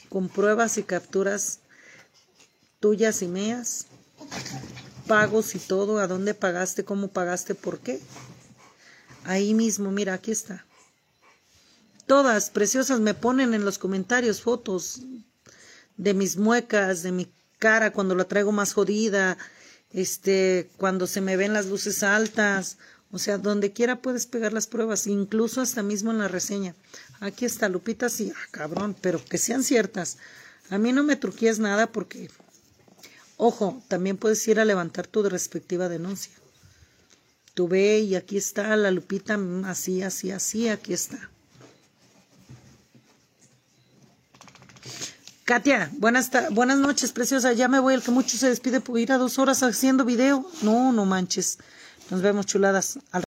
con 0.09 0.27
pruebas 0.27 0.79
y 0.79 0.83
capturas 0.83 1.59
tuyas 2.79 3.21
y 3.21 3.27
mías, 3.27 3.85
pagos 5.05 5.53
y 5.53 5.59
todo, 5.59 5.99
a 5.99 6.07
dónde 6.07 6.33
pagaste, 6.33 6.83
cómo 6.83 7.09
pagaste, 7.09 7.53
por 7.53 7.79
qué. 7.79 8.01
Ahí 9.23 9.53
mismo, 9.53 9.91
mira, 9.91 10.15
aquí 10.15 10.31
está. 10.31 10.65
Todas 12.07 12.49
preciosas 12.49 12.99
me 13.01 13.13
ponen 13.13 13.53
en 13.53 13.65
los 13.65 13.77
comentarios 13.77 14.41
fotos 14.41 15.01
de 15.97 16.13
mis 16.13 16.37
muecas, 16.37 17.03
de 17.03 17.11
mi 17.11 17.31
cara 17.59 17.91
cuando 17.91 18.15
la 18.15 18.25
traigo 18.25 18.51
más 18.51 18.73
jodida, 18.73 19.37
este, 19.91 20.69
cuando 20.77 21.07
se 21.07 21.21
me 21.21 21.37
ven 21.37 21.53
las 21.53 21.65
luces 21.67 22.03
altas, 22.03 22.77
o 23.11 23.19
sea, 23.19 23.37
donde 23.37 23.73
quiera 23.73 24.01
puedes 24.01 24.25
pegar 24.27 24.53
las 24.53 24.67
pruebas, 24.67 25.07
incluso 25.07 25.61
hasta 25.61 25.83
mismo 25.83 26.11
en 26.11 26.19
la 26.19 26.27
reseña. 26.27 26.75
Aquí 27.19 27.45
está, 27.45 27.69
Lupita, 27.69 28.09
sí, 28.09 28.31
ah, 28.35 28.47
cabrón, 28.51 28.95
pero 29.01 29.23
que 29.23 29.37
sean 29.37 29.63
ciertas. 29.63 30.17
A 30.69 30.77
mí 30.77 30.91
no 30.91 31.03
me 31.03 31.15
truquíes 31.15 31.59
nada 31.59 31.91
porque 31.91 32.29
Ojo, 33.37 33.83
también 33.87 34.17
puedes 34.17 34.47
ir 34.47 34.59
a 34.59 34.65
levantar 34.65 35.05
tu 35.05 35.21
respectiva 35.29 35.89
denuncia. 35.89 36.33
Tú 37.53 37.67
ve 37.67 37.99
y 37.99 38.15
aquí 38.15 38.35
está 38.35 38.75
la 38.75 38.89
lupita, 38.89 39.39
así, 39.65 40.01
así, 40.01 40.31
así, 40.31 40.69
aquí 40.69 40.93
está. 40.93 41.29
Katia, 45.47 45.89
buenas, 45.93 46.29
buenas 46.51 46.77
noches, 46.77 47.13
preciosa. 47.13 47.53
Ya 47.53 47.69
me 47.69 47.79
voy, 47.79 47.93
el 47.93 48.01
que 48.01 48.11
mucho 48.11 48.35
se 48.35 48.49
despide 48.49 48.81
por 48.81 48.99
ir 48.99 49.13
a 49.13 49.17
dos 49.17 49.39
horas 49.39 49.63
haciendo 49.63 50.03
video. 50.03 50.45
No, 50.61 50.91
no 50.91 51.05
manches. 51.05 51.57
Nos 52.09 52.21
vemos 52.21 52.47
chuladas. 52.47 52.99